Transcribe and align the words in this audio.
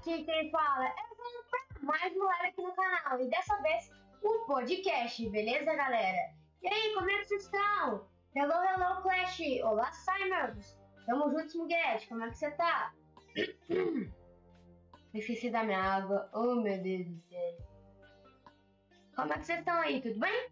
Aqui 0.00 0.24
quem 0.24 0.50
fala 0.50 0.86
é 0.86 0.92
o 1.78 1.84
mais 1.84 2.16
um 2.16 2.30
aqui 2.30 2.62
no 2.62 2.72
canal. 2.72 3.20
E 3.20 3.28
dessa 3.28 3.54
vez, 3.60 3.92
o 4.22 4.46
podcast, 4.46 5.28
beleza, 5.28 5.74
galera? 5.74 6.34
E 6.62 6.68
aí, 6.68 6.94
como 6.94 7.10
é 7.10 7.18
que 7.18 7.26
vocês 7.26 7.44
estão? 7.44 8.08
Hello, 8.34 8.54
hello, 8.64 9.02
Clash! 9.02 9.40
Olá, 9.62 9.92
Simons! 9.92 10.78
Tamo 11.04 11.30
juntos, 11.30 11.54
Muguete, 11.54 12.08
como 12.08 12.24
é 12.24 12.30
que 12.30 12.38
você 12.38 12.50
tá? 12.52 12.94
Esqueci 15.12 15.50
da 15.50 15.64
minha 15.64 15.82
água. 15.82 16.30
Oh, 16.32 16.54
meu 16.54 16.82
Deus 16.82 17.06
do 17.06 17.20
céu. 17.28 17.58
Como 19.14 19.34
é 19.34 19.38
que 19.38 19.44
vocês 19.44 19.58
estão 19.58 19.76
aí, 19.80 20.00
tudo 20.00 20.18
bem? 20.18 20.48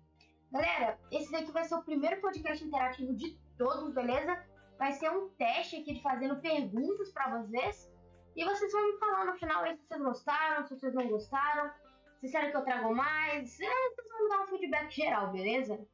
Galera, 0.52 0.98
esse 1.10 1.32
daqui 1.32 1.50
vai 1.52 1.64
ser 1.64 1.76
o 1.76 1.84
primeiro 1.84 2.20
podcast 2.20 2.62
interativo 2.62 3.16
de 3.16 3.40
todos, 3.56 3.94
beleza? 3.94 4.44
Vai 4.78 4.92
ser 4.92 5.10
um 5.10 5.30
teste 5.30 5.76
aqui 5.76 5.94
de 5.94 6.02
fazendo 6.02 6.38
perguntas 6.38 7.10
para 7.12 7.38
vocês. 7.38 7.90
E 8.36 8.44
vocês 8.44 8.72
vão 8.72 8.92
me 8.92 8.98
falar 8.98 9.24
no 9.24 9.34
final 9.38 9.64
aí 9.64 9.76
se 9.76 9.86
vocês 9.86 10.00
gostaram, 10.00 10.64
se 10.64 10.78
vocês 10.78 10.94
não 10.94 11.08
gostaram, 11.08 11.72
se 12.20 12.30
querem 12.30 12.50
que 12.50 12.56
eu 12.56 12.64
trago 12.64 12.94
mais. 12.94 13.60
É, 13.60 13.88
vocês 13.90 14.08
vão 14.08 14.22
me 14.22 14.28
dar 14.28 14.42
um 14.42 14.46
feedback 14.46 14.90
geral, 14.90 15.32
beleza? 15.32 15.86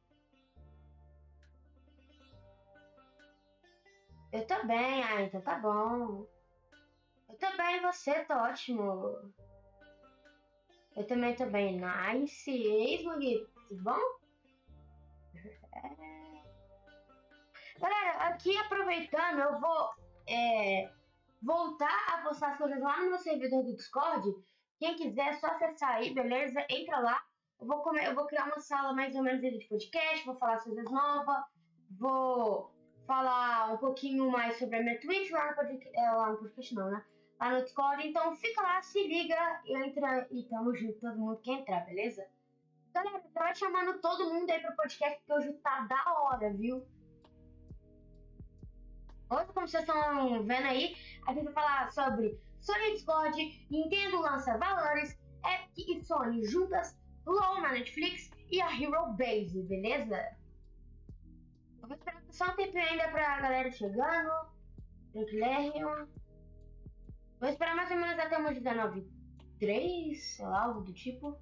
Eu 4.31 4.45
tô 4.45 4.65
bem, 4.67 5.03
ah, 5.03 5.21
então 5.21 5.41
tá 5.41 5.57
bom. 5.59 6.27
Eu 7.29 7.37
tô 7.37 7.57
bem, 7.57 7.81
você 7.81 8.25
tá 8.25 8.43
ótimo. 8.43 9.33
Eu 10.95 11.07
também 11.07 11.35
tô 11.35 11.45
bem. 11.45 11.79
Nice. 11.79 12.51
Ei, 12.51 12.95
Smug, 12.97 13.47
tudo 13.69 13.83
bom? 13.83 13.99
É... 15.75 16.15
Galera, 17.79 18.29
aqui 18.29 18.57
aproveitando, 18.57 19.39
eu 19.39 19.59
vou 19.59 19.89
é, 20.27 20.89
voltar 21.45 22.05
a 22.09 22.23
postar 22.23 22.53
as 22.53 22.57
coisas 22.57 22.81
lá 22.81 22.99
no 22.99 23.11
meu 23.11 23.19
servidor 23.19 23.63
do 23.63 23.75
Discord. 23.75 24.27
Quem 24.79 24.95
quiser, 24.95 25.27
é 25.27 25.33
só 25.33 25.47
acessar 25.47 25.91
aí, 25.91 26.13
beleza? 26.13 26.65
Entra 26.69 26.99
lá. 26.99 27.21
Eu 27.61 27.67
vou, 27.67 27.81
comer, 27.81 28.07
eu 28.07 28.15
vou 28.15 28.25
criar 28.25 28.45
uma 28.45 28.59
sala 28.59 28.93
mais 28.93 29.15
ou 29.15 29.23
menos 29.23 29.39
de 29.39 29.65
podcast, 29.69 30.25
vou 30.25 30.35
falar 30.35 30.61
coisas 30.61 30.91
novas, 30.91 31.45
vou 31.97 32.73
falar 33.07 33.73
um 33.73 33.77
pouquinho 33.77 34.29
mais 34.29 34.57
sobre 34.57 34.77
a 34.77 34.83
minha 34.83 34.99
Twitch 34.99 35.31
lá 35.31 35.51
no 35.51 35.55
podcast, 35.55 35.97
é, 35.97 36.11
lá 36.11 36.31
no 36.31 36.37
podcast 36.37 36.75
não, 36.75 36.89
né? 36.89 37.05
Lá 37.39 37.51
no 37.51 37.63
Discord. 37.63 38.07
Então 38.07 38.35
fica 38.35 38.61
lá, 38.61 38.81
se 38.81 39.07
liga, 39.07 39.61
entra 39.65 40.27
e 40.31 40.43
tamo 40.49 40.75
junto, 40.75 40.99
todo 40.99 41.17
mundo 41.17 41.39
que 41.41 41.51
entrar, 41.51 41.85
beleza? 41.85 42.27
Galera, 42.93 43.23
tava 43.33 43.53
chamando 43.53 44.01
todo 44.01 44.33
mundo 44.33 44.49
aí 44.49 44.59
pro 44.59 44.75
podcast, 44.75 45.19
porque 45.19 45.33
hoje 45.33 45.53
tá 45.59 45.81
da 45.81 46.13
hora, 46.13 46.51
viu? 46.53 46.85
Hoje, 49.27 49.51
como 49.53 49.67
vocês 49.67 49.83
estão 49.83 50.43
vendo 50.43 50.67
aí, 50.67 50.95
a 51.25 51.33
gente 51.33 51.45
vai 51.45 51.53
falar 51.53 51.91
sobre 51.91 52.39
Sony 52.59 52.93
Discord, 52.93 53.67
Nintendo 53.71 54.21
lança 54.21 54.55
valores, 54.57 55.19
Epic 55.43 55.89
e 55.89 56.05
Sony 56.05 56.45
juntas, 56.45 56.95
LOL 57.25 57.59
na 57.59 57.71
Netflix 57.71 58.29
e 58.51 58.61
a 58.61 58.71
Hero 58.71 59.13
Base, 59.13 59.63
beleza? 59.63 60.37
Eu 61.81 61.87
vou 61.87 61.97
esperar 61.97 62.21
só 62.29 62.51
um 62.51 62.55
tempinho 62.55 62.83
ainda 62.83 63.07
pra 63.07 63.41
galera 63.41 63.71
chegando. 63.71 64.53
Leclerc. 65.15 65.79
Vou 67.39 67.49
esperar 67.49 67.75
mais 67.75 67.89
ou 67.89 67.97
menos 67.97 68.19
até 68.19 68.37
umas 68.37 68.55
19 68.55 69.07
3, 69.59 70.23
sei 70.23 70.45
lá, 70.45 70.65
algo 70.65 70.81
do 70.81 70.93
tipo. 70.93 71.35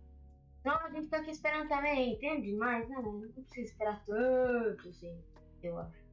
Não, 0.63 0.73
a 0.73 0.89
gente 0.89 1.09
tá 1.09 1.17
aqui 1.17 1.31
esperando 1.31 1.67
também, 1.67 2.13
entende? 2.13 2.53
Mas, 2.53 2.87
né? 2.87 2.95
Não 3.01 3.19
precisa 3.31 3.61
esperar 3.61 4.01
tanto 4.05 4.87
assim, 4.87 5.21
eu 5.61 5.77
acho. 5.79 6.03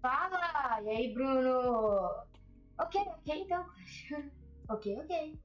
Fala! 0.00 0.80
E 0.82 0.88
aí, 0.88 1.12
Bruno? 1.14 2.24
Ok, 2.78 3.00
ok, 3.18 3.34
então. 3.42 3.66
ok, 4.70 4.98
ok. 5.00 5.40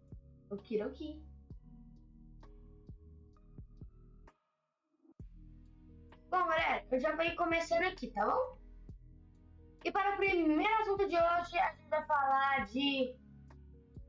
Ok, 0.49 0.81
ok. 0.83 1.23
Bom, 6.29 6.47
galera, 6.47 6.85
eu 6.91 6.99
já 6.99 7.15
vou 7.15 7.35
começando 7.35 7.83
aqui, 7.83 8.11
tá 8.11 8.25
bom? 8.25 8.64
E 9.85 9.91
para 9.91 10.15
o 10.15 10.17
primeiro 10.17 10.81
assunto 10.81 11.07
de 11.07 11.15
hoje, 11.15 11.59
a 11.59 11.71
gente 11.71 11.87
vai 11.91 12.03
falar 12.07 12.65
de 12.65 13.15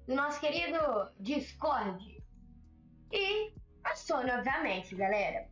nosso 0.08 0.40
querido 0.40 0.78
Discord. 1.20 2.24
E 3.12 3.52
a 3.84 3.94
Sony, 3.94 4.30
obviamente, 4.30 4.94
galera. 4.94 5.50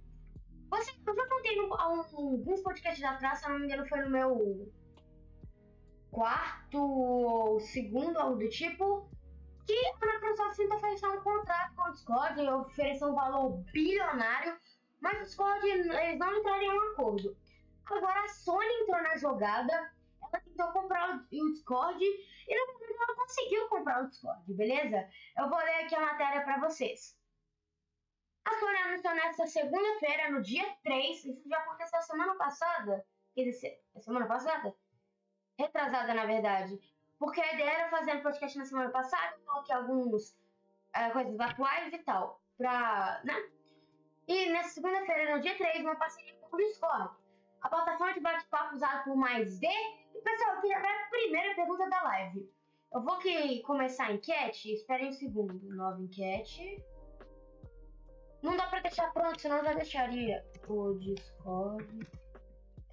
Você, 0.71 0.93
eu 1.07 1.15
já 1.15 1.29
contei 1.29 1.57
no, 1.57 1.75
alguns 1.75 2.63
podcasts 2.63 3.05
atrás, 3.05 3.41
se 3.41 3.49
não 3.51 3.59
me 3.59 3.67
engano, 3.67 3.87
foi 3.87 4.01
no 4.01 4.09
meu 4.09 4.73
quarto 6.11 6.79
ou 6.79 7.61
segundo, 7.61 8.19
algo 8.19 8.39
do 8.39 8.49
tipo, 8.49 9.07
que 9.67 9.79
a 10.01 10.07
Microsoft 10.07 10.57
tenta 10.57 10.79
fechar 10.79 11.11
um 11.11 11.21
contrato 11.21 11.75
com 11.75 11.83
o 11.83 11.93
Discord 11.93 12.41
e 12.41 12.49
oferecer 12.49 13.05
um 13.05 13.15
valor 13.15 13.59
bilionário, 13.75 14.57
mas 15.03 15.19
o 15.19 15.25
Discord, 15.25 15.69
eles 15.69 15.87
não 15.87 16.03
entraram 16.03 16.63
em 16.63 16.71
um 16.71 16.93
acordo. 16.93 17.37
Agora 17.85 18.25
a 18.25 18.29
Sony 18.29 18.73
entrou 18.81 19.03
na 19.03 19.19
jogada 19.19 19.94
tentou 20.41 20.73
comprar 20.73 21.17
o 21.17 21.53
Discord 21.53 22.03
e 22.03 22.55
no 22.55 22.73
momento 22.73 23.03
ela 23.03 23.17
conseguiu 23.17 23.69
comprar 23.69 24.03
o 24.03 24.09
Discord, 24.09 24.55
beleza? 24.55 25.09
Eu 25.39 25.49
vou 25.49 25.59
ler 25.59 25.85
aqui 25.85 25.95
a 25.95 26.01
matéria 26.01 26.43
para 26.45 26.61
vocês. 26.61 27.17
A 28.45 28.59
Sony 28.59 28.77
anunciou 28.77 29.15
nesta 29.15 29.47
segunda-feira, 29.47 30.31
no 30.31 30.43
dia 30.43 30.65
3, 30.83 31.25
isso 31.25 31.49
já 31.49 31.59
aconteceu 31.59 32.03
semana 32.03 32.35
passada, 32.37 33.07
quer 33.35 33.45
dizer, 33.45 33.83
semana 34.01 34.27
passada? 34.27 34.75
Retrasada, 35.59 36.13
na 36.13 36.27
verdade. 36.27 36.79
Porque 37.19 37.41
a 37.41 37.55
ideia 37.55 37.71
era 37.71 37.91
fazer 37.91 38.17
um 38.17 38.23
podcast 38.23 38.59
na 38.59 38.67
semana 38.67 38.91
passada, 38.91 39.39
coloquei 39.47 39.75
alguns 39.75 40.37
é, 40.93 41.11
coisas 41.11 41.41
atuais 41.41 41.93
e 41.93 41.99
tal, 41.99 42.43
pra, 42.59 43.23
né? 43.25 43.35
E 44.29 44.51
nessa 44.51 44.71
segunda-feira, 44.71 45.35
no 45.35 45.43
dia 45.43 45.57
3, 45.57 45.81
uma 45.81 45.97
parceria 45.97 46.35
com 46.41 46.57
o 46.57 46.59
Discord. 46.59 47.17
A 47.63 47.69
plataforma 47.69 48.13
de 48.13 48.21
bate-papo 48.21 48.75
usada 48.75 49.05
por 49.05 49.17
mais 49.17 49.59
de 49.59 50.04
Pessoal, 50.25 50.55
eu 50.55 50.61
queria 50.63 50.81
ver 50.81 50.89
a 50.89 51.09
primeira 51.11 51.55
pergunta 51.55 51.91
da 51.91 52.03
live. 52.03 52.51
Eu 52.93 53.03
vou 53.03 53.19
que 53.19 53.61
começar 53.61 54.07
a 54.07 54.13
enquete, 54.13 54.73
esperem 54.73 55.09
um 55.09 55.13
segundo. 55.13 55.61
Nova 55.75 56.01
enquete. 56.01 56.83
Não 58.43 58.57
dá 58.57 58.67
pra 58.69 58.81
deixar 58.81 59.13
pronto, 59.13 59.39
senão 59.39 59.59
eu 59.59 59.65
já 59.65 59.75
deixaria. 59.75 60.43
O 60.67 60.95
Discord 60.95 62.09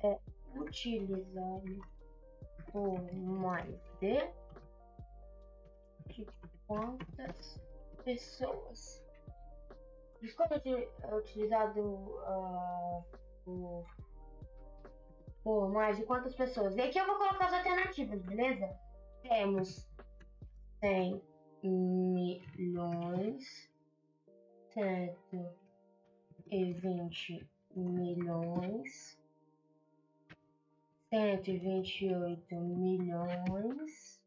é 0.03 0.19
utilizado 0.55 1.81
por 2.71 3.13
mais 3.13 3.79
de, 4.01 4.29
de 6.07 6.27
quantas 6.67 7.61
pessoas? 8.03 9.01
Discord 10.21 10.61
é 11.01 11.15
utilizado 11.15 11.81
uh, 11.81 13.05
por 13.45 13.85
por 15.43 15.69
mais 15.69 15.97
de 15.97 16.05
quantas 16.05 16.33
pessoas? 16.35 16.75
E 16.75 16.81
aqui 16.81 16.99
eu 16.99 17.05
vou 17.05 17.17
colocar 17.17 17.45
as 17.45 17.53
alternativas, 17.53 18.21
beleza? 18.21 18.75
Temos 19.23 19.89
100 20.79 21.21
milhões, 21.63 23.69
120 24.73 27.49
milhões, 27.75 29.19
128 31.09 32.55
milhões 32.55 34.21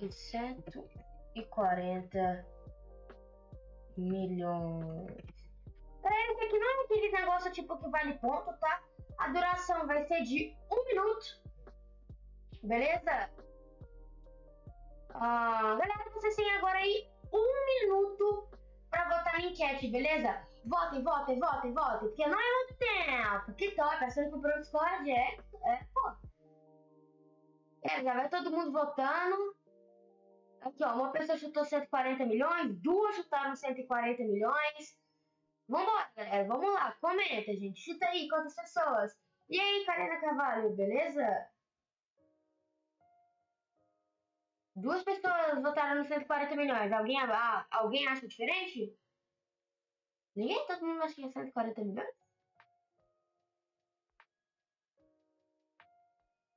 e 0.00 0.10
140 0.10 2.46
milhões. 3.96 5.24
Esse 6.04 6.44
aqui 6.44 6.58
não 6.58 6.68
é 6.68 6.84
aquele 6.84 7.10
negócio 7.10 7.50
tipo 7.52 7.78
que 7.78 7.88
vale 7.88 8.12
ponto, 8.14 8.52
tá? 8.58 8.82
A 9.18 9.28
duração 9.28 9.86
vai 9.86 10.04
ser 10.04 10.22
de 10.22 10.56
um 10.70 10.84
minuto. 10.84 11.40
Beleza? 12.62 13.30
Ah, 15.14 15.76
galera, 15.78 16.10
vocês 16.12 16.36
têm 16.36 16.50
agora 16.52 16.78
aí 16.78 17.08
um 17.32 17.64
minuto 17.80 18.48
para 18.90 19.04
votar 19.04 19.34
na 19.34 19.46
enquete, 19.46 19.88
beleza? 19.88 20.42
Votem, 20.64 21.02
votem, 21.02 21.38
votem, 21.38 21.72
votem, 21.72 22.08
porque 22.08 22.26
não 22.26 22.38
é 22.38 22.54
muito 22.54 22.74
tempo. 22.76 23.52
Que 23.54 23.70
top, 23.72 24.04
achando 24.04 24.30
que 24.30 24.48
o 24.48 24.60
Discord 24.60 25.10
é, 25.10 25.38
é, 25.64 25.86
pô. 25.94 26.12
É, 27.82 28.02
já 28.02 28.14
vai 28.14 28.28
todo 28.28 28.50
mundo 28.50 28.72
votando. 28.72 29.56
Aqui, 30.60 30.82
ó, 30.82 30.94
uma 30.94 31.12
pessoa 31.12 31.38
chutou 31.38 31.64
140 31.64 32.26
milhões, 32.26 32.74
duas 32.80 33.14
chutaram 33.14 33.54
140 33.54 34.22
milhões. 34.24 34.98
Vambora, 35.68 36.10
galera. 36.16 36.46
Vamos 36.46 36.72
lá. 36.74 36.92
Comenta, 37.00 37.54
gente. 37.56 37.80
Chuta 37.80 38.06
aí 38.06 38.28
quantas 38.28 38.54
pessoas. 38.54 39.16
E 39.48 39.60
aí, 39.60 39.84
Karina 39.84 40.20
Carvalho, 40.20 40.74
beleza? 40.74 41.50
Duas 44.76 45.02
pessoas 45.02 45.62
votaram 45.62 45.96
nos 45.98 46.08
140 46.08 46.54
milhões. 46.56 46.92
Alguém, 46.92 47.18
ah, 47.20 47.66
alguém 47.70 48.06
acha 48.06 48.28
diferente? 48.28 48.96
Ninguém? 50.36 50.66
Todo 50.66 50.84
mundo 50.86 51.02
acha 51.02 51.14
que 51.14 51.24
é 51.24 51.30
140 51.30 51.82
milhões? 51.84 52.14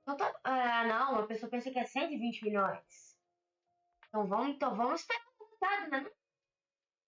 Então 0.02 0.18
tá, 0.18 0.40
ah, 0.44 0.84
não, 0.86 1.20
a 1.20 1.28
pessoa 1.28 1.50
pensa 1.50 1.72
que 1.72 1.80
é 1.80 1.86
120 1.86 2.44
milhões. 2.44 3.18
Então 4.08 4.28
vamos, 4.28 4.56
então 4.56 4.76
vamos 4.76 5.02
esperar 5.02 5.22
o 5.40 5.44
resultado, 5.44 5.90
né? 5.92 6.12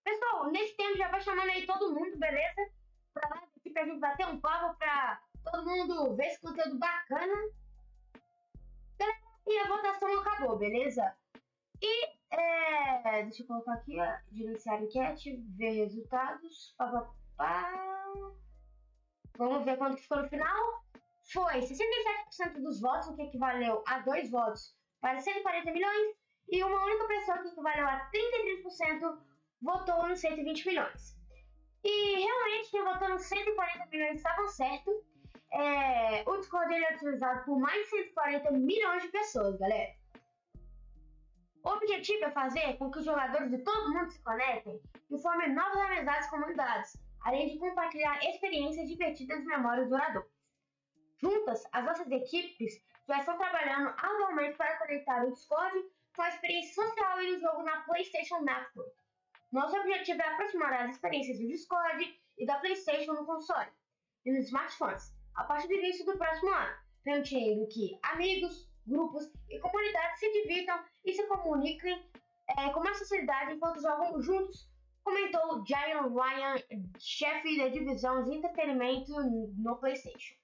Pessoal, 0.03 0.51
nesse 0.51 0.75
tempo 0.75 0.97
já 0.97 1.07
vai 1.09 1.21
chamando 1.21 1.49
aí 1.49 1.65
todo 1.65 1.93
mundo, 1.93 2.17
beleza? 2.17 2.71
Pra 3.13 3.29
lá 3.29 3.43
aqui 3.57 3.69
pra 3.69 3.85
gente 3.85 3.99
bater 3.99 4.27
um 4.27 4.39
papo 4.39 4.77
pra 4.77 5.21
todo 5.43 5.65
mundo 5.65 6.15
ver 6.15 6.27
esse 6.27 6.41
conteúdo 6.41 6.77
bacana. 6.77 7.35
E 9.47 9.57
a 9.57 9.67
votação 9.67 10.19
acabou, 10.19 10.55
beleza? 10.57 11.15
E, 11.81 12.05
é, 12.29 13.23
deixa 13.23 13.41
eu 13.41 13.47
colocar 13.47 13.73
aqui, 13.73 13.99
ó, 13.99 14.17
gerenciar 14.31 14.83
enquete, 14.83 15.35
ver 15.57 15.71
resultados. 15.71 16.75
Vamos 19.35 19.65
ver 19.65 19.77
quanto 19.77 19.95
que 19.95 20.03
ficou 20.03 20.21
no 20.21 20.29
final. 20.29 20.83
Foi 21.33 21.59
67% 21.59 22.61
dos 22.61 22.79
votos, 22.79 23.07
o 23.07 23.15
que 23.15 23.23
equivaleu 23.23 23.83
a 23.87 23.99
dois 23.99 24.29
votos 24.29 24.75
para 25.01 25.19
140 25.19 25.71
milhões, 25.71 26.15
e 26.49 26.63
uma 26.63 26.85
única 26.85 27.07
pessoa 27.07 27.39
que 27.39 27.47
equivaleu 27.47 27.87
a 27.87 28.11
33% 28.11 29.17
votou 29.61 30.07
nos 30.07 30.19
120 30.19 30.65
milhões. 30.65 31.17
E 31.83 32.15
realmente 32.19 32.71
quem 32.71 32.83
votou 32.83 33.09
nos 33.09 33.23
140 33.23 33.87
milhões 33.87 34.17
estava 34.17 34.47
certo. 34.47 35.03
É, 35.51 36.23
o 36.29 36.37
Discord 36.37 36.73
é 36.73 36.95
utilizado 36.95 37.43
por 37.45 37.59
mais 37.59 37.83
de 37.83 37.89
140 37.89 38.51
milhões 38.51 39.03
de 39.03 39.09
pessoas, 39.09 39.57
galera. 39.57 39.93
O 41.63 41.69
objetivo 41.69 42.25
é 42.25 42.31
fazer 42.31 42.77
com 42.77 42.89
que 42.89 42.99
os 42.99 43.05
jogadores 43.05 43.51
de 43.51 43.59
todo 43.59 43.93
mundo 43.93 44.09
se 44.09 44.21
conectem 44.23 44.81
e 45.11 45.21
formem 45.21 45.53
novas 45.53 45.77
amizades 45.77 46.29
comunidades, 46.29 46.97
além 47.21 47.49
de 47.49 47.59
compartilhar 47.59 48.17
experiências 48.23 48.87
divertidas 48.87 49.41
e 49.41 49.45
memórias 49.45 49.89
duradouras. 49.89 50.31
Juntas, 51.21 51.63
as 51.71 51.85
nossas 51.85 52.09
equipes 52.09 52.81
já 53.07 53.19
estão 53.19 53.37
trabalhando 53.37 53.89
atualmente 53.89 54.57
para 54.57 54.77
conectar 54.79 55.23
o 55.23 55.31
Discord 55.31 55.85
com 56.15 56.21
a 56.23 56.29
experiência 56.29 56.83
social 56.83 57.21
e 57.21 57.35
o 57.35 57.39
jogo 57.39 57.61
na 57.61 57.81
PlayStation 57.81 58.41
Network. 58.41 59.00
Nosso 59.51 59.75
objetivo 59.75 60.21
é 60.21 60.27
aproximar 60.27 60.73
as 60.73 60.91
experiências 60.91 61.37
do 61.37 61.47
Discord 61.47 62.21
e 62.37 62.45
da 62.45 62.59
PlayStation 62.59 63.13
no 63.13 63.25
console 63.25 63.67
e 64.25 64.31
nos 64.31 64.45
smartphones 64.45 65.13
a 65.35 65.43
partir 65.43 65.67
do 65.67 65.73
início 65.73 66.05
do 66.05 66.17
próximo 66.17 66.51
ano, 66.51 66.75
permitindo 67.03 67.67
que 67.67 67.99
amigos, 68.03 68.69
grupos 68.87 69.29
e 69.49 69.59
comunidades 69.59 70.19
se 70.19 70.31
divirtam 70.31 70.81
e 71.03 71.13
se 71.13 71.27
comuniquem 71.27 72.09
é, 72.57 72.69
com 72.69 72.81
mais 72.81 72.97
facilidade 72.99 73.53
enquanto 73.53 73.81
jogam 73.81 74.21
juntos, 74.21 74.69
comentou 75.03 75.65
Giant 75.65 76.13
Ryan, 76.13 76.55
chefe 76.97 77.57
da 77.57 77.67
divisão 77.67 78.23
de 78.23 78.37
entretenimento 78.37 79.13
no 79.57 79.77
PlayStation. 79.77 80.35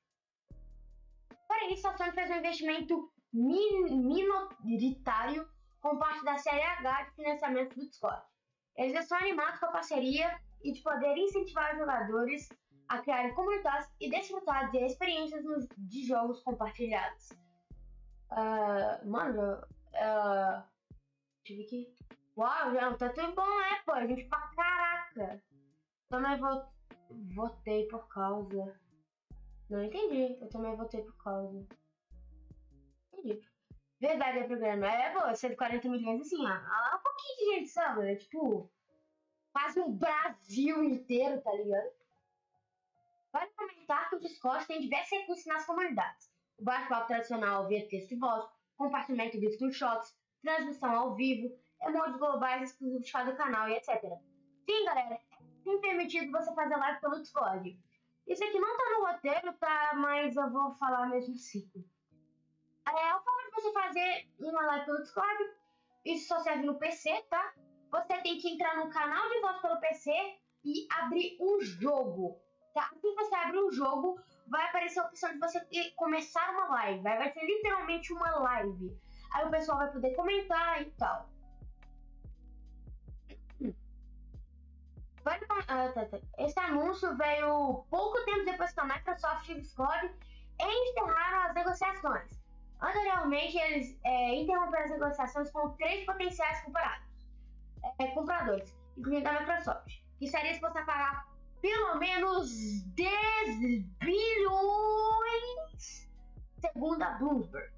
Para 1.48 1.70
isso, 1.70 1.88
a 1.88 1.96
Sony 1.96 2.12
fez 2.12 2.30
um 2.30 2.36
investimento 2.36 3.12
min 3.34 3.90
minoritário 3.90 5.48
com 5.80 5.98
parte 5.98 6.24
da 6.26 6.38
série 6.38 6.62
H 6.62 7.04
de 7.04 7.16
financiamento 7.16 7.76
do 7.76 7.88
Discord. 7.88 8.22
Eles 8.78 8.96
estão 8.96 9.18
animados 9.18 9.60
com 9.60 9.66
a 9.66 9.72
parceria 9.72 10.40
e 10.64 10.72
de 10.72 10.82
poder 10.82 11.18
incentivar 11.18 11.74
os 11.74 11.80
jogadores 11.80 12.50
a 12.88 13.00
criarem 13.00 13.34
comunidades 13.34 13.90
e 14.00 14.10
desfrutar 14.10 14.72
de 14.72 14.78
experiências 14.78 15.44
de 15.78 16.06
jogos 16.06 16.42
compartilhados. 16.44 17.32
Uh, 18.32 19.10
mano, 19.10 19.62
uh, 19.94 20.64
ver 21.48 21.64
aqui. 21.64 21.94
Uau, 22.38 22.74
já 22.74 22.94
tá 22.96 23.10
tudo 23.10 23.34
bom, 23.34 23.62
é, 23.62 23.82
pô, 23.84 23.94
a 23.94 24.06
gente 24.06 24.26
pra 24.26 24.52
caraca. 24.56 25.44
Também 26.10 26.40
votei 27.34 27.88
por 27.88 28.08
causa. 28.08 28.80
Não 29.70 29.84
entendi, 29.84 30.38
eu 30.40 30.50
também 30.50 30.76
votei 30.76 31.02
por 31.02 31.18
causa. 31.24 31.68
Entendi. 33.12 33.42
Verdade, 34.00 34.40
é 34.40 34.44
programa. 34.44 34.88
É, 34.88 35.12
pô, 35.12 35.36
140 35.36 35.90
milhões, 35.90 36.22
assim, 36.22 36.46
ó. 36.46 36.50
É 36.50 36.96
um 36.96 37.00
pouquinho 37.00 37.38
de 37.38 37.56
gente, 37.56 37.70
sabe? 37.70 38.12
É 38.12 38.16
tipo, 38.16 38.70
quase 39.52 39.80
um 39.80 39.92
Brasil 39.92 40.84
inteiro, 40.84 41.42
tá 41.42 41.52
ligado? 41.52 41.92
Vale 43.34 43.52
comentar 43.56 44.10
que 44.10 44.16
o 44.16 44.20
Discord 44.20 44.66
tem 44.68 44.82
diversos 44.82 45.12
recursos 45.12 45.46
nas 45.46 45.66
comunidades. 45.66 46.32
O 46.58 46.64
bate-papo 46.64 47.08
tradicional 47.08 47.68
via 47.68 47.88
texto 47.88 48.12
e 48.12 48.18
voz, 48.18 48.46
compartilhamento 48.78 49.40
de 49.40 49.52
screenshots, 49.52 50.16
transmissão 50.42 50.92
ao 50.92 51.16
vivo, 51.16 51.56
emotes 51.82 52.18
globais 52.18 52.72
exclusivos 52.72 53.06
de 53.06 53.12
cada 53.12 53.36
canal 53.36 53.68
e 53.70 53.74
etc. 53.74 54.02
Sim, 54.66 54.86
galera, 54.86 55.16
é 55.16 55.78
permitido 55.80 56.32
você 56.32 56.54
fazer 56.54 56.76
live 56.76 57.02
pelo 57.02 57.20
Discord. 57.20 57.80
Isso 58.28 58.44
aqui 58.44 58.60
não 58.60 58.78
tá 58.78 58.84
no 58.90 59.06
roteiro, 59.06 59.54
tá? 59.58 59.92
Mas 59.96 60.36
eu 60.36 60.52
vou 60.52 60.72
falar 60.76 61.08
mesmo 61.08 61.34
assim. 61.34 61.70
É, 62.88 63.10
a 63.10 63.20
forma 63.20 63.44
de 63.44 63.52
você 63.52 63.74
fazer 63.74 64.30
uma 64.40 64.62
live 64.62 64.86
pelo 64.86 65.02
Discord, 65.02 65.44
isso 66.06 66.28
só 66.28 66.40
serve 66.40 66.66
no 66.66 66.80
PC, 66.80 67.22
tá? 67.30 67.54
Você 67.92 68.22
tem 68.22 68.38
que 68.38 68.50
entrar 68.50 68.78
no 68.78 68.90
canal 68.90 69.30
de 69.30 69.42
voz 69.42 69.62
pelo 69.62 69.80
PC 69.80 70.12
e 70.64 70.88
abrir 70.92 71.38
um 71.42 71.60
jogo, 71.62 72.40
tá? 72.74 72.90
Assim 72.94 73.14
você 73.14 73.36
abre 73.36 73.60
um 73.60 73.72
jogo, 73.72 74.20
vai 74.48 74.66
aparecer 74.66 75.00
a 75.00 75.08
opção 75.08 75.32
de 75.34 75.40
você 75.40 75.60
começar 75.96 76.50
uma 76.52 76.68
live. 76.68 77.04
Vai 77.04 77.32
ser 77.32 77.46
literalmente 77.46 78.14
uma 78.14 78.40
live. 78.40 78.98
Aí 79.34 79.46
o 79.46 79.52
pessoal 79.52 79.80
vai 79.80 79.92
poder 79.92 80.16
comentar 80.16 80.82
e 80.82 80.92
tal. 80.92 81.30
Ah, 85.68 85.92
tá, 85.94 86.06
tá. 86.06 86.20
Esse 86.38 86.58
anúncio 86.62 87.16
veio 87.18 87.86
pouco 87.90 88.24
tempo 88.24 88.46
depois 88.46 88.72
que 88.72 88.80
a 88.80 88.86
Microsoft 88.86 89.50
e 89.50 89.54
o 89.54 89.60
Discord 89.60 90.16
encerraram 90.58 91.50
as 91.50 91.54
negociações. 91.54 92.37
Anteriormente, 92.80 93.58
eles 93.58 94.00
é, 94.04 94.36
interromperam 94.36 94.86
as 94.86 94.92
negociações 94.92 95.50
com 95.52 95.70
três 95.72 96.06
potenciais 96.06 96.62
comparados, 96.62 97.08
é, 98.00 98.08
compradores, 98.08 98.78
incluindo 98.96 99.28
a 99.28 99.40
Microsoft, 99.40 100.02
que 100.20 100.28
seria 100.28 100.52
disposta 100.52 100.82
a 100.82 100.86
pagar 100.86 101.28
pelo 101.62 101.98
menos 101.98 102.84
10 102.94 103.60
bilhões, 104.00 105.68
segundo 106.60 107.02
a 107.02 107.12
Bloomberg. 107.18 107.74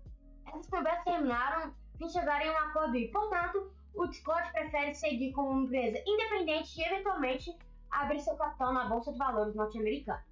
Essas 0.47 0.67
conversas 0.67 1.03
terminaram 1.05 1.73
sem 1.97 2.09
chegar 2.09 2.45
em 2.45 2.49
um 2.49 2.57
acordo 2.57 2.95
e, 2.97 3.07
portanto, 3.09 3.71
o 3.93 4.07
Discord 4.07 4.51
prefere 4.51 4.93
seguir 4.95 5.31
como 5.31 5.51
uma 5.51 5.63
empresa 5.63 6.03
independente 6.05 6.79
e, 6.79 6.83
eventualmente, 6.83 7.57
abrir 7.91 8.19
seu 8.19 8.35
capital 8.35 8.73
na 8.73 8.85
Bolsa 8.85 9.11
de 9.11 9.17
Valores 9.17 9.55
norte-americana. 9.55 10.25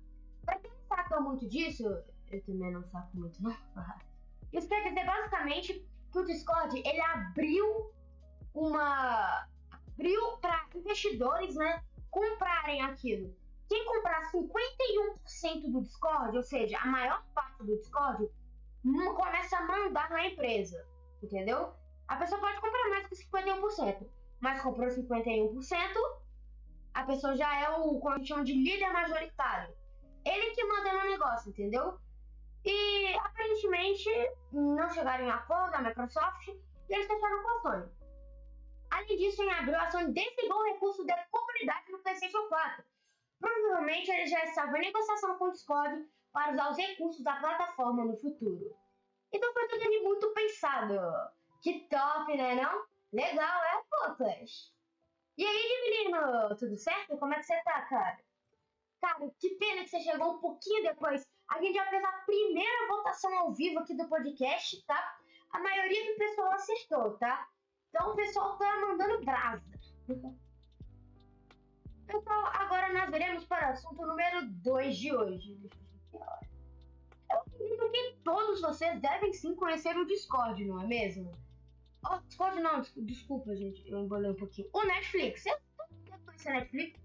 Para 0.45 0.59
quem 0.59 0.71
não 0.71 0.81
saca 0.87 1.19
muito 1.19 1.47
disso, 1.47 1.83
eu 2.29 2.41
também 2.43 2.71
não 2.71 2.83
saco 2.83 3.15
muito, 3.15 3.41
não. 3.41 3.55
Isso 4.53 4.67
quer 4.67 4.87
dizer 4.87 5.05
basicamente 5.05 5.87
que 6.11 6.19
o 6.19 6.25
Discord 6.25 6.81
ele 6.85 7.01
abriu 7.01 7.93
uma 8.53 9.47
abriu 9.71 10.37
para 10.37 10.67
investidores, 10.75 11.55
né, 11.55 11.83
comprarem 12.09 12.81
aquilo. 12.81 13.35
Quem 13.67 13.85
comprar 13.85 14.31
51% 14.31 15.71
do 15.71 15.81
Discord, 15.81 16.37
ou 16.37 16.43
seja, 16.43 16.77
a 16.77 16.85
maior 16.85 17.23
parte 17.33 17.63
do 17.63 17.77
Discord, 17.77 18.29
começa 19.15 19.57
a 19.57 19.67
mandar 19.67 20.09
na 20.09 20.25
empresa, 20.27 20.87
entendeu? 21.21 21.73
A 22.07 22.15
pessoa 22.15 22.39
pode 22.39 22.61
comprar 22.61 22.89
mais 22.89 23.07
que 23.07 23.15
51%, 23.15 24.07
mas 24.39 24.61
comprou 24.61 24.87
51%, 24.87 25.57
a 26.93 27.03
pessoa 27.03 27.35
já 27.35 27.59
é 27.61 27.69
o, 27.71 27.99
como 27.99 28.19
de 28.21 28.53
líder 28.53 28.91
majoritário. 28.93 29.75
Ele 30.23 30.51
que 30.51 30.63
manda 30.63 30.93
no 30.93 31.09
negócio, 31.09 31.49
entendeu? 31.49 31.99
E 32.65 33.13
aparentemente 33.15 34.09
não 34.51 34.89
chegaram 34.89 35.25
em 35.25 35.31
acordo 35.31 35.75
a 35.75 35.81
Microsoft 35.81 36.47
e 36.47 36.93
eles 36.93 37.07
fecharam 37.07 37.43
com 37.43 37.49
a 37.49 37.61
Sony. 37.61 37.91
Além 38.91 39.17
disso, 39.17 39.43
em 39.43 39.51
abril, 39.51 39.79
a 39.79 39.91
Sony 39.91 40.13
desligou 40.13 40.57
o 40.57 40.73
recurso 40.73 41.05
da 41.05 41.25
comunidade 41.31 41.91
no 41.91 41.99
PlayStation 41.99 42.47
4. 42.47 42.83
Provavelmente 43.39 44.09
eles 44.09 44.29
já 44.29 44.43
estavam 44.45 44.77
em 44.77 44.85
negociação 44.85 45.37
com 45.37 45.45
o 45.45 45.51
Discord 45.51 46.07
para 46.31 46.53
usar 46.53 46.71
os 46.71 46.77
recursos 46.77 47.23
da 47.23 47.35
plataforma 47.35 48.05
no 48.05 48.17
futuro. 48.17 48.75
Então 49.31 49.53
foi 49.53 49.67
tudo 49.67 49.83
ali 49.83 50.01
muito 50.03 50.33
pensado. 50.33 50.99
Que 51.61 51.87
top, 51.89 52.35
né 52.35 52.55
não? 52.55 52.85
Legal, 53.11 53.63
é, 53.63 53.83
Poucas? 53.89 54.73
E 55.37 55.45
aí, 55.45 55.81
menino, 55.83 56.55
tudo 56.57 56.75
certo? 56.77 57.17
Como 57.17 57.33
é 57.33 57.37
que 57.37 57.43
você 57.43 57.61
tá, 57.63 57.81
cara? 57.83 58.19
Cara, 58.99 59.31
que 59.39 59.49
pena 59.55 59.83
que 59.83 59.89
você 59.89 59.99
chegou 59.99 60.33
um 60.33 60.39
pouquinho 60.39 60.83
depois. 60.83 61.23
A 61.49 61.61
gente 61.61 61.75
já 61.75 61.85
fez 61.89 62.03
a 62.03 62.11
primeira 62.25 62.87
votação 62.87 63.33
ao 63.39 63.53
vivo 63.53 63.79
aqui 63.79 63.95
do 63.95 64.07
podcast, 64.07 64.83
tá? 64.85 65.17
A 65.51 65.59
maioria 65.59 66.11
do 66.11 66.17
pessoal 66.17 66.51
acertou, 66.51 67.17
tá? 67.17 67.47
Então 67.89 68.11
o 68.11 68.15
pessoal 68.15 68.57
tá 68.57 68.79
mandando 68.81 69.23
brasa. 69.23 69.63
Pessoal, 72.05 72.47
agora 72.53 72.93
nós 72.93 73.09
veremos 73.09 73.45
para 73.45 73.69
o 73.69 73.71
assunto 73.71 74.05
número 74.05 74.47
2 74.47 74.97
de 74.97 75.15
hoje. 75.15 75.69
Eu 76.13 77.39
acredito 77.39 77.91
que 77.91 78.17
todos 78.23 78.61
vocês 78.61 78.99
devem 79.01 79.33
sim 79.33 79.55
conhecer 79.55 79.97
o 79.97 80.05
Discord, 80.05 80.63
não 80.65 80.81
é 80.81 80.87
mesmo? 80.87 81.31
Oh, 82.09 82.17
Discord 82.19 82.61
não, 82.61 82.81
desculpa, 82.97 83.55
gente. 83.55 83.89
Eu 83.89 83.99
embolei 83.99 84.31
um 84.31 84.35
pouquinho. 84.35 84.69
O 84.71 84.83
Netflix. 84.83 85.45
Eu 85.45 85.57
não 86.09 86.19
conheço 86.19 86.49
a 86.49 86.53
Netflix. 86.53 86.99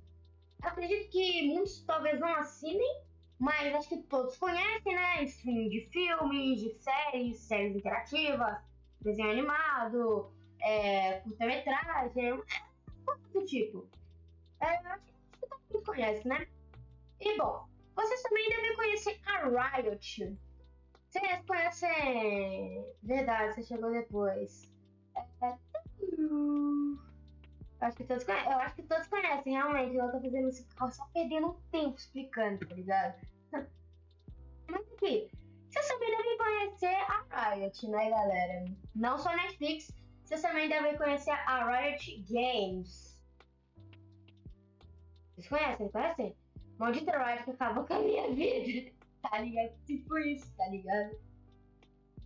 Acredito 0.63 1.11
que 1.11 1.49
muitos 1.49 1.83
talvez 1.85 2.21
não 2.21 2.33
assinem, 2.37 3.03
mas 3.43 3.75
acho 3.75 3.89
que 3.89 3.99
todos 4.05 4.37
conhecem, 4.37 4.95
né? 4.95 5.25
Stream 5.25 5.69
de 5.69 5.81
filmes, 5.91 6.61
de 6.61 6.75
séries, 6.75 7.41
séries 7.41 7.75
interativas, 7.75 8.57
desenho 9.01 9.33
animado, 9.33 10.33
é, 10.61 11.19
curta-metragem, 11.23 12.35
é, 12.35 13.33
do 13.33 13.45
tipo. 13.45 13.85
É, 14.61 14.67
acho 14.67 15.05
que 15.05 15.13
todo 15.41 15.61
mundo 15.73 15.85
conhece, 15.85 16.29
né? 16.29 16.47
E 17.19 17.37
bom, 17.37 17.67
vocês 17.97 18.23
também 18.23 18.49
devem 18.49 18.77
conhecer 18.77 19.21
a 19.27 19.49
Riot. 19.49 20.39
Vocês 21.11 21.45
conhecem. 21.45 22.95
Verdade, 23.03 23.57
você 23.57 23.65
chegou 23.65 23.91
depois. 23.91 24.73
É, 25.17 25.47
é... 25.47 25.59
Acho 27.81 27.97
que 27.97 28.05
todos 28.05 28.23
conhecem. 28.23 28.53
Eu 28.53 28.59
acho 28.61 28.75
que 28.77 28.83
todos 28.85 29.09
conhecem, 29.09 29.53
realmente. 29.53 29.97
Eu 29.97 30.13
tô 30.13 30.21
fazendo 30.21 30.49
isso 30.49 30.65
só 30.93 31.05
perdendo 31.13 31.61
tempo 31.73 31.99
explicando, 31.99 32.65
tá 32.69 32.75
ligado? 32.77 33.32
Mas 34.73 34.91
aqui, 34.91 35.31
vocês 35.69 35.87
também 35.87 36.17
devem 36.17 36.39
conhecer 36.39 36.97
a 37.31 37.51
Riot, 37.51 37.89
né, 37.89 38.09
galera? 38.09 38.65
Não 38.95 39.19
só 39.19 39.37
Netflix, 39.37 39.95
vocês 40.25 40.41
também 40.41 40.67
devem 40.67 40.97
conhecer 40.97 41.31
a 41.31 41.71
Riot 41.71 42.25
Games. 42.31 43.23
Vocês 45.35 45.47
conhecem? 45.47 45.91
Conhecem? 45.91 46.37
Maldita 46.79 47.23
Riot 47.23 47.45
que 47.45 47.51
acabou 47.51 47.85
com 47.85 47.95
a 47.95 47.99
minha 47.99 48.33
vida. 48.33 48.91
Tá 49.23 49.39
ligado? 49.39 49.73
Tipo 49.87 50.19
isso, 50.19 50.53
tá 50.57 50.67
ligado? 50.67 51.17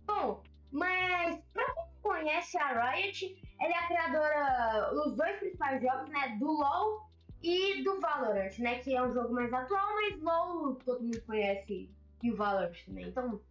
Bom, 0.07 0.41
mas 0.71 1.39
pra 1.53 1.63
quem 1.63 2.01
conhece 2.01 2.57
a 2.57 2.91
Riot, 2.91 3.39
ela 3.61 3.71
é 3.71 3.77
a 3.77 3.87
criadora 3.87 4.89
dos 4.95 5.15
dois 5.15 5.37
principais 5.37 5.79
jogos, 5.79 6.09
né? 6.09 6.37
Do 6.39 6.47
LoL 6.53 7.07
e 7.43 7.83
do 7.83 8.01
Valorant, 8.01 8.57
né? 8.57 8.79
Que 8.79 8.95
é 8.95 9.03
um 9.03 9.13
jogo 9.13 9.31
mais 9.31 9.53
atual, 9.53 9.93
mas 9.93 10.19
LoL 10.19 10.73
todo 10.77 11.03
mundo 11.03 11.21
conhece 11.21 11.95
e 12.23 12.31
o 12.31 12.35
Valorant 12.35 12.85
também. 12.85 13.07
Então, 13.07 13.41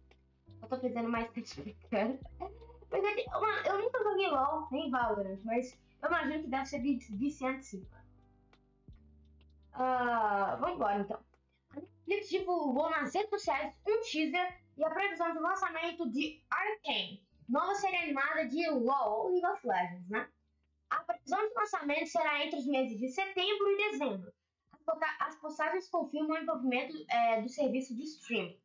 eu 0.61 0.67
tô 0.67 0.79
fazendo 0.79 1.09
mais 1.09 1.29
explicando. 1.35 2.19
Mas 2.89 3.03
é 3.03 3.13
que, 3.15 3.29
mano, 3.29 3.67
eu 3.67 3.81
nunca 3.81 4.03
joguei 4.03 4.27
LoL 4.29 4.67
nem 4.71 4.89
Valorant, 4.89 5.39
mas 5.43 5.77
eu 6.01 6.09
imagino 6.09 6.43
que 6.43 6.49
deve 6.49 6.65
ser 6.65 6.79
viciante 6.81 7.65
sim. 7.65 7.87
Uh, 9.73 10.57
vamos 10.59 10.75
embora 10.75 10.99
então. 10.99 11.19
A 11.71 11.75
Netflix 11.75 12.29
divulgou 12.29 12.89
nas 12.89 13.13
redes 13.13 13.29
sociais 13.29 13.75
um 13.87 14.01
teaser 14.01 14.59
e 14.75 14.83
a 14.83 14.89
previsão 14.89 15.31
de 15.33 15.39
lançamento 15.39 16.09
de 16.09 16.41
Arcane, 16.49 17.23
nova 17.47 17.75
série 17.75 17.97
animada 17.97 18.47
de 18.47 18.67
LoL 18.69 19.31
League 19.31 19.45
of 19.45 19.67
Legends, 19.67 20.09
né? 20.09 20.27
A 20.89 21.03
previsão 21.03 21.47
de 21.47 21.53
lançamento 21.53 22.07
será 22.07 22.43
entre 22.45 22.59
os 22.59 22.65
meses 22.65 22.97
de 22.97 23.09
setembro 23.09 23.69
e 23.69 23.91
dezembro. 23.91 24.33
As 25.19 25.35
postagens 25.35 25.89
confirmam 25.89 26.37
o 26.37 26.41
envolvimento 26.41 26.95
é, 27.09 27.41
do 27.41 27.49
serviço 27.49 27.95
de 27.95 28.03
streaming. 28.03 28.57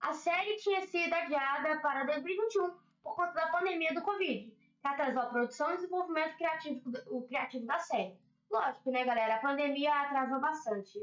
A 0.00 0.14
série 0.14 0.56
tinha 0.56 0.86
sido 0.86 1.12
adiada 1.12 1.80
para 1.80 2.04
2021 2.04 2.70
por 3.02 3.16
conta 3.16 3.32
da 3.32 3.48
pandemia 3.48 3.92
do 3.92 4.02
Covid, 4.02 4.50
que 4.80 4.88
atrasou 4.88 5.22
a 5.22 5.26
produção 5.26 5.72
e 5.72 5.76
desenvolvimento 5.76 6.36
criativo, 6.36 6.90
o 7.08 7.22
criativo 7.22 7.66
da 7.66 7.78
série. 7.78 8.18
Lógico, 8.50 8.90
né, 8.90 9.04
galera? 9.04 9.36
A 9.36 9.40
pandemia 9.40 9.94
atrasou 9.94 10.40
bastante. 10.40 10.98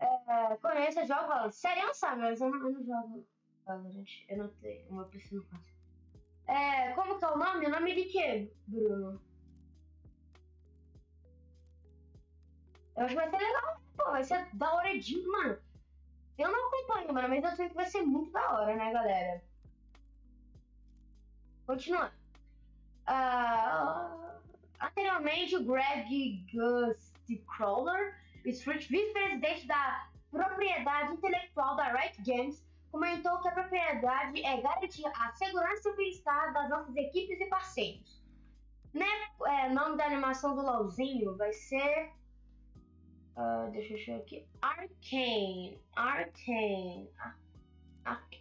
É, 0.00 0.56
conheço, 0.56 1.04
jogo 1.06 1.26
Valorant. 1.26 1.50
Série 1.50 1.84
lançar, 1.84 2.16
mas 2.16 2.40
eu 2.40 2.50
não, 2.50 2.58
eu 2.58 2.72
não 2.72 2.84
jogo 2.84 3.26
Valorant. 3.66 4.24
Eu 4.28 4.38
não 4.38 4.48
tenho, 4.48 4.92
meu 4.92 5.04
PC 5.06 5.34
não 5.34 5.44
faz. 5.44 5.62
É, 6.46 6.92
como 6.94 7.18
que 7.18 7.24
é 7.24 7.28
o 7.28 7.38
nome? 7.38 7.66
O 7.66 7.70
nome 7.70 7.94
de 7.94 8.04
quê, 8.04 8.52
Bruno? 8.66 9.20
Eu 12.96 13.04
acho 13.04 13.14
que 13.14 13.20
vai 13.20 13.30
ser 13.30 13.38
legal, 13.38 13.80
pô, 13.96 14.04
vai 14.10 14.24
ser 14.24 14.48
da 14.54 14.74
hora 14.74 14.98
de, 14.98 15.26
mano. 15.26 15.58
Eu 16.38 16.50
não 16.50 16.68
acompanho, 16.68 17.12
mano, 17.12 17.28
mas 17.28 17.44
eu 17.44 17.56
sei 17.56 17.68
que 17.68 17.74
vai 17.74 17.86
ser 17.86 18.02
muito 18.02 18.30
da 18.32 18.52
hora, 18.52 18.74
né, 18.74 18.92
galera? 18.92 19.42
Continuando. 21.66 22.12
Uh, 23.08 24.40
anteriormente, 24.80 25.56
o 25.56 25.64
Greg 25.64 26.44
Gustcrawler, 26.52 28.16
Street 28.44 28.88
vice-presidente 28.88 29.66
da 29.66 30.08
propriedade 30.30 31.14
intelectual 31.14 31.76
da 31.76 31.92
Riot 31.92 32.22
Games, 32.22 32.64
comentou 32.90 33.40
que 33.40 33.48
a 33.48 33.52
propriedade 33.52 34.44
é 34.44 34.60
garantir 34.60 35.06
a 35.06 35.32
segurança 35.32 35.88
e 35.88 35.92
o 35.92 35.96
bem-estar 35.96 36.52
das 36.52 36.68
nossas 36.68 36.94
equipes 36.96 37.40
e 37.40 37.46
parceiros. 37.46 38.22
Né? 38.92 39.06
É, 39.46 39.70
nome 39.70 39.96
da 39.96 40.04
animação 40.04 40.54
do 40.54 40.62
LOLzinho 40.62 41.36
vai 41.36 41.52
ser 41.52 42.12
Uh, 43.36 43.70
deixa 43.70 43.94
eu 43.94 43.98
achar 43.98 44.16
aqui. 44.16 44.46
Arcane. 44.60 45.80
Arcane. 45.96 47.10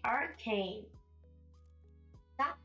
Arcane. 0.03 0.89
Tá? 2.36 2.57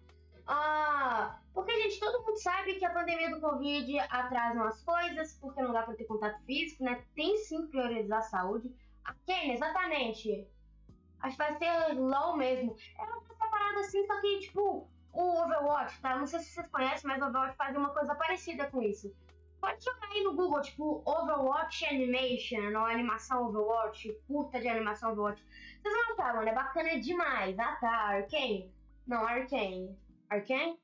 Ah, 0.46 1.38
porque, 1.54 1.72
gente, 1.82 2.00
todo 2.00 2.24
mundo 2.24 2.40
sabe 2.40 2.74
que 2.74 2.84
a 2.84 2.92
pandemia 2.92 3.30
do 3.30 3.40
Covid 3.40 3.98
atrasa 4.00 4.64
as 4.64 4.82
coisas, 4.82 5.34
porque 5.34 5.62
não 5.62 5.72
dá 5.72 5.82
pra 5.82 5.94
ter 5.94 6.04
contato 6.04 6.42
físico, 6.44 6.82
né? 6.82 7.04
Tem 7.14 7.36
sim 7.38 7.66
que 7.66 7.72
priorizar 7.72 8.18
a 8.18 8.22
saúde. 8.22 8.74
Arcane, 9.04 9.52
exatamente. 9.52 10.48
Acho 11.20 11.36
que 11.36 11.42
vai 11.42 11.56
ser 11.58 11.94
LOL 11.94 12.36
mesmo. 12.36 12.76
É 12.98 13.02
uma 13.02 13.50
parada 13.50 13.80
assim, 13.80 14.04
só 14.06 14.20
que, 14.20 14.40
tipo, 14.40 14.88
o 15.12 15.42
Overwatch, 15.42 16.00
tá? 16.00 16.18
Não 16.18 16.26
sei 16.26 16.40
se 16.40 16.50
vocês 16.50 16.68
conhecem, 16.68 17.08
mas 17.08 17.22
o 17.22 17.26
Overwatch 17.26 17.56
faz 17.56 17.76
uma 17.76 17.90
coisa 17.90 18.14
parecida 18.16 18.68
com 18.68 18.82
isso 18.82 19.14
Pode 19.60 19.84
jogar 19.84 20.08
aí 20.08 20.22
no 20.22 20.34
Google, 20.34 20.60
tipo, 20.60 21.02
Overwatch 21.06 21.84
Animation, 21.86 22.78
ou 22.78 22.86
animação 22.86 23.48
Overwatch, 23.48 24.12
curta 24.26 24.60
de 24.60 24.68
animação 24.68 25.12
Overwatch. 25.12 25.42
Vocês 25.42 25.94
vão 25.94 26.08
notar, 26.10 26.34
mano, 26.34 26.48
é 26.48 26.54
bacana 26.54 27.00
demais. 27.00 27.58
Ah 27.58 27.76
tá, 27.76 27.90
Arcane? 27.90 28.72
Não, 29.06 29.24
Arcane. 29.24 29.98
Arcane? 30.28 30.78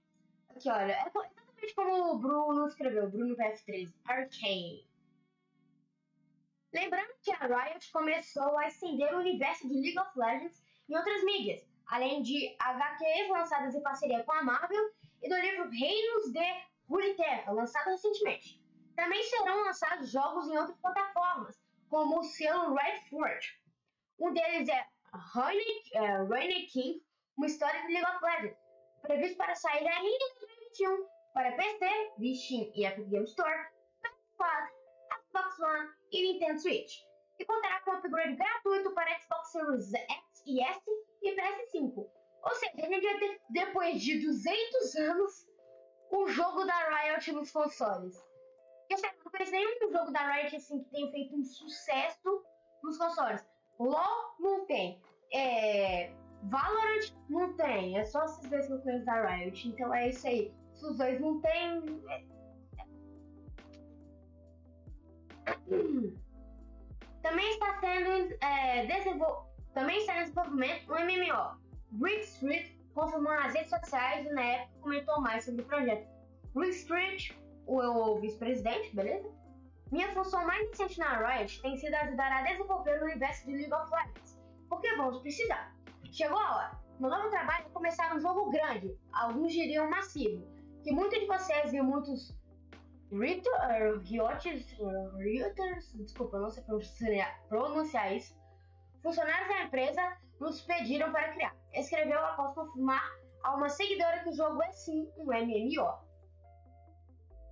Aqui, 0.51 0.71
olha, 0.71 0.93
é 0.93 1.09
exatamente 1.09 1.75
como 1.75 2.13
o 2.13 2.19
Bruno 2.19 2.67
escreveu, 2.67 3.11
Bruno 3.11 3.37
PF13. 3.37 3.95
Arcane. 4.07 4.87
Lembrando 6.73 7.13
que 7.23 7.31
a 7.31 7.47
Riot 7.47 7.93
começou 7.93 8.57
a 8.59 8.67
estender 8.67 9.15
o 9.15 9.19
universo 9.19 9.69
de 9.69 9.75
League 9.75 9.99
of 9.99 10.11
Legends 10.17 10.65
em 10.89 10.97
outras 10.97 11.23
mídias, 11.25 11.67
além 11.87 12.23
de 12.23 12.57
HQs 12.59 13.29
lançadas 13.29 13.75
em 13.75 13.83
parceria 13.83 14.25
com 14.25 14.33
a 14.33 14.43
Marvel 14.43 14.91
e 15.23 15.29
do 15.29 15.37
livro 15.37 15.69
Reinos 15.69 16.33
de 16.33 16.73
Runeterra, 16.89 17.53
lançado 17.53 17.91
recentemente. 17.91 18.62
Também 18.97 19.23
serão 19.25 19.65
lançados 19.65 20.11
jogos 20.11 20.47
em 20.49 20.57
outras 20.57 20.79
plataformas, 20.79 21.59
como 21.89 22.21
o 22.21 22.25
selo 22.25 22.75
Redford. 22.75 23.63
Um 24.19 24.33
deles 24.33 24.69
é 24.69 24.87
Rainy, 25.13 26.67
King, 26.67 27.03
uma 27.37 27.47
história 27.47 27.81
de 27.87 27.93
League 27.93 28.07
of 28.07 28.25
Legends, 28.25 28.59
previsto 29.03 29.37
para 29.37 29.55
sair 29.55 29.87
ainda 29.87 30.25
em 30.25 30.35
2021 30.39 31.07
para 31.35 31.53
PC, 31.53 32.35
Steam 32.35 32.73
e 32.75 32.87
Epic 32.87 33.09
Game 33.09 33.25
Store, 33.25 33.67
PS4, 34.03 34.69
Xbox 35.25 35.59
One 35.59 35.91
e 36.13 36.33
Nintendo 36.33 36.61
Switch, 36.61 36.93
e 37.39 37.45
contará 37.45 37.81
com 37.81 37.93
upgrade 37.93 38.37
gratuito 38.37 38.91
para 38.93 39.19
Xbox 39.19 39.53
Series 39.53 39.93
X 39.95 40.43
e 40.47 40.63
S 40.63 40.81
e 41.23 41.35
PS5. 41.35 41.95
Ou 42.45 42.55
seja, 42.55 42.73
a 42.77 42.89
vai 42.89 43.01
ter, 43.01 43.41
depois 43.51 44.03
de 44.03 44.21
200 44.21 44.97
anos, 44.97 45.47
o 46.11 46.27
jogo 46.29 46.65
da 46.65 46.89
Riot 46.89 47.33
nos 47.33 47.51
consoles. 47.51 48.32
Assim, 48.93 49.07
não 49.25 49.31
conheço 49.31 49.53
nenhum 49.53 49.93
jogo 49.93 50.11
da 50.11 50.33
Riot 50.33 50.57
assim, 50.57 50.83
que 50.83 50.91
tenha 50.91 51.11
feito 51.11 51.37
um 51.37 51.45
sucesso 51.45 52.45
nos 52.83 52.99
consoles. 52.99 53.45
LOL 53.79 54.35
não 54.39 54.67
tem. 54.67 55.01
É, 55.33 56.13
Valorant 56.45 57.13
não 57.29 57.55
tem. 57.57 57.99
É 57.99 58.05
só 58.05 58.25
esses 58.25 58.49
dois 58.51 58.67
que 58.67 58.73
eu 58.73 58.81
conheço 58.81 59.05
da 59.05 59.27
Riot. 59.27 59.69
Então 59.69 59.95
é 59.95 60.09
isso 60.09 60.27
aí. 60.27 60.53
Se 60.75 60.87
os 60.87 60.99
dois 60.99 61.21
não 61.21 61.41
tem. 61.41 62.03
É... 62.09 62.25
Também 67.23 67.51
está 67.53 67.79
sendo 67.79 68.37
é, 68.41 68.85
desenvol... 68.87 69.47
Também 69.75 69.99
está 69.99 70.17
em 70.17 70.21
desenvolvimento 70.23 70.93
um 70.93 70.97
MMO. 70.97 71.57
Brick 71.93 72.25
Street 72.25 72.73
confirmou 72.95 73.33
nas 73.33 73.55
redes 73.55 73.71
sociais 73.71 74.27
e 74.27 74.31
na 74.31 74.43
época 74.43 74.81
comentou 74.81 75.21
mais 75.21 75.45
sobre 75.45 75.63
o 75.63 75.65
projeto. 75.65 76.07
Brick 76.53 76.75
Street 76.75 77.33
o 77.67 78.19
vice-presidente, 78.21 78.95
beleza? 78.95 79.31
Minha 79.91 80.13
função 80.13 80.47
mais 80.47 80.69
recente 80.69 80.99
na 80.99 81.19
Riot 81.19 81.61
tem 81.61 81.77
sido 81.77 81.95
ajudar 81.95 82.33
a 82.33 82.43
desenvolver 82.43 83.01
o 83.01 83.05
universo 83.05 83.47
de 83.47 83.53
League 83.53 83.75
of 83.75 83.91
Legends, 83.91 84.41
porque 84.69 84.95
vamos 84.97 85.21
precisar. 85.21 85.75
Chegou 86.11 86.39
a 86.39 86.57
hora. 86.57 86.83
Meu 86.99 87.11
novo 87.11 87.31
trabalho 87.31 87.67
é 87.67 87.71
começar 87.71 88.15
um 88.15 88.21
jogo 88.21 88.51
grande, 88.51 88.97
alguns 89.13 89.53
diriam 89.53 89.91
massivo, 89.91 90.47
que 90.83 90.93
muitos 90.93 91.19
de 91.19 91.27
vocês 91.27 91.73
e 91.73 91.81
muitos 91.81 92.35
Rioters, 93.11 94.67
Rioters, 95.19 95.93
desculpa, 95.95 96.39
não 96.39 96.49
sei 96.49 96.63
pronunciar, 96.63 97.43
pronunciar 97.49 98.17
isso, 98.17 98.35
funcionários 99.03 99.49
da 99.49 99.65
empresa 99.65 100.17
nos 100.41 100.63
pediram 100.63 101.13
para 101.13 101.33
criar. 101.33 101.55
Escreveu 101.75 102.19
após 102.19 102.55
confirmar 102.55 103.03
a 103.43 103.55
uma 103.55 103.69
seguidora 103.69 104.21
que 104.23 104.31
o 104.31 104.35
jogo 104.35 104.63
é 104.63 104.73
sim 104.73 105.11
um 105.19 105.27
MMO. 105.27 106.12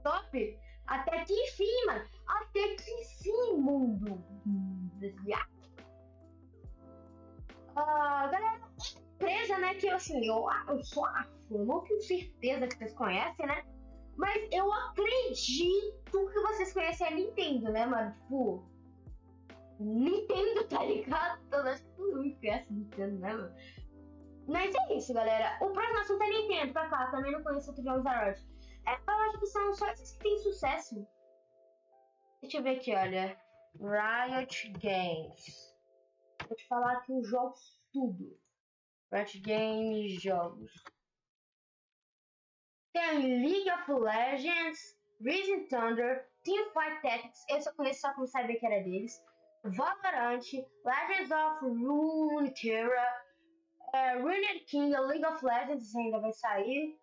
Top? 0.02 0.58
Até 0.86 1.24
que 1.24 1.32
enfim, 1.32 1.86
mano. 1.86 2.04
Até 2.26 2.74
que 2.76 2.90
enfim, 2.90 3.56
mundo. 3.56 4.24
Uh, 7.70 8.30
galera, 8.30 8.60
empresa, 9.20 9.58
né, 9.58 9.74
que 9.74 9.88
assim, 9.88 10.26
eu, 10.26 10.46
eu 10.68 11.04
acho, 11.06 11.30
eu 11.50 11.64
não 11.64 11.80
tenho 11.80 12.00
certeza 12.02 12.66
que 12.66 12.76
vocês 12.76 12.94
conhecem, 12.94 13.46
né? 13.46 13.64
Mas 14.16 14.48
eu 14.52 14.70
acredito 14.72 16.10
que 16.10 16.40
vocês 16.40 16.72
conhecem 16.72 17.06
a 17.06 17.10
Nintendo, 17.10 17.70
né, 17.70 17.86
mano? 17.86 18.12
Tipo, 18.12 18.64
Nintendo, 19.78 20.64
tá 20.68 20.84
ligado? 20.84 21.40
Todas 21.50 21.80
todo 21.96 22.16
mundo 22.16 22.36
conhece 22.38 22.72
Nintendo, 22.72 23.18
né, 23.18 23.32
mano? 23.32 23.54
Mas 24.46 24.74
é 24.74 24.96
isso, 24.96 25.14
galera. 25.14 25.56
O 25.60 25.70
próximo 25.70 26.00
assunto 26.00 26.22
é 26.22 26.28
Nintendo, 26.28 26.72
pra 26.72 26.88
cá. 26.88 27.06
Também 27.10 27.32
não 27.32 27.42
conheço 27.42 27.68
outros 27.68 27.84
jogos 27.84 28.04
da 28.04 28.24
Riot. 28.24 28.40
É, 28.86 28.94
eu 28.94 29.14
acho 29.14 29.38
que 29.38 29.46
são 29.46 29.72
só 29.74 29.88
esses 29.88 30.12
que 30.12 30.18
têm 30.24 30.38
sucesso. 30.38 31.06
Deixa 32.40 32.58
eu 32.58 32.62
ver 32.62 32.76
aqui, 32.76 32.94
olha. 32.94 33.38
Riot 33.78 34.72
Games. 34.72 35.76
Vou 36.48 36.56
te 36.56 36.66
falar 36.66 36.92
aqui 36.94 37.12
os 37.12 37.28
jogos 37.28 37.80
tudo. 37.92 38.38
Riot 39.12 39.40
Games 39.40 40.22
jogos. 40.22 40.72
Tem 42.92 43.18
League 43.18 43.70
of 43.70 43.92
Legends, 43.92 44.98
Rising 45.20 45.68
Thunder, 45.68 46.28
Teamfight 46.42 47.02
Tactics, 47.02 47.44
eu 47.48 47.60
só 47.60 47.72
conheço 47.74 48.00
só 48.00 48.14
como 48.14 48.26
saber 48.26 48.56
que 48.56 48.66
era 48.66 48.82
deles. 48.82 49.22
Valorant, 49.62 50.42
Legends 50.84 51.30
of 51.30 51.66
Runeterra, 51.66 53.24
é, 53.92 54.18
Ruined 54.18 54.64
King, 54.66 54.96
League 54.96 55.24
of 55.24 55.44
Legends 55.44 55.94
ainda 55.94 56.20
vai 56.20 56.32
sair. 56.32 56.99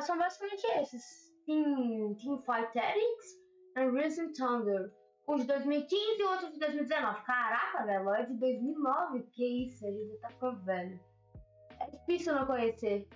São 0.00 0.18
basicamente 0.18 0.66
esses. 0.80 1.26
Team, 1.46 2.14
Teamfight 2.16 2.72
Tactics 2.72 3.40
e 3.76 3.90
Rising 3.90 4.32
Thunder. 4.32 4.92
Um 5.28 5.36
de 5.36 5.44
2015 5.44 6.20
e 6.20 6.22
outro 6.24 6.52
de 6.52 6.58
2019. 6.58 7.22
Caraca, 7.22 7.84
velho, 7.84 8.14
é 8.14 8.24
de 8.24 8.34
2009. 8.34 9.22
Que 9.32 9.66
isso, 9.66 9.86
a 9.86 9.90
gente 9.90 10.18
tá 10.18 10.28
ficando 10.30 10.64
velho. 10.64 11.00
É 11.80 11.90
difícil 11.90 12.34
não 12.34 12.46
conhecer. 12.46 13.08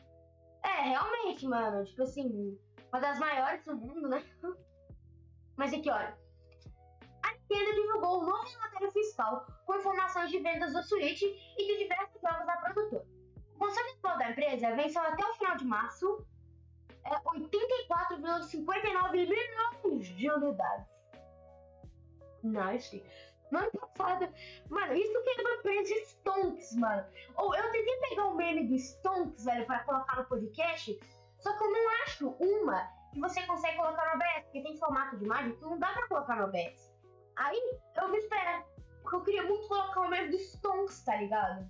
É, 0.62 0.82
realmente, 0.82 1.46
mano. 1.46 1.84
Tipo 1.84 2.02
assim, 2.02 2.58
uma 2.92 3.00
das 3.00 3.18
maiores 3.18 3.64
do 3.64 3.76
mundo, 3.76 4.08
né? 4.08 4.22
Mas 5.56 5.72
aqui, 5.74 5.90
olha. 5.90 6.16
A 7.22 7.32
Nintendo 7.32 7.74
divulgou 7.74 8.22
um 8.22 8.26
novo 8.26 8.48
relatório 8.48 8.92
fiscal 8.92 9.46
com 9.66 9.74
informações 9.74 10.30
de 10.30 10.38
vendas 10.38 10.72
do 10.72 10.82
Switch 10.82 11.22
e 11.22 11.66
de 11.66 11.78
diversos 11.78 12.20
jogos 12.20 12.46
da 12.46 12.56
produtora. 12.58 13.06
O 13.54 13.58
console 13.58 13.90
atual 13.90 14.18
da 14.18 14.30
empresa 14.30 14.74
venceu 14.74 15.02
até 15.02 15.24
o 15.24 15.34
final 15.34 15.56
de 15.56 15.66
março 15.66 16.26
é, 17.10 17.14
84,59 17.14 19.12
milhões 19.12 20.06
de 20.16 20.30
unidades. 20.30 20.86
Nice. 22.42 23.04
No 23.50 23.58
ano 23.58 23.70
passado, 23.72 24.32
mano, 24.68 24.94
isso 24.94 25.22
que 25.22 25.30
é 25.30 25.42
uma 25.42 25.54
empresa 25.56 25.94
Stonks, 26.04 26.76
mano. 26.76 27.04
Ou 27.36 27.54
eu 27.54 27.72
tentei 27.72 27.96
pegar 28.08 28.26
o 28.26 28.36
meme 28.36 28.68
do 28.68 28.74
Stonks, 28.76 29.44
velho, 29.44 29.66
para 29.66 29.84
colocar 29.84 30.16
no 30.16 30.24
podcast, 30.26 30.98
só 31.40 31.56
que 31.56 31.64
eu 31.64 31.72
não 31.72 31.90
acho 32.04 32.28
uma 32.38 32.88
que 33.12 33.20
você 33.20 33.42
consegue 33.42 33.76
colocar 33.76 34.06
no 34.06 34.14
OBS, 34.14 34.44
porque 34.44 34.62
tem 34.62 34.78
formato 34.78 35.16
de 35.16 35.24
imagem 35.24 35.56
que 35.56 35.62
não 35.62 35.78
dá 35.78 35.92
pra 35.92 36.06
colocar 36.06 36.36
no 36.36 36.44
OBS. 36.44 36.94
Aí 37.36 37.78
eu 37.96 38.08
me 38.08 38.18
espero, 38.18 38.64
porque 39.02 39.16
eu 39.16 39.22
queria 39.22 39.42
muito 39.42 39.66
colocar 39.66 40.00
o 40.02 40.08
meme 40.08 40.30
do 40.30 40.36
Stonks, 40.36 41.04
tá 41.04 41.16
ligado? 41.16 41.68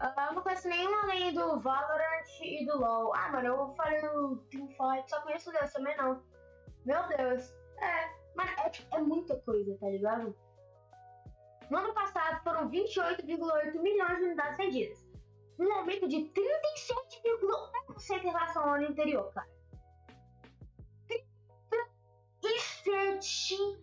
Uh, 0.00 0.20
eu 0.28 0.34
não 0.34 0.42
conheço 0.42 0.66
nenhuma 0.66 1.02
além 1.02 1.34
do 1.34 1.60
Valorant 1.60 2.26
e 2.40 2.64
do 2.64 2.78
LoL. 2.78 3.14
Ah, 3.14 3.30
mano, 3.30 3.48
eu 3.48 3.74
falei 3.74 4.00
no 4.00 4.38
Teamfight, 4.50 5.10
só 5.10 5.20
conheço 5.20 5.52
Deus 5.52 5.70
também 5.72 5.94
não. 5.98 6.22
Meu 6.86 7.06
Deus. 7.08 7.52
É, 7.76 8.10
mas 8.34 8.50
é, 8.58 8.70
tipo, 8.70 8.96
é 8.96 9.00
muita 9.00 9.36
coisa, 9.40 9.76
tá 9.78 9.88
ligado? 9.88 10.34
No 11.68 11.78
ano 11.78 11.92
passado 11.92 12.42
foram 12.42 12.70
28,8 12.70 13.78
milhões 13.78 14.18
de 14.18 14.24
unidades 14.24 14.56
vendidas. 14.56 15.06
Um 15.58 15.70
aumento 15.74 16.08
de 16.08 16.16
37,1% 16.16 18.16
em 18.16 18.26
relação 18.26 18.62
ao 18.62 18.76
ano 18.76 18.88
anterior, 18.88 19.30
cara. 19.34 19.50
37 22.40 23.78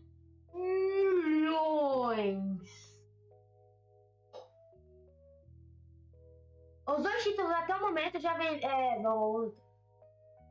milhões. 0.53 2.86
Os 6.87 7.03
dois 7.03 7.23
títulos 7.23 7.51
até 7.51 7.75
o 7.75 7.81
momento 7.81 8.19
já 8.19 8.33
vem. 8.37 8.63
É, 8.63 9.01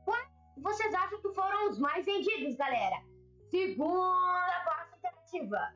Quais 0.05 0.29
vocês 0.57 0.93
acham 0.93 1.19
que 1.21 1.33
foram 1.33 1.69
os 1.69 1.79
mais 1.79 2.05
vendidos, 2.05 2.55
galera? 2.55 3.03
Segunda 3.49 4.63
parte 4.65 4.97
interativa. 4.97 5.75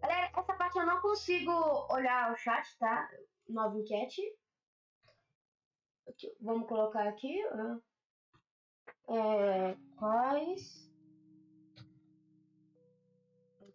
Galera, 0.00 0.30
essa 0.36 0.52
parte 0.54 0.78
eu 0.78 0.86
não 0.86 1.00
consigo 1.00 1.52
olhar 1.90 2.32
o 2.32 2.36
chat, 2.36 2.76
tá? 2.78 3.08
Nova 3.48 3.78
enquete. 3.78 4.22
Aqui, 6.08 6.36
vamos 6.40 6.68
colocar 6.68 7.08
aqui. 7.08 7.40
É, 9.08 9.76
quais 9.96 10.90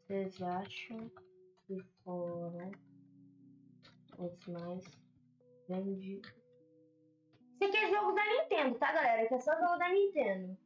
vocês 0.08 0.42
acham 0.42 1.12
que 1.66 1.82
foram 2.04 2.72
os 4.18 4.48
mais 4.48 5.07
vendidos? 5.68 6.34
Isso 7.56 7.64
aqui 7.64 7.78
é 7.78 7.90
jogo 7.90 8.12
da 8.14 8.24
Nintendo, 8.26 8.78
tá, 8.78 8.92
galera? 8.94 9.24
Aqui 9.24 9.34
é 9.34 9.40
só 9.40 9.52
jogo 9.60 9.78
da 9.78 9.90
Nintendo. 9.90 10.58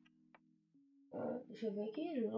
Ah, 1.13 1.39
deixa 1.47 1.67
eu 1.67 1.73
ver 1.73 1.89
aqui. 1.89 2.29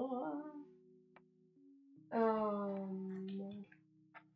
Um... 2.13 3.63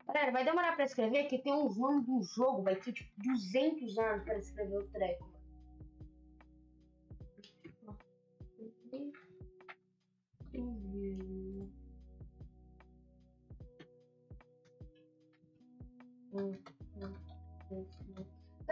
Galera, 0.07 0.31
vai 0.31 0.45
demorar 0.45 0.75
pra 0.75 0.85
escrever 0.85 1.25
que 1.25 1.37
tem 1.37 1.53
uns 1.53 1.77
nomes 1.77 2.05
do 2.05 2.23
jogo, 2.23 2.63
vai 2.63 2.75
ter 2.75 2.93
tipo 2.93 3.11
200 3.17 3.97
anos 3.97 4.23
pra 4.23 4.37
escrever 4.37 4.77
o 4.77 4.87
treco. 4.87 5.37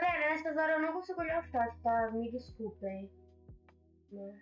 Galera, 0.05 0.29
nessas 0.29 0.55
horas 0.55 0.75
eu 0.75 0.81
não 0.83 0.93
consigo 0.93 1.19
olhar 1.19 1.41
o 1.41 1.47
chat, 1.47 1.75
tá? 1.81 2.11
Me 2.11 2.31
desculpem. 2.31 3.09
Né? 4.11 4.39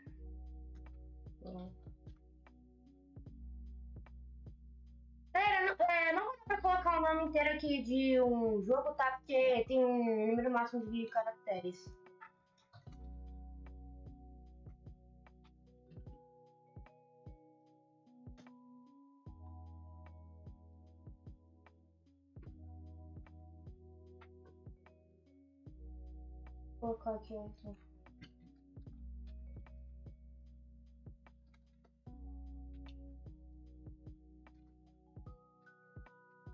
Galera, 5.34 5.65
não, 5.65 5.86
é, 5.88 6.13
não 6.13 6.26
dá 6.26 6.43
pra 6.45 6.62
colocar 6.62 6.97
o 6.97 7.02
nome 7.02 7.30
inteiro 7.30 7.56
aqui 7.56 7.82
de 7.82 8.21
um 8.21 8.62
jogo, 8.62 8.93
tá? 8.95 9.13
Porque 9.13 9.63
tem 9.65 9.86
um 9.86 10.28
número 10.28 10.52
máximo 10.52 10.86
de 10.86 11.06
caracteres. 11.08 11.89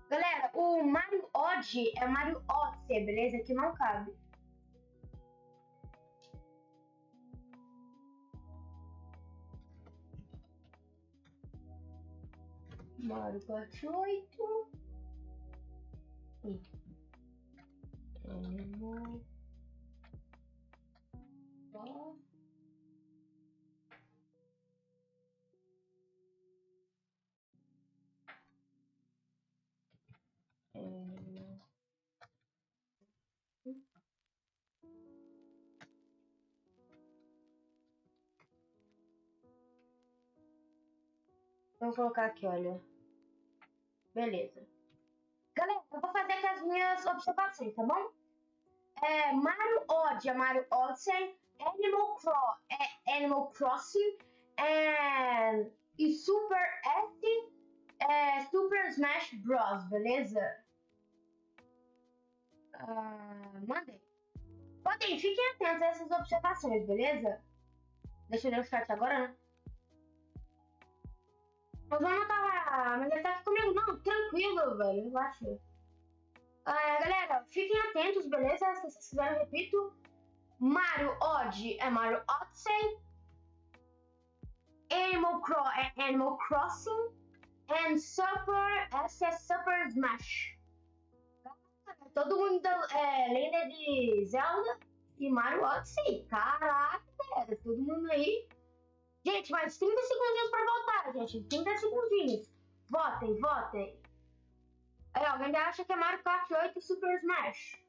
Galera, 0.08 0.50
o 0.54 0.82
Mario 0.82 1.28
Odd 1.34 1.92
é 1.96 2.06
Mario 2.06 2.42
Odyssey, 2.48 3.04
beleza? 3.04 3.38
Que 3.44 3.54
não 3.54 3.74
cabe. 3.74 4.12
Mario 12.98 13.40
Kart 13.46 13.84
8. 13.84 14.70
E. 16.44 16.60
Animal. 18.28 19.29
Vamos 41.78 41.96
colocar 41.96 42.26
aqui, 42.26 42.46
olha. 42.46 42.80
Beleza. 44.14 44.66
Galera, 45.54 45.82
eu 45.92 46.00
vou 46.00 46.12
fazer 46.12 46.32
aqui 46.32 46.46
as 46.46 46.62
minhas 46.62 47.06
observações, 47.06 47.74
tá 47.74 47.82
bom? 47.82 48.12
é, 49.02 49.32
Mario 49.32 49.84
Odyssey, 49.88 50.34
Mario 50.34 50.66
Odyssey, 50.70 51.36
Animal, 51.66 52.16
Cro 52.16 52.32
é, 52.70 53.16
Animal 53.16 53.50
Crossing 53.52 54.18
e 55.98 56.12
Super 56.12 56.80
S 56.84 57.50
é, 58.00 58.40
Super 58.46 58.88
Smash 58.88 59.34
Bros, 59.44 59.84
beleza? 59.88 60.64
Uh, 62.82 63.66
mandei. 63.66 64.00
Podem, 64.82 65.18
fiquem 65.18 65.50
atentos 65.50 65.82
a 65.82 65.86
essas 65.86 66.10
observações, 66.10 66.86
beleza? 66.86 67.42
Deixa 68.30 68.48
eu 68.48 68.52
ler 68.52 68.60
o 68.60 68.64
chat 68.64 68.90
agora, 68.90 69.18
né? 69.18 69.36
O 71.90 71.98
João 71.98 72.18
não 72.18 72.26
tava. 72.26 72.96
Mas 72.98 73.12
ele 73.12 73.22
tá 73.22 73.30
aqui 73.32 73.44
comigo. 73.44 73.74
Não, 73.74 74.00
tranquilo, 74.00 74.78
velho. 74.78 75.04
Relaxa. 75.04 75.46
Uh, 75.46 77.02
galera, 77.02 77.44
fiquem 77.48 77.78
atentos, 77.80 78.26
beleza? 78.28 78.74
Se 78.76 78.82
vocês 78.82 79.08
quiserem, 79.08 79.38
repito. 79.40 79.99
Mario 80.60 81.16
Odd 81.22 81.78
é 81.80 81.88
Mario 81.88 82.22
Odyssey. 82.28 83.00
Animal, 84.92 85.40
Cro 85.40 85.56
é 85.56 85.90
Animal 85.96 86.36
Crossing. 86.36 87.18
And 87.70 87.96
Super, 87.96 88.88
essa 88.92 89.28
é 89.28 89.32
Super 89.32 89.86
Smash. 89.86 90.58
Todo 92.14 92.36
mundo 92.36 92.66
é, 92.66 93.28
lenda 93.32 93.68
de 93.68 94.26
Zelda 94.26 94.78
e 95.18 95.30
Mario 95.30 95.62
Odyssey. 95.62 96.26
Caraca, 96.26 97.00
todo 97.62 97.80
mundo 97.80 98.10
aí. 98.10 98.46
Gente, 99.24 99.50
mais 99.52 99.78
30 99.78 100.02
segundinhos 100.02 100.50
pra 100.50 100.66
voltar, 100.66 101.12
gente. 101.12 101.42
30 101.44 101.76
segundinhos. 101.78 102.52
Votem, 102.90 103.40
votem. 103.40 103.98
Aí, 105.14 105.24
alguém 105.24 105.56
acha 105.56 105.86
que 105.86 105.92
é 105.92 105.96
Mario 105.96 106.22
Kart 106.22 106.50
8 106.50 106.80
Super 106.82 107.16
Smash. 107.18 107.82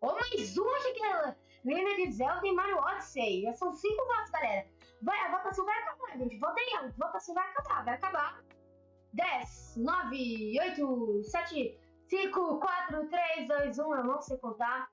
Ou 0.00 0.12
mais 0.14 0.58
um 0.58 0.68
acha 0.68 0.92
que 0.92 1.02
é 1.02 1.43
lenda 1.64 1.94
de 1.96 2.12
Zelda 2.12 2.46
e 2.46 2.52
Mario 2.52 2.78
Odyssey. 2.78 3.42
Já 3.42 3.52
são 3.54 3.72
5 3.72 3.94
votos, 4.06 4.30
galera. 4.30 4.66
Vai, 5.02 5.18
a 5.20 5.36
votação 5.36 5.64
vai 5.64 5.78
acabar, 5.82 6.18
gente. 6.18 6.38
Votem. 6.38 6.76
A 6.76 6.88
votação 6.88 7.34
vai 7.34 7.48
acabar, 7.50 7.84
vai 7.84 7.94
acabar. 7.94 8.44
10, 9.12 9.76
9, 9.76 10.60
8, 10.60 11.22
7, 11.24 11.80
5, 12.08 12.60
4, 12.60 13.08
3, 13.08 13.48
2, 13.48 13.78
1, 13.78 13.94
eu 13.94 14.04
não 14.04 14.20
sei 14.20 14.36
contar. 14.38 14.90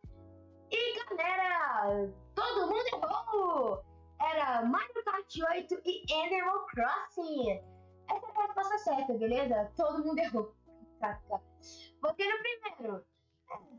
E 0.69 1.15
galera, 1.17 2.13
todo 2.36 2.67
mundo 2.67 2.86
errou! 2.93 3.84
Era 4.21 4.63
Mario 4.63 5.03
Kart 5.03 5.36
8 5.55 5.81
e 5.84 6.13
Animal 6.13 6.65
Crossing. 6.67 7.60
Essa 8.10 8.25
é 8.25 8.29
a 8.29 8.41
resposta 8.45 8.77
certa, 8.77 9.13
beleza? 9.15 9.71
Todo 9.75 10.05
mundo 10.05 10.19
errou. 10.19 10.55
Botei 11.99 12.31
no 12.31 12.39
primeiro. 12.39 13.05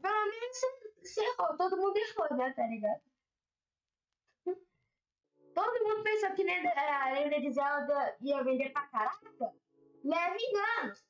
Pelo 0.03 0.25
menos 0.27 0.59
você 1.05 1.21
errou, 1.25 1.57
todo 1.57 1.77
mundo 1.77 1.97
errou, 1.97 2.37
né? 2.37 2.53
Tá 2.53 2.67
ligado? 2.67 3.01
Todo 5.55 5.85
mundo 5.85 6.03
pensou 6.03 6.31
que 6.33 6.43
a 6.49 7.13
lenda 7.13 7.41
de 7.41 7.53
Zelda 7.53 8.17
ia 8.21 8.43
vender 8.43 8.71
pra 8.71 8.87
caraca 8.87 9.53
leve 10.05 10.39
enganos. 10.39 11.05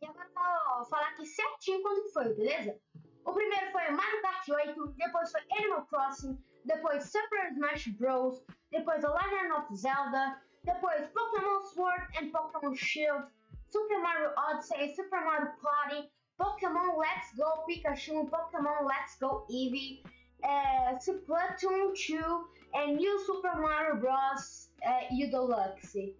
E 0.00 0.06
agora 0.06 0.28
vou 0.76 0.84
falar 0.86 1.08
aqui 1.08 1.26
certinho 1.26 1.82
quando 1.82 2.12
foi, 2.12 2.34
beleza? 2.34 2.78
O 3.24 3.32
primeiro 3.32 3.72
foi 3.72 3.90
Mario 3.90 4.22
Kart 4.22 4.48
8, 4.48 4.86
depois 4.96 5.32
foi 5.32 5.40
Animal 5.58 5.86
Crossing, 5.86 6.38
depois 6.64 7.10
Super 7.10 7.52
Smash 7.52 7.88
Bros, 7.88 8.44
depois 8.70 9.00
The 9.00 9.08
Legend 9.08 9.52
of 9.52 9.74
Zelda, 9.74 10.40
depois 10.62 11.08
Pokémon 11.08 11.62
Sword 11.64 12.06
and 12.18 12.30
Pokémon 12.30 12.74
Shield, 12.74 13.26
Super 13.68 13.98
Mario 13.98 14.32
Odyssey, 14.36 14.94
Super 14.94 15.24
Mario 15.24 15.52
Party, 15.60 16.12
Pokémon 16.38 16.96
Let's 16.98 17.34
Go 17.36 17.64
Pikachu, 17.66 18.28
Pokémon 18.28 18.86
Let's 18.86 19.16
Go 19.18 19.46
Eevee, 19.50 20.02
uh, 20.44 20.98
Splatoon 20.98 21.94
2, 21.94 22.44
and 22.74 22.96
New 22.96 23.18
Super 23.24 23.56
Mario 23.56 23.96
Bros. 24.00 24.70
Uh, 24.84 25.14
U 25.14 25.30
Deluxe. 25.30 26.14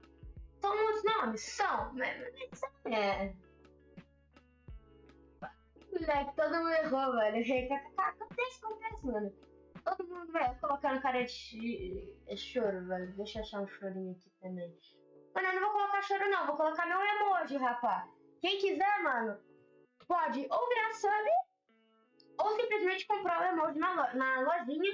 São 0.61 0.75
muitos 0.75 1.05
nomes? 1.05 1.41
São, 1.43 1.93
mas 1.95 2.33
é. 2.87 3.33
Moleque, 5.93 6.37
todo 6.37 6.57
mundo 6.57 6.71
errou, 6.71 7.13
velho. 7.13 7.75
Acontece, 7.97 8.65
acontece, 8.65 9.07
mano. 9.07 9.33
Todo 9.85 10.09
mundo 10.09 10.33
vai 10.33 10.55
colocando 10.59 11.01
cara 11.01 11.25
de 11.25 12.17
choro, 12.37 12.87
velho. 12.87 13.13
Deixa 13.17 13.39
eu 13.39 13.43
achar 13.43 13.61
um 13.61 13.69
chorinho 13.69 14.13
aqui 14.13 14.31
também. 14.41 14.77
Mano, 15.35 15.49
eu 15.49 15.55
não 15.55 15.61
vou 15.61 15.73
colocar 15.73 16.03
choro, 16.03 16.31
não. 16.31 16.47
Vou 16.47 16.57
colocar 16.57 16.87
meu 16.87 17.01
emoji, 17.01 17.57
rapaz. 17.57 18.11
Quem 18.41 18.59
quiser, 18.59 19.03
mano, 19.03 19.39
pode 20.07 20.47
ou 20.51 20.69
virar 20.69 20.95
sub 20.95 21.31
ou 22.39 22.57
simplesmente 22.57 23.07
comprar 23.07 23.41
o 23.41 23.45
emoji 23.45 23.79
na, 23.79 24.15
na 24.15 24.41
lojinha 24.41 24.93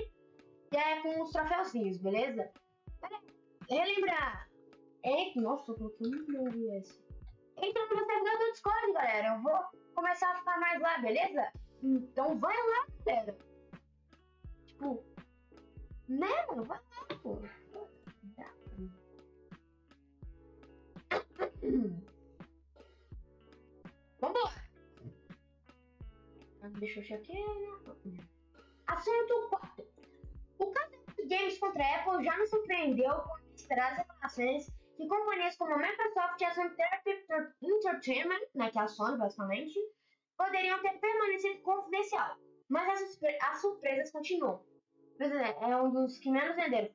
que 0.71 0.77
é 0.77 1.03
com 1.03 1.23
os 1.23 1.31
troféuzinhos, 1.31 1.99
beleza? 1.99 2.51
Relembrar, 3.69 4.49
Eita, 5.05 5.41
nossa, 5.41 5.73
eu 5.73 5.77
coloquei 5.77 6.07
um 6.07 6.27
milhão 6.27 6.77
esse. 6.79 7.03
Entra 7.57 7.83
no 7.87 8.07
servidor 8.07 8.39
do 8.39 8.53
Discord, 8.53 8.93
galera. 8.93 9.35
Eu 9.35 9.43
vou 9.43 9.59
começar 9.95 10.31
a 10.31 10.37
ficar 10.37 10.61
mais 10.61 10.81
lá, 10.81 10.99
beleza? 10.99 11.53
Então 11.83 12.39
vai 12.39 12.57
lá, 12.57 12.87
galera. 13.05 13.37
Tipo, 14.67 15.05
né, 16.09 16.47
mano? 16.47 16.65
Vai 16.65 16.79
lá, 16.79 17.17
pô. 17.21 17.39
Vambora! 24.21 24.62
Deixa 26.71 27.01
eu 27.01 27.05
chequear. 27.05 27.47
Assunto 28.87 29.49
4. 29.51 29.87
O 30.59 30.67
caso 30.71 30.93
de 31.17 31.27
Games 31.27 31.59
contra 31.59 31.85
a 31.85 31.97
Apple 31.97 32.25
já 32.25 32.37
nos 32.37 32.51
surpreendeu 32.51 33.15
com 33.15 33.37
esperadas 33.55 33.99
reclamações 33.99 34.67
que 34.97 35.09
companhias 35.09 35.57
como 35.57 35.77
Microsoft 35.77 36.41
e 36.41 36.45
a 36.45 36.55
Sun 36.55 36.71
Entertainment, 37.63 38.41
né, 38.55 38.71
que 38.71 38.79
é 38.79 38.83
a 38.83 38.89
Sony 38.89 39.19
basicamente, 39.19 39.79
poderiam 40.37 40.81
ter 40.83 40.99
permanecido 41.01 41.63
confidencial. 41.63 42.37
Mas 42.69 43.03
as, 43.03 43.13
surpre 43.13 43.39
as 43.43 43.61
surpresas 43.61 44.11
continuam. 44.13 44.65
Exemplo, 45.19 45.65
é 45.65 45.83
um 45.83 45.91
dos 45.91 46.19
que 46.19 46.31
menos 46.31 46.55
venderam. 46.57 46.91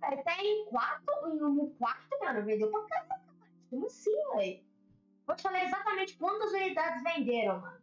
Até 0.00 0.42
em 0.42 0.66
quarto, 0.66 1.12
em 1.28 1.42
um 1.44 1.74
quarto, 1.76 2.18
mano, 2.20 2.44
vendeu 2.44 2.70
pra 2.70 2.84
caramba. 2.86 3.22
Como 3.70 3.86
assim, 3.86 4.10
velho? 4.34 4.64
Vou 5.26 5.36
te 5.36 5.42
falar 5.42 5.64
exatamente 5.64 6.18
quantas 6.18 6.52
unidades 6.52 7.02
venderam, 7.02 7.60
mano. 7.60 7.82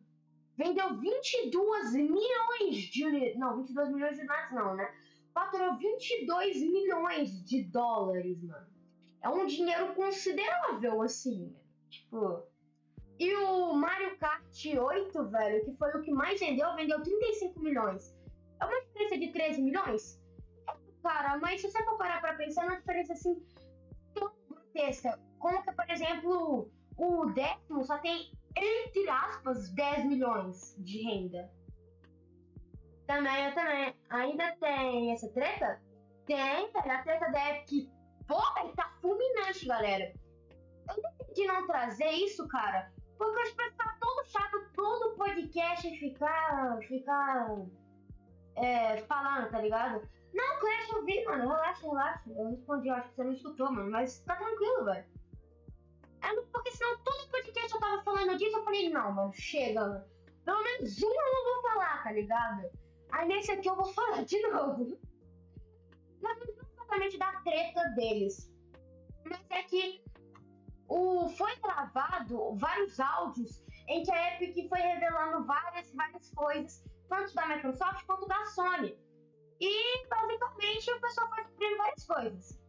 Vendeu 0.60 1.00
22 1.00 1.94
milhões 1.94 2.76
de 2.92 3.06
unidades. 3.06 3.40
Não, 3.40 3.58
22 3.58 3.90
milhões 3.90 4.14
de 4.14 4.20
unidades 4.20 4.54
não, 4.54 4.76
né? 4.76 4.94
Faturou 5.34 5.78
22 5.78 6.62
milhões 6.62 7.44
de 7.46 7.64
dólares, 7.64 8.44
mano 8.44 8.80
é 9.22 9.30
um 9.30 9.46
dinheiro 9.46 9.94
considerável, 9.96 11.02
assim. 11.02 11.56
Tipo. 11.90 12.44
E 13.20 13.36
o 13.36 13.74
Mario 13.74 14.18
Kart 14.18 14.66
8, 14.66 15.26
velho, 15.26 15.66
que 15.66 15.76
foi 15.76 15.90
o 15.92 16.02
que 16.02 16.12
mais 16.12 16.40
vendeu, 16.40 16.74
vendeu 16.76 17.02
35 17.02 17.60
milhões. 17.60 18.16
É 18.62 18.66
uma 18.66 18.82
diferença 18.82 19.18
de 19.18 19.32
13 19.32 19.62
milhões? 19.62 20.22
É, 20.70 20.74
cara, 21.04 21.38
mas 21.38 21.60
se 21.60 21.70
você 21.70 21.84
for 21.84 21.98
parar 21.98 22.22
pra 22.22 22.36
pensar, 22.36 22.64
é 22.64 22.68
uma 22.68 22.80
diferença 22.80 23.14
assim 23.14 23.44
tão 24.14 24.32
grotesca. 24.48 25.20
Como 25.38 25.62
que, 25.64 25.72
por 25.74 25.90
exemplo, 25.90 26.72
o 26.98 27.26
décimo 27.32 27.84
só 27.84 27.98
tem, 27.98 28.32
entre 28.66 29.10
aspas, 29.10 29.70
10 29.74 30.06
milhões 30.06 30.76
de 30.78 31.02
renda. 31.04 31.50
Também, 33.08 33.46
eu 33.46 33.54
também. 33.56 33.96
Ainda 34.10 34.56
tem 34.58 35.12
essa 35.12 35.30
treta? 35.30 35.82
Tem, 36.26 36.70
A 36.76 37.04
treta 37.04 37.32
da 37.32 37.56
Epic 37.56 37.90
Pô, 38.30 38.40
tá 38.76 38.94
fulminante, 39.02 39.66
galera. 39.66 40.14
Eu 40.88 41.02
decidi 41.18 41.48
não 41.48 41.66
trazer 41.66 42.12
isso, 42.12 42.48
cara, 42.48 42.92
porque 43.18 43.42
acho 43.42 43.52
que 43.52 43.58
vai 43.58 43.72
ficar 43.72 43.98
todo 44.00 44.28
chato 44.28 44.72
todo 44.76 45.16
podcast 45.18 45.98
ficar. 45.98 46.78
ficar. 46.88 47.56
É, 48.56 48.98
falando, 49.04 49.50
tá 49.50 49.60
ligado? 49.60 50.08
Não, 50.32 50.60
Clash 50.60 50.92
eu 50.94 51.06
vi, 51.06 51.26
mano. 51.26 51.50
Relaxa, 51.50 51.88
relaxa. 51.88 52.30
Eu 52.30 52.50
respondi, 52.50 52.88
eu 52.90 52.94
acho 52.94 53.10
que 53.10 53.16
você 53.16 53.24
não 53.24 53.32
escutou, 53.32 53.72
mano. 53.72 53.90
Mas 53.90 54.20
tá 54.20 54.36
tranquilo, 54.36 54.86
velho. 54.86 55.06
É, 56.22 56.42
porque 56.52 56.72
senão 56.72 56.98
todo 57.04 57.32
podcast 57.32 57.74
eu 57.74 57.80
tava 57.80 58.04
falando 58.04 58.38
disso, 58.38 58.58
eu 58.58 58.64
falei, 58.64 58.90
não, 58.90 59.12
mano, 59.12 59.34
chega, 59.34 59.82
mano. 59.82 60.06
Pelo 60.46 60.64
menos 60.64 61.04
um 61.04 61.08
eu 61.08 61.34
não 61.34 61.54
vou 61.54 61.72
falar, 61.72 62.04
tá 62.04 62.12
ligado? 62.12 62.70
Aí 63.12 63.28
nesse 63.28 63.52
aqui 63.52 63.70
eu 63.70 63.76
vou 63.76 63.94
falar 63.94 64.24
de 64.24 64.42
novo. 64.48 65.00
Mas 66.22 66.38
exatamente 66.90 67.18
da 67.18 67.32
treta 67.42 67.84
deles. 67.96 68.52
Mas 69.26 69.40
é 69.50 69.64
que 69.64 70.04
o, 70.88 71.30
foi 71.30 71.56
gravado 71.58 72.56
vários 72.56 73.00
áudios 73.00 73.64
em 73.88 74.04
que 74.04 74.12
a 74.12 74.36
Epic 74.36 74.70
foi 74.70 74.80
revelando 74.80 75.46
várias, 75.46 75.92
várias 75.94 76.32
coisas, 76.32 76.84
tanto 77.08 77.34
da 77.34 77.48
Microsoft 77.48 78.06
quanto 78.06 78.28
da 78.28 78.46
Sony. 78.46 78.98
E 79.60 80.08
basicamente 80.08 80.92
o 80.92 81.02
pessoal 81.02 81.30
foi 81.30 81.44
descobrindo 81.44 81.78
várias 81.78 82.06
coisas. 82.06 82.60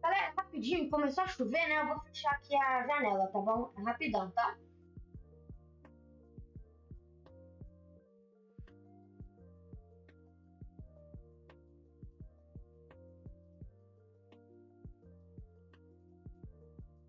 Galera, 0.00 0.32
rapidinho, 0.52 0.90
começou 0.90 1.24
a 1.24 1.28
chover, 1.28 1.66
né? 1.66 1.80
Eu 1.80 1.86
vou 1.86 2.00
fechar 2.00 2.30
aqui 2.32 2.54
a 2.54 2.86
janela, 2.86 3.26
tá 3.28 3.40
bom? 3.40 3.72
É 3.78 3.82
rapidão, 3.82 4.30
tá? 4.32 4.56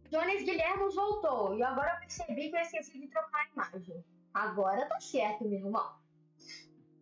Jones 0.09 0.43
Guilherme 0.43 0.93
voltou 0.93 1.57
e 1.57 1.63
agora 1.63 1.93
eu 1.95 1.99
percebi 1.99 2.49
que 2.49 2.55
eu 2.55 2.61
esqueci 2.61 2.99
de 2.99 3.07
trocar 3.07 3.39
a 3.39 3.49
imagem. 3.49 4.05
Agora 4.33 4.87
tá 4.87 4.99
certo, 5.01 5.43
meu 5.43 5.59
irmão. 5.59 5.91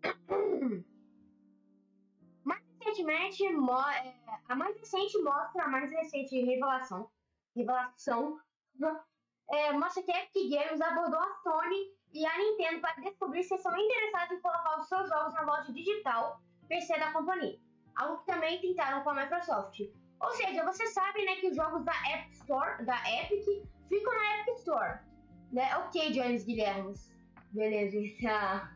É, 4.05 4.13
a 4.49 4.55
mais 4.55 4.77
recente 4.77 5.17
mostra 5.21 5.63
a 5.63 5.67
mais 5.67 5.91
recente 5.91 6.41
revelação. 6.43 7.09
Revelação. 7.55 8.39
É, 9.49 9.73
mostra 9.73 10.03
que 10.03 10.11
a 10.11 10.23
Epic 10.23 10.49
Games 10.49 10.81
abordou 10.81 11.19
a 11.19 11.33
Sony 11.43 11.93
e 12.13 12.25
a 12.25 12.37
Nintendo 12.37 12.81
para 12.81 13.01
descobrir 13.01 13.43
se 13.43 13.57
são 13.57 13.75
interessados 13.77 14.37
em 14.37 14.41
colocar 14.41 14.79
os 14.79 14.87
seus 14.87 15.09
jogos 15.09 15.33
na 15.33 15.41
loja 15.41 15.71
digital 15.73 16.41
PC 16.67 16.97
da 16.99 17.11
companhia. 17.11 17.59
Algo 17.95 18.19
que 18.19 18.25
também 18.25 18.61
tentaram 18.61 19.03
com 19.03 19.09
a 19.09 19.13
Microsoft. 19.13 19.79
Ou 20.21 20.31
seja, 20.31 20.63
você 20.63 20.87
sabe 20.87 21.25
né, 21.25 21.35
que 21.37 21.47
os 21.47 21.55
jogos 21.55 21.83
da 21.83 21.93
App 22.09 22.31
Store, 22.31 22.85
da 22.85 22.97
Epic, 23.09 23.67
ficam 23.89 24.13
na 24.13 24.39
Epic 24.39 24.55
Store. 24.59 24.99
Né? 25.51 25.75
Ok, 25.77 26.11
Jones 26.11 26.45
Guilherme. 26.45 26.93
Beleza, 27.51 27.97
tá. 28.21 28.73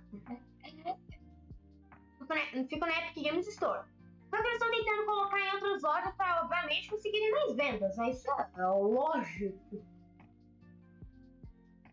Fica 2.67 2.85
na 2.85 2.99
Epic 2.99 3.23
Games 3.23 3.47
Store. 3.47 3.87
Só 4.35 4.41
que 4.41 4.47
eles 4.49 4.61
estão 4.61 4.71
tentando 4.71 5.05
colocar 5.05 5.39
em 5.39 5.51
outras 5.51 5.81
lojas 5.81 6.13
para, 6.15 6.41
obviamente, 6.41 6.89
conseguirem 6.89 7.31
mais 7.31 7.55
vendas. 7.55 7.95
Né? 7.95 8.09
Isso 8.09 8.29
é, 8.29 8.49
é 8.57 8.65
lógico. 8.65 9.85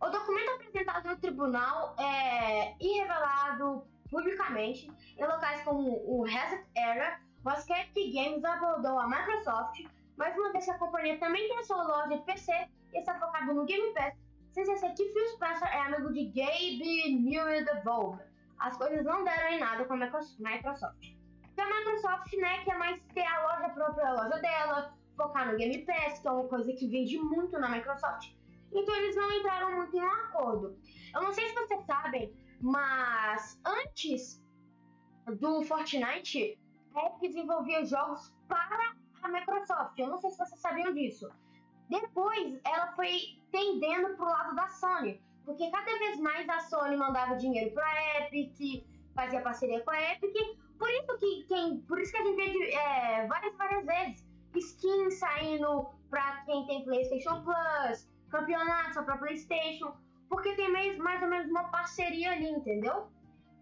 O 0.00 0.10
documento 0.10 0.50
apresentado 0.50 1.08
no 1.08 1.16
tribunal 1.18 1.94
é, 1.96 2.74
e 2.80 2.98
revelado 2.98 3.86
publicamente 4.10 4.90
em 5.16 5.24
locais 5.24 5.62
como 5.62 6.02
o 6.04 6.24
Reset 6.24 6.66
Era, 6.74 7.20
mas 7.44 7.64
que 7.64 8.12
Games 8.12 8.44
abordou 8.44 8.98
a 8.98 9.06
Microsoft, 9.06 9.84
mas 10.16 10.36
uma 10.36 10.50
vez 10.50 10.64
que 10.64 10.72
a 10.72 10.78
companhia 10.78 11.20
também 11.20 11.48
tem 11.48 11.62
sua 11.62 11.84
loja 11.84 12.18
de 12.18 12.24
PC 12.24 12.52
e 12.92 12.98
está 12.98 13.20
focado 13.20 13.54
no 13.54 13.64
Game 13.64 13.94
Pass, 13.94 14.14
sem 14.50 14.64
esquecer 14.64 14.92
que 14.94 15.12
Phil 15.12 15.28
Spencer 15.28 15.68
é 15.68 15.80
amigo 15.82 16.12
de 16.12 16.24
Gabe 16.26 17.20
Newell 17.22 17.64
Devolver. 17.64 18.26
As 18.58 18.76
coisas 18.76 19.04
não 19.04 19.22
deram 19.22 19.52
em 19.52 19.60
nada 19.60 19.84
com 19.84 19.94
a 19.94 19.96
Microsoft. 19.96 21.21
A 21.56 21.64
Microsoft, 21.64 22.32
né, 22.34 22.64
quer 22.64 22.78
mais 22.78 23.00
ter 23.14 23.26
a 23.26 23.42
loja 23.42 23.68
própria, 23.70 24.08
a 24.08 24.12
loja 24.12 24.40
dela, 24.40 24.94
focar 25.16 25.50
no 25.50 25.56
Game 25.56 25.84
Pass, 25.84 26.18
que 26.18 26.26
é 26.26 26.30
uma 26.30 26.48
coisa 26.48 26.72
que 26.72 26.88
vende 26.88 27.18
muito 27.18 27.58
na 27.58 27.68
Microsoft. 27.68 28.32
Então 28.72 28.94
eles 28.96 29.14
não 29.14 29.30
entraram 29.32 29.76
muito 29.76 29.96
em 29.96 30.00
um 30.00 30.10
acordo. 30.10 30.76
Eu 31.14 31.22
não 31.22 31.32
sei 31.32 31.48
se 31.48 31.54
vocês 31.54 31.84
sabem, 31.84 32.34
mas 32.60 33.60
antes 33.66 34.42
do 35.38 35.62
Fortnite, 35.62 36.58
a 36.94 37.06
Epic 37.06 37.20
desenvolvia 37.20 37.84
jogos 37.84 38.34
para 38.48 38.94
a 39.22 39.28
Microsoft. 39.28 39.98
Eu 39.98 40.08
não 40.08 40.18
sei 40.18 40.30
se 40.30 40.38
vocês 40.38 40.60
sabiam 40.60 40.92
disso. 40.92 41.30
Depois, 41.88 42.58
ela 42.64 42.92
foi 42.92 43.38
tendendo 43.50 44.16
pro 44.16 44.24
lado 44.24 44.56
da 44.56 44.68
Sony, 44.68 45.22
porque 45.44 45.70
cada 45.70 45.98
vez 45.98 46.18
mais 46.18 46.48
a 46.48 46.60
Sony 46.60 46.96
mandava 46.96 47.36
dinheiro 47.36 47.74
para 47.74 47.84
a 47.84 48.20
Epic, 48.20 48.86
fazia 49.14 49.42
parceria 49.42 49.82
com 49.82 49.90
a 49.90 50.12
Epic. 50.12 50.34
Por 50.82 50.90
isso 50.90 51.16
que 51.16 51.44
quem, 51.44 51.80
por 51.82 52.00
isso 52.00 52.10
que 52.10 52.18
a 52.18 52.24
gente 52.24 52.34
vê 52.34 52.72
é, 52.72 53.24
várias 53.28 53.56
várias 53.56 53.86
vezes 53.86 54.26
skins 54.56 55.14
saindo 55.14 55.88
para 56.10 56.44
quem 56.44 56.66
tem 56.66 56.82
PlayStation 56.82 57.40
Plus, 57.44 58.10
campeonatos 58.28 58.94
só 58.94 59.04
para 59.04 59.16
PlayStation 59.16 59.94
porque 60.28 60.56
tem 60.56 60.72
mais, 60.72 60.98
mais 60.98 61.22
ou 61.22 61.28
menos 61.28 61.48
uma 61.48 61.68
parceria 61.68 62.32
ali, 62.32 62.50
entendeu? 62.50 63.06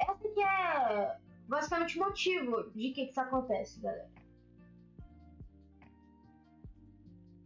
Essa 0.01 0.31
que 0.31 0.41
é 0.41 1.19
basicamente 1.47 1.99
o 1.99 2.05
motivo 2.05 2.71
de 2.71 2.91
que, 2.91 3.05
que 3.05 3.11
isso 3.11 3.21
acontece, 3.21 3.79
galera. 3.81 4.11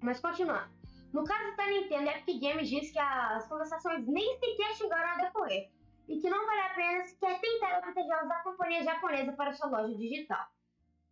Mas 0.01 0.21
continuar. 0.21 0.71
No 1.13 1.25
caso 1.25 1.57
da 1.57 1.67
Nintendo, 1.67 2.11
a 2.11 2.19
Epic 2.19 2.41
Games 2.41 2.69
diz 2.69 2.93
que 2.93 2.99
as 3.01 3.49
conversações 3.49 4.07
nem 4.07 4.39
sequer 4.39 4.73
chegaram 4.77 5.15
a 5.15 5.25
decorrer 5.25 5.74
e 6.09 6.21
que 6.21 6.31
não 6.31 6.47
vale 6.47 6.61
a 6.61 6.75
pena 6.75 7.05
sequer 7.05 7.41
tentar 7.41 7.79
obter 7.79 8.07
jogos 8.07 8.29
da 8.29 8.43
companhia 8.43 8.85
japonesa 8.85 9.33
para 9.33 9.53
sua 9.53 9.69
loja 9.69 9.97
digital. 9.97 10.47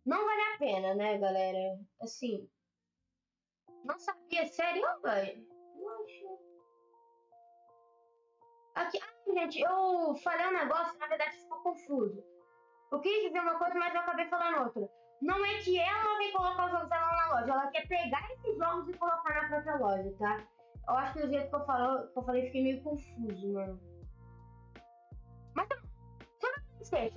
Não 0.05 0.25
vale 0.25 0.41
a 0.41 0.57
pena, 0.57 0.93
né, 0.93 1.17
galera? 1.17 1.79
Assim, 2.01 2.49
não 3.83 3.97
sabia, 3.97 4.45
sério, 4.47 4.85
velho? 5.01 5.47
Aqui, 8.75 8.99
ah, 8.99 9.33
gente, 9.33 9.61
eu 9.61 10.15
falei 10.23 10.47
um 10.47 10.53
negócio, 10.53 10.97
na 10.99 11.07
verdade 11.07 11.37
ficou 11.37 11.61
confuso. 11.61 12.23
Eu 12.91 12.99
quis 13.01 13.23
dizer 13.23 13.39
uma 13.39 13.57
coisa, 13.57 13.75
mas 13.75 13.93
eu 13.93 14.01
acabei 14.01 14.27
falando 14.27 14.65
outra. 14.65 14.89
Não 15.21 15.45
é 15.45 15.59
que 15.59 15.79
ela 15.79 16.03
não 16.03 16.17
vem 16.17 16.31
colocar 16.31 16.65
os 16.65 16.71
jogos 16.71 16.89
dela 16.89 17.15
na 17.15 17.33
loja, 17.33 17.51
ela 17.51 17.67
quer 17.67 17.87
pegar 17.87 18.29
esses 18.31 18.57
jogos 18.57 18.89
e 18.89 18.97
colocar 18.97 19.33
na 19.33 19.47
própria 19.47 19.77
loja, 19.77 20.15
tá? 20.19 20.47
Eu 20.87 20.95
acho 20.95 21.13
que 21.13 21.21
do 21.21 21.29
jeito 21.29 21.49
que 21.49 21.55
eu, 21.55 21.65
falo, 21.65 22.07
que 22.09 22.19
eu 22.19 22.23
falei, 22.23 22.45
fiquei 22.47 22.63
meio 22.63 22.83
confuso, 22.83 23.53
mano. 23.53 23.92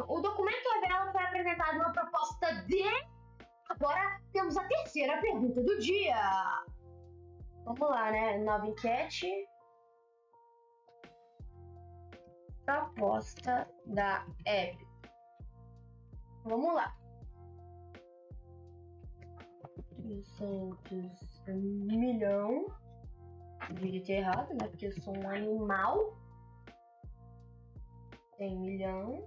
O 0.09 0.21
documento 0.21 0.69
revela 0.81 1.13
foi 1.13 1.23
apresentado 1.23 1.77
uma 1.77 1.93
proposta 1.93 2.53
de. 2.67 2.83
Agora 3.69 4.21
temos 4.33 4.57
a 4.57 4.65
terceira 4.69 5.21
pergunta 5.21 5.63
do 5.63 5.79
dia. 5.79 6.65
Vamos 7.65 7.81
lá, 7.81 8.11
né? 8.13 8.39
Nova 8.39 8.67
enquete. 8.67 9.29
proposta 12.67 13.69
da 13.87 14.27
Epic. 14.45 14.87
Vamos 16.45 16.75
lá. 16.75 16.97
300 20.03 21.43
milhão. 21.47 22.67
Digite 23.73 24.13
errado, 24.13 24.53
né? 24.55 24.69
Porque 24.69 24.87
eu 24.87 24.93
sou 25.01 25.17
um 25.17 25.29
animal. 25.29 26.17
100 28.37 28.59
milhão. 28.59 29.27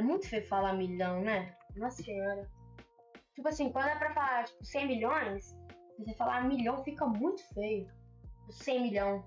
É 0.00 0.02
muito 0.02 0.26
feio 0.26 0.46
falar 0.46 0.72
milhão, 0.72 1.20
né? 1.20 1.54
Nossa 1.76 2.02
senhora. 2.02 2.50
Tipo 3.34 3.48
assim, 3.48 3.70
quando 3.70 3.88
é 3.88 3.96
pra 3.96 4.14
falar 4.14 4.44
tipo, 4.44 4.64
100 4.64 4.86
milhões, 4.86 5.54
você 5.98 6.14
falar 6.14 6.48
milhão 6.48 6.82
fica 6.82 7.04
muito 7.04 7.42
feio. 7.52 7.86
100 8.48 8.80
milhão. 8.80 9.22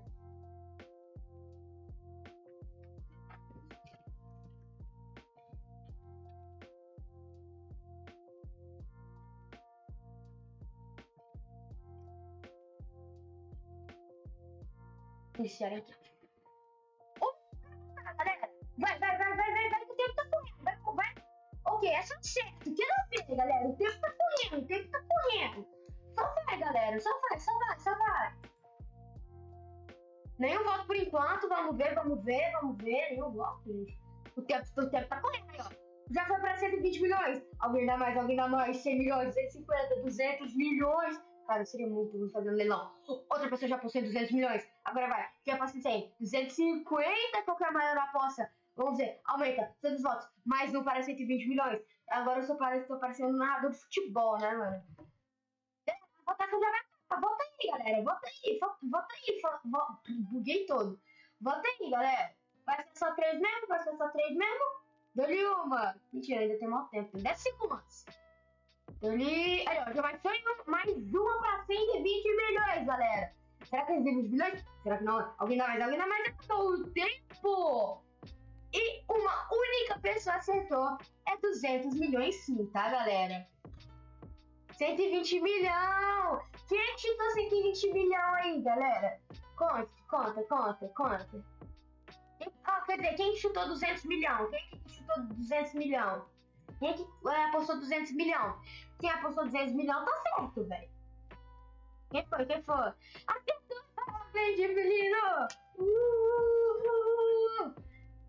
iniciar 15.38 15.72
aqui. 15.72 15.94
vai, 18.16 18.24
vai, 18.78 18.98
vai, 18.98 18.98
Essa 21.88 22.14
é 22.14 22.22
certo, 22.22 22.74
que 22.74 22.86
não 22.86 23.08
ver, 23.10 23.36
galera, 23.36 23.68
o 23.68 23.76
tempo 23.76 24.00
tá 24.00 24.12
correndo, 24.12 24.62
o 24.62 24.66
tempo 24.66 24.90
tá 24.90 25.00
correndo. 25.08 25.66
Só 26.14 26.34
vai, 26.34 26.58
galera, 26.58 27.00
só 27.00 27.20
vai, 27.20 27.40
só 27.40 27.58
vai, 27.58 27.78
só 27.80 27.98
vai. 27.98 28.34
Nenhum 30.38 30.64
voto 30.64 30.86
por 30.86 30.96
enquanto, 30.96 31.48
vamos 31.48 31.76
ver, 31.76 31.94
vamos 31.94 32.24
ver, 32.24 32.50
vamos 32.52 32.76
ver, 32.82 33.10
nenhum 33.10 33.30
voto, 33.30 33.62
gente. 33.64 34.00
O 34.36 34.42
tempo, 34.42 34.64
o 34.78 34.90
tempo 34.90 35.08
tá 35.08 35.20
correndo 35.20 35.50
aí, 35.50 35.58
ó. 35.60 35.84
Já 36.10 36.26
foi 36.26 36.38
pra 36.40 36.56
120 36.56 37.00
milhões. 37.00 37.42
Alguém 37.60 37.86
dá 37.86 37.96
mais, 37.96 38.16
alguém 38.16 38.36
dá 38.36 38.48
mais, 38.48 38.76
100 38.78 38.98
milhões, 38.98 39.34
150, 39.34 40.02
200 40.02 40.56
milhões. 40.56 41.22
Cara, 41.46 41.64
seria 41.64 41.86
muito 41.86 42.16
ruim 42.16 42.30
fazer 42.30 42.50
um 42.50 42.54
leilão. 42.54 42.90
Outra 43.06 43.48
pessoa 43.48 43.68
já 43.68 43.78
possui 43.78 44.02
200 44.02 44.32
milhões. 44.32 44.66
Agora 44.84 45.08
vai. 45.08 45.54
Aposta 45.54 45.78
em 45.78 45.82
100? 45.82 46.14
250, 46.20 47.42
qualquer 47.44 47.70
maior 47.70 47.96
aposta. 47.98 48.50
Vamos 48.76 48.98
ver, 48.98 49.20
aumenta, 49.24 49.72
todos 49.80 49.98
os 49.98 50.02
votos. 50.02 50.28
Mais 50.44 50.74
um 50.74 50.82
para 50.82 51.00
120 51.00 51.48
milhões. 51.48 51.80
Agora 52.08 52.40
eu 52.40 52.42
sou 52.44 52.56
parece, 52.56 52.88
tô 52.88 52.98
parecendo 52.98 53.34
um 53.34 53.38
narrador 53.38 53.70
de 53.70 53.78
futebol, 53.78 54.36
né, 54.38 54.52
mano? 54.52 54.82
A 56.26 56.32
votação 56.32 56.60
já 56.60 56.70
vai. 56.70 57.20
Vota 57.20 57.44
aí, 57.44 57.70
galera. 57.70 58.02
Vota 58.02 58.26
aí. 58.26 58.58
Vota 58.58 59.14
aí. 59.14 59.40
Vota... 59.40 60.00
Buguei 60.32 60.66
todo. 60.66 61.00
Vota 61.40 61.62
aí, 61.68 61.90
galera. 61.90 62.34
Vai 62.66 62.82
ser 62.82 62.98
só 62.98 63.14
3 63.14 63.40
mesmo? 63.40 63.68
Vai 63.68 63.82
ser 63.84 63.96
só 63.96 64.08
3 64.08 64.36
mesmo? 64.36 64.64
Dou-lhe 65.14 65.46
uma. 65.46 65.94
Mentira, 66.12 66.40
ainda 66.40 66.58
tem 66.58 66.66
mal 66.66 66.88
tempo. 66.88 67.16
10 67.16 67.38
segundos. 67.38 68.06
Ele. 69.02 69.68
Aí, 69.68 69.78
ó, 69.86 69.92
já 69.92 70.02
vai 70.02 70.18
ser 70.18 70.28
mais 70.66 70.88
uma 70.88 71.38
pra 71.40 71.64
120 71.66 72.36
milhões, 72.36 72.86
galera. 72.86 73.32
Será 73.64 73.86
que 73.86 73.92
eles 73.92 74.04
120 74.04 74.30
milhões? 74.30 74.64
Será 74.82 74.98
que 74.98 75.04
não? 75.04 75.34
Alguém 75.38 75.58
dá 75.58 75.68
mais? 75.68 75.80
Alguém 75.80 75.98
dá 75.98 76.06
mais? 76.06 76.28
Acertou 76.28 76.70
o 76.70 76.90
tempo! 76.90 78.03
E 78.74 79.04
uma 79.08 79.48
única 79.52 80.00
pessoa 80.00 80.36
acertou. 80.36 80.98
É 81.28 81.36
200 81.36 81.94
milhões 81.94 82.34
sim, 82.44 82.66
tá, 82.66 82.90
galera? 82.90 83.46
120 84.72 85.40
milhões! 85.40 86.42
Quem 86.68 86.98
chutou 86.98 87.30
120 87.30 87.92
milhões 87.92 88.44
aí, 88.44 88.62
galera? 88.62 89.20
Conta, 89.56 89.88
conta, 90.10 90.42
conta, 90.42 90.88
conta. 90.88 91.44
Ah, 92.64 92.80
quer 92.80 92.96
dizer, 92.96 93.14
quem 93.14 93.36
chutou 93.36 93.68
200 93.68 94.04
milhões? 94.04 94.50
Quem 94.50 94.80
chutou 94.88 95.22
200 95.22 95.74
milhões? 95.74 96.22
Quem 96.80 96.94
que 96.94 97.06
é, 97.28 97.44
apostou 97.44 97.78
200 97.78 98.12
milhões? 98.12 98.54
Quem 98.98 99.10
apostou 99.10 99.44
200 99.44 99.74
milhões 99.74 100.04
tá 100.04 100.22
certo, 100.22 100.64
velho. 100.64 100.90
Quem 102.10 102.26
foi? 102.26 102.46
Quem 102.46 102.62
foi? 102.62 102.92
Acertou! 103.28 103.84
Parabéns, 103.94 104.56
Giblino! 104.56 105.46
Uh, 105.78 106.53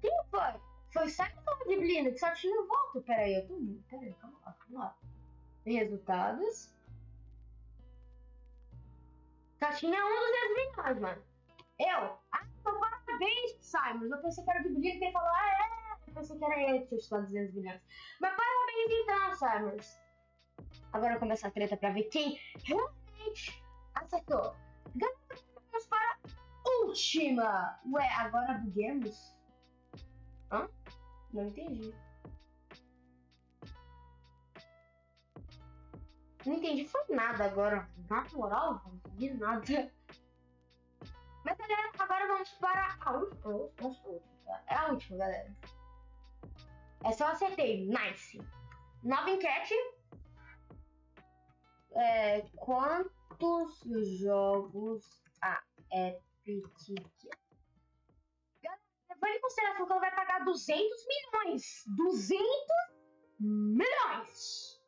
Quem 0.06 0.24
foi? 0.30 0.62
Foi 0.94 1.10
Simon 1.10 1.41
ou 1.48 1.70
Giblino? 1.72 2.12
Que 2.12 2.20
só 2.20 2.32
tinha 2.34 2.62
um. 2.62 3.02
Pera 3.02 3.24
aí, 3.24 3.34
eu 3.34 3.48
tô... 3.48 3.56
Pera 3.89 4.04
aí, 4.04 4.13
calma 4.13 4.38
lá, 4.46 4.54
calma 4.54 4.80
lá. 4.80 4.96
Resultados. 5.65 6.72
Só 9.60 9.72
tinha 9.72 10.06
um 10.06 10.10
dos 10.10 10.56
milhões, 10.56 11.00
mano. 11.00 11.24
Eu? 11.80 12.20
Ah, 12.32 12.46
então 12.60 12.80
parabéns, 12.80 13.58
Simon. 13.62 14.06
Eu 14.06 14.22
pensei 14.22 14.44
que 14.44 14.50
era 14.52 14.60
o 14.60 14.63
Giblino 14.63 15.00
que 15.00 15.06
ele 15.06 15.12
falou, 15.12 15.30
ah, 15.30 15.50
é. 15.50 16.10
Eu 16.10 16.13
pensei 16.13 16.38
que 16.38 16.46
era 16.46 16.60
ele 16.60 16.80
que 16.82 16.88
tinha 16.88 17.02
chutado 17.02 17.24
200 17.24 17.56
milhões. 17.56 17.82
Mas 18.22 18.36
parabéns 18.36 18.91
então, 19.02 19.36
Simons. 19.36 20.00
Agora 20.94 21.20
começa 21.20 21.48
a 21.48 21.52
treta 21.52 21.76
pra 21.76 21.89
ver 21.89 22.04
quem 22.04 22.39
realmente 22.63 23.63
acertou. 23.96 24.56
Vamos 24.94 25.86
para 25.88 26.20
última. 26.84 27.80
Ué, 27.91 28.08
agora 28.13 28.54
buguemos? 28.60 29.35
Hã? 30.56 30.70
Não 31.34 31.48
entendi. 31.48 31.94
Não 36.46 36.54
entendi 36.54 36.88
foi 36.88 37.02
nada 37.10 37.46
agora. 37.46 37.89
Na 38.10 38.24
moral, 38.34 38.82
não 38.86 38.96
entendi 38.96 39.34
nada. 39.34 39.91
Mas 41.44 41.58
galera, 41.58 41.91
agora 42.00 42.28
vamos 42.28 42.52
para 42.54 42.98
a 43.02 43.12
última. 43.13 43.70
É 44.68 44.76
a 44.76 44.91
última, 44.91 45.18
galera. 45.18 45.56
Essa 47.04 47.26
eu 47.26 47.28
acertei. 47.30 47.88
Nice. 47.88 48.39
Nova 49.04 49.30
enquete 49.30 49.76
é, 51.96 52.41
quantos 52.56 53.80
jogos 54.20 55.24
a 55.41 55.62
Epic 55.91 56.68
Levando 59.25 59.38
em 59.38 59.41
consideração 59.41 59.85
que 59.85 59.91
ela 59.91 60.01
vai 60.01 60.15
pagar 60.15 60.45
200 60.45 61.07
milhões. 61.07 61.83
200 61.97 62.45
milhões! 63.39 64.81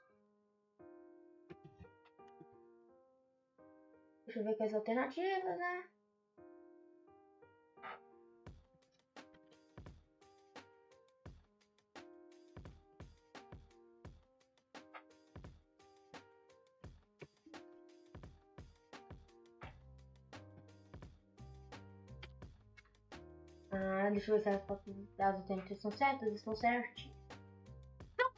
Deixa 4.26 4.40
eu 4.40 4.44
ver 4.44 4.52
aqui 4.52 4.64
as 4.64 4.74
alternativas, 4.74 5.58
né? 5.58 5.90
Ah, 23.78 24.10
deixa 24.10 24.32
eu 24.32 24.38
ver 24.38 24.42
se 24.42 24.50
as 24.50 25.36
alternativas 25.36 25.82
são 25.82 25.92
certas. 25.92 26.34
Estão 26.34 26.56
certas. 26.56 27.10
Então, 28.14 28.32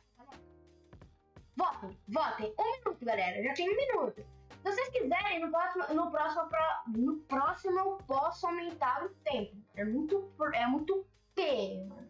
votem, 1.55 1.97
votem. 2.07 2.53
Um 2.59 2.71
minuto, 2.77 3.05
galera. 3.05 3.41
Já 3.43 3.53
tem 3.53 3.71
um 3.71 3.75
minuto. 3.75 4.25
Se 4.49 4.63
vocês 4.63 4.89
quiserem, 4.89 5.39
no 5.39 5.49
próximo, 5.49 5.83
no 5.93 6.11
próximo, 6.11 6.49
no 6.87 7.17
próximo 7.21 7.79
eu 7.79 7.97
posso 8.05 8.45
aumentar 8.47 9.05
o 9.05 9.09
tempo. 9.23 9.55
É 9.75 9.85
muito, 9.85 10.29
é 10.53 10.67
muito 10.67 11.05
T, 11.33 11.85
mano. 11.87 12.07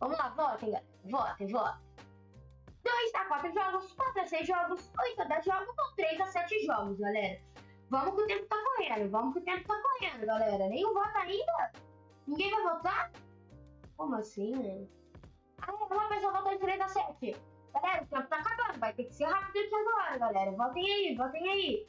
Vamos 0.00 0.18
lá, 0.18 0.30
votem, 0.30 0.70
galera. 0.70 0.86
Votem, 1.04 1.46
votem. 1.46 1.90
2 2.82 3.14
a 3.14 3.24
4 3.26 3.52
jogos, 3.52 3.92
4 3.92 4.20
a 4.20 4.26
6 4.26 4.46
jogos, 4.46 4.92
8 4.98 5.22
a 5.22 5.24
10 5.24 5.44
jogos 5.44 5.78
ou 5.78 5.94
3 5.94 6.20
a 6.20 6.26
7 6.26 6.66
jogos, 6.66 6.98
galera. 6.98 7.40
Vamos 7.90 8.14
que 8.14 8.22
o 8.22 8.26
tempo 8.26 8.46
tá 8.46 8.56
correndo, 8.64 9.10
vamos 9.10 9.32
que 9.34 9.40
o 9.40 9.44
tempo 9.44 9.66
tá 9.66 9.82
correndo, 9.82 10.24
galera. 10.24 10.64
O 10.64 10.94
voto 10.94 11.16
ainda? 11.16 11.72
Ninguém 12.26 12.50
vai 12.52 12.62
votar? 12.62 13.12
Como 13.96 14.14
assim, 14.14 14.52
né? 14.52 14.86
Ah, 15.60 15.72
uma 15.72 16.08
pessoa 16.08 16.32
votou 16.32 16.52
em 16.52 16.58
3 16.58 16.80
a 16.80 16.88
7. 16.88 17.36
Galera, 17.74 18.02
o 18.04 18.06
tempo 18.06 18.28
tá 18.28 18.36
acabando, 18.36 18.78
vai 18.78 18.92
ter 18.94 19.04
que 19.04 19.14
ser 19.14 19.24
rápido 19.24 19.58
aqui 19.58 19.74
agora, 19.74 20.18
galera. 20.18 20.52
Votem 20.52 20.84
aí, 20.84 21.16
votem 21.16 21.48
aí. 21.48 21.88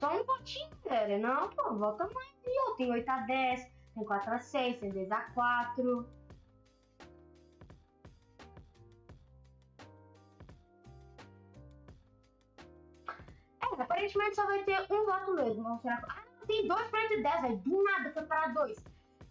Só 0.00 0.20
um 0.20 0.24
votinho, 0.24 0.70
galera. 0.84 1.18
Não, 1.18 1.48
pô, 1.50 1.74
vota 1.76 2.08
mais. 2.12 2.32
Eu 2.44 2.74
tenho 2.74 2.92
8 2.92 3.08
a 3.08 3.18
10, 3.20 3.72
tem 3.94 4.04
4 4.04 4.34
a 4.34 4.38
6, 4.40 4.80
tem 4.80 4.90
10 4.90 5.12
a 5.12 5.20
4. 5.32 6.08
Aparentemente 14.02 14.34
só 14.34 14.46
vai 14.46 14.64
ter 14.64 14.80
um 14.90 15.04
voto 15.04 15.34
mesmo. 15.34 15.62
Vamos 15.62 15.80
tirar... 15.80 16.04
Ah, 16.08 16.24
tem 16.46 16.66
dois 16.66 16.88
para 16.88 17.08
de 17.08 17.22
10, 17.22 17.44
aí 17.44 17.56
do 17.56 17.82
nada 17.84 18.12
foi 18.12 18.22
para 18.24 18.48
dois. 18.48 18.76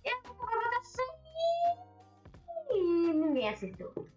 E 0.03 0.09
a 0.09 0.21
votação 0.21 1.05
e 2.73 3.13
ninguém 3.13 3.49
acertou. 3.49 4.07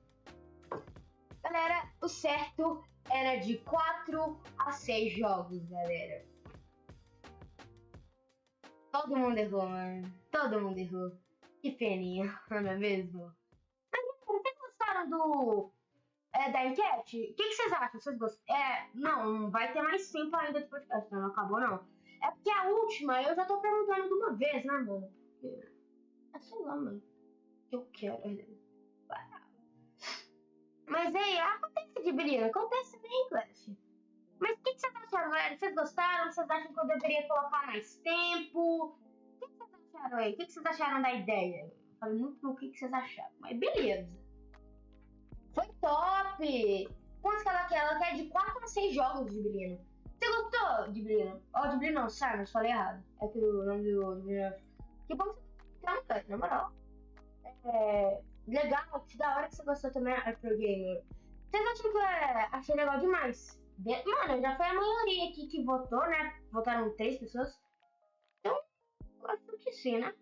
Galera, 1.42 1.90
o 2.00 2.08
certo 2.08 2.84
era 3.10 3.36
de 3.40 3.58
4 3.58 4.40
a 4.58 4.72
6 4.72 5.12
jogos, 5.12 5.64
galera. 5.68 6.24
Todo 8.92 9.16
mundo 9.16 9.38
errou, 9.38 9.68
mano. 9.68 10.14
Todo 10.30 10.60
mundo 10.60 10.78
errou. 10.78 11.12
Que 11.60 11.72
peninha, 11.72 12.40
não 12.48 12.58
é 12.58 12.76
mesmo? 12.76 13.34
Mas, 13.92 14.02
vocês 14.24 14.56
gostaram 14.58 15.10
do 15.10 15.73
é, 16.34 16.50
da 16.50 16.66
enquete, 16.66 17.30
o 17.30 17.34
que, 17.34 17.48
que, 17.48 17.54
vocês 17.54 17.72
acham? 17.72 18.00
Vocês 18.00 18.18
gostam? 18.18 18.56
É, 18.56 18.88
não, 18.92 19.50
vai 19.50 19.72
ter 19.72 19.82
mais 19.82 20.10
tempo 20.10 20.34
ainda 20.36 20.60
de 20.60 20.68
podcast, 20.68 21.12
não 21.12 21.28
acabou 21.28 21.60
não. 21.60 21.86
É 22.22 22.30
porque 22.32 22.50
a 22.50 22.68
última 22.68 23.22
eu 23.22 23.36
já 23.36 23.44
tô 23.44 23.60
perguntando 23.60 24.08
de 24.08 24.14
uma 24.14 24.32
vez, 24.34 24.64
né, 24.64 24.72
mano? 24.72 25.12
Porque, 25.40 25.68
é 26.34 26.38
sei 26.40 26.58
lá, 26.58 26.76
mano. 26.76 27.02
Eu 27.70 27.88
quero. 27.92 28.18
Mas 30.86 31.14
aí, 31.14 31.38
acontece 31.38 32.02
de 32.02 32.12
brilho, 32.12 32.46
acontece 32.46 32.98
bem, 32.98 33.28
Clash. 33.28 33.70
Mas 34.40 34.58
o 34.58 34.62
que, 34.62 34.74
que 34.74 34.80
vocês 34.80 34.96
acharam, 34.96 35.30
galera? 35.30 35.56
Vocês 35.56 35.74
gostaram? 35.74 36.32
Vocês 36.32 36.50
acham 36.50 36.72
que 36.72 36.80
eu 36.80 36.86
deveria 36.86 37.28
colocar 37.28 37.66
mais 37.66 37.96
tempo? 37.98 38.86
O 38.86 39.38
que, 39.38 39.46
que 39.46 39.56
vocês 39.56 39.84
acharam 39.94 40.18
aí? 40.18 40.32
O 40.32 40.36
que, 40.36 40.46
que 40.46 40.52
vocês 40.52 40.66
acharam 40.66 41.02
da 41.02 41.14
ideia? 41.14 41.64
Eu 41.64 41.96
falei 41.98 42.18
muito 42.18 42.50
o 42.50 42.56
que, 42.56 42.70
que 42.70 42.78
vocês 42.78 42.92
acharam, 42.92 43.34
mas 43.38 43.56
beleza. 43.56 44.23
Foi 45.54 45.66
top! 45.80 46.88
Quantos 47.22 47.42
que 47.42 47.48
ela 47.48 47.64
quer? 47.64 47.78
Ela 47.78 47.98
quer 47.98 48.16
de 48.16 48.26
4 48.28 48.64
a 48.64 48.66
6 48.66 48.94
jogos 48.94 49.32
de 49.32 49.40
Brino. 49.40 49.78
Você 50.18 50.26
gostou 50.26 50.92
de 50.92 51.02
Brino? 51.02 51.42
Ó, 51.54 51.62
oh, 51.62 51.78
de 51.78 51.90
não, 51.90 52.08
Simons, 52.08 52.50
falei 52.50 52.72
errado. 52.72 53.02
É 53.20 53.28
que 53.28 53.38
o 53.38 53.64
nome 53.64 53.92
do 53.92 54.16
Brino. 54.16 54.54
Que 55.06 55.14
bom 55.14 55.32
que 55.32 55.40
você 55.80 56.02
tá 56.02 56.22
na 56.28 56.36
moral. 56.36 56.72
É. 57.64 58.20
Legal, 58.46 59.00
que 59.08 59.16
da 59.16 59.36
hora 59.36 59.48
que 59.48 59.56
você 59.56 59.64
gostou 59.64 59.90
também, 59.90 60.14
é 60.14 60.32
Pro 60.32 60.56
Gamer. 60.58 61.02
Vocês 61.50 61.66
acham 61.66 61.92
que 61.92 61.98
é... 61.98 62.48
achei 62.52 62.74
legal 62.74 62.98
demais? 62.98 63.60
Mano, 63.78 64.40
já 64.40 64.56
foi 64.56 64.66
a 64.66 64.74
maioria 64.74 65.30
aqui 65.30 65.46
que 65.46 65.64
votou, 65.64 66.06
né? 66.08 66.38
Votaram 66.52 66.94
três 66.96 67.18
pessoas. 67.18 67.58
Então, 68.40 68.58
acho 69.24 69.58
que 69.58 69.72
sim, 69.72 69.98
né? 69.98 70.14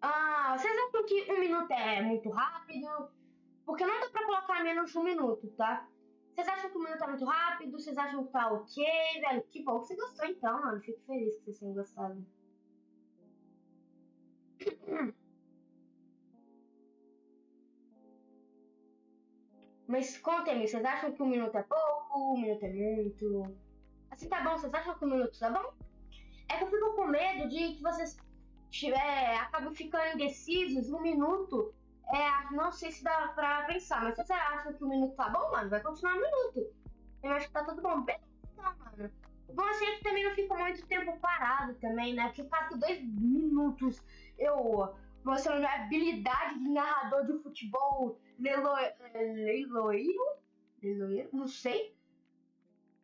Ah, 0.00 0.56
vocês 0.58 0.74
acham 0.76 1.04
que 1.06 1.32
um 1.32 1.38
minuto 1.38 1.70
é 1.70 2.02
muito 2.02 2.28
rápido? 2.30 3.10
Porque 3.64 3.86
não 3.86 4.00
dá 4.00 4.10
pra 4.10 4.26
colocar 4.26 4.62
menos 4.62 4.90
de 4.90 4.98
um 4.98 5.04
minuto, 5.04 5.48
tá? 5.56 5.88
Vocês 6.34 6.48
acham 6.48 6.70
que 6.70 6.78
o 6.78 6.82
minuto 6.82 6.98
tá 6.98 7.08
muito 7.08 7.24
rápido? 7.24 7.72
Vocês 7.72 7.96
acham 7.96 8.24
que 8.24 8.32
tá 8.32 8.50
ok, 8.52 8.84
velho? 9.20 9.42
Que 9.50 9.62
bom 9.62 9.80
que 9.80 9.88
você 9.88 9.96
gostou 9.96 10.26
então, 10.26 10.60
mano. 10.60 10.80
Fico 10.80 11.00
feliz 11.06 11.36
que 11.36 11.44
vocês 11.44 11.58
tenham 11.58 11.74
gostado. 11.74 12.26
Mas 19.86 20.16
contem-me, 20.16 20.66
vocês 20.66 20.82
acham 20.84 21.12
que 21.12 21.22
um 21.22 21.26
minuto 21.26 21.54
é 21.54 21.62
pouco, 21.62 22.32
um 22.32 22.40
minuto 22.40 22.64
é 22.64 22.72
muito? 22.72 23.54
Assim 24.10 24.26
tá 24.26 24.40
bom, 24.42 24.56
vocês 24.56 24.72
acham 24.72 24.98
que 24.98 25.04
um 25.04 25.10
minuto 25.10 25.38
tá 25.38 25.50
bom? 25.50 25.74
É 26.48 26.56
que 26.56 26.64
eu 26.64 26.70
fico 26.70 26.96
com 26.96 27.06
medo 27.08 27.46
de 27.48 27.74
que 27.74 27.82
vocês 27.82 28.16
tiver, 28.70 29.36
acabem 29.36 29.74
ficando 29.74 30.14
indecisos 30.14 30.90
um 30.90 31.02
minuto 31.02 31.74
é, 32.08 32.54
não 32.54 32.72
sei 32.72 32.90
se 32.90 33.02
dá 33.04 33.28
pra 33.28 33.64
pensar, 33.64 34.02
mas 34.02 34.16
você 34.16 34.32
acha 34.32 34.72
que 34.72 34.84
o 34.84 34.88
minuto 34.88 35.14
tá 35.14 35.28
bom, 35.28 35.50
mano, 35.50 35.70
vai 35.70 35.80
continuar 35.80 36.14
um 36.14 36.20
minuto. 36.20 36.74
Eu 37.22 37.32
acho 37.32 37.46
que 37.46 37.52
tá 37.52 37.64
tudo 37.64 37.80
bom. 37.80 38.02
Beleza, 38.02 38.22
mano. 38.56 39.10
Bom 39.54 39.64
assim 39.64 39.84
é 39.84 39.96
que 39.96 40.04
também 40.04 40.24
não 40.24 40.34
fica 40.34 40.54
muito 40.54 40.86
tempo 40.86 41.18
parado 41.18 41.74
também, 41.74 42.14
né? 42.14 42.28
Porque 42.28 42.44
quase 42.44 42.78
dois 42.78 43.02
minutos 43.02 44.02
eu 44.38 44.94
mostrando 45.24 45.64
a 45.64 45.74
habilidade 45.74 46.58
de 46.58 46.68
narrador 46.70 47.26
de 47.26 47.42
futebol 47.42 48.18
leiloeiro, 48.38 48.94
leiloeiro, 50.82 51.28
não 51.32 51.46
sei. 51.46 51.94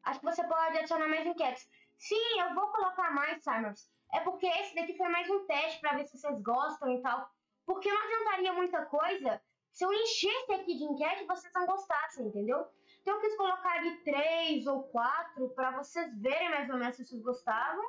Acho 0.02 0.20
que 0.20 0.26
você 0.26 0.42
pode 0.44 0.78
adicionar 0.78 1.08
mais 1.08 1.26
enquetes. 1.26 1.68
Sim, 1.96 2.40
eu 2.40 2.54
vou 2.54 2.68
colocar 2.68 3.12
mais, 3.12 3.42
Simons. 3.42 3.90
É 4.12 4.20
porque 4.20 4.46
esse 4.46 4.74
daqui 4.74 4.96
foi 4.96 5.08
mais 5.08 5.28
um 5.28 5.46
teste 5.46 5.80
para 5.80 5.96
ver 5.96 6.06
se 6.06 6.16
vocês 6.16 6.40
gostam 6.40 6.90
e 6.92 7.02
tal. 7.02 7.30
Porque 7.68 7.92
não 7.92 8.02
adiantaria 8.02 8.52
muita 8.54 8.86
coisa 8.86 9.42
se 9.70 9.84
eu 9.84 9.92
enchesse 9.92 10.52
aqui 10.52 10.74
de 10.74 10.84
enquete 10.84 11.22
e 11.22 11.26
vocês 11.26 11.52
não 11.52 11.66
gostassem, 11.66 12.26
entendeu? 12.26 12.66
Então 13.02 13.14
eu 13.14 13.20
quis 13.20 13.36
colocar 13.36 13.82
de 13.82 13.94
três 14.04 14.66
ou 14.66 14.84
quatro 14.84 15.50
para 15.50 15.72
vocês 15.72 16.18
verem 16.18 16.48
mais 16.48 16.70
ou 16.70 16.78
menos 16.78 16.96
se 16.96 17.04
vocês 17.04 17.22
gostavam. 17.22 17.84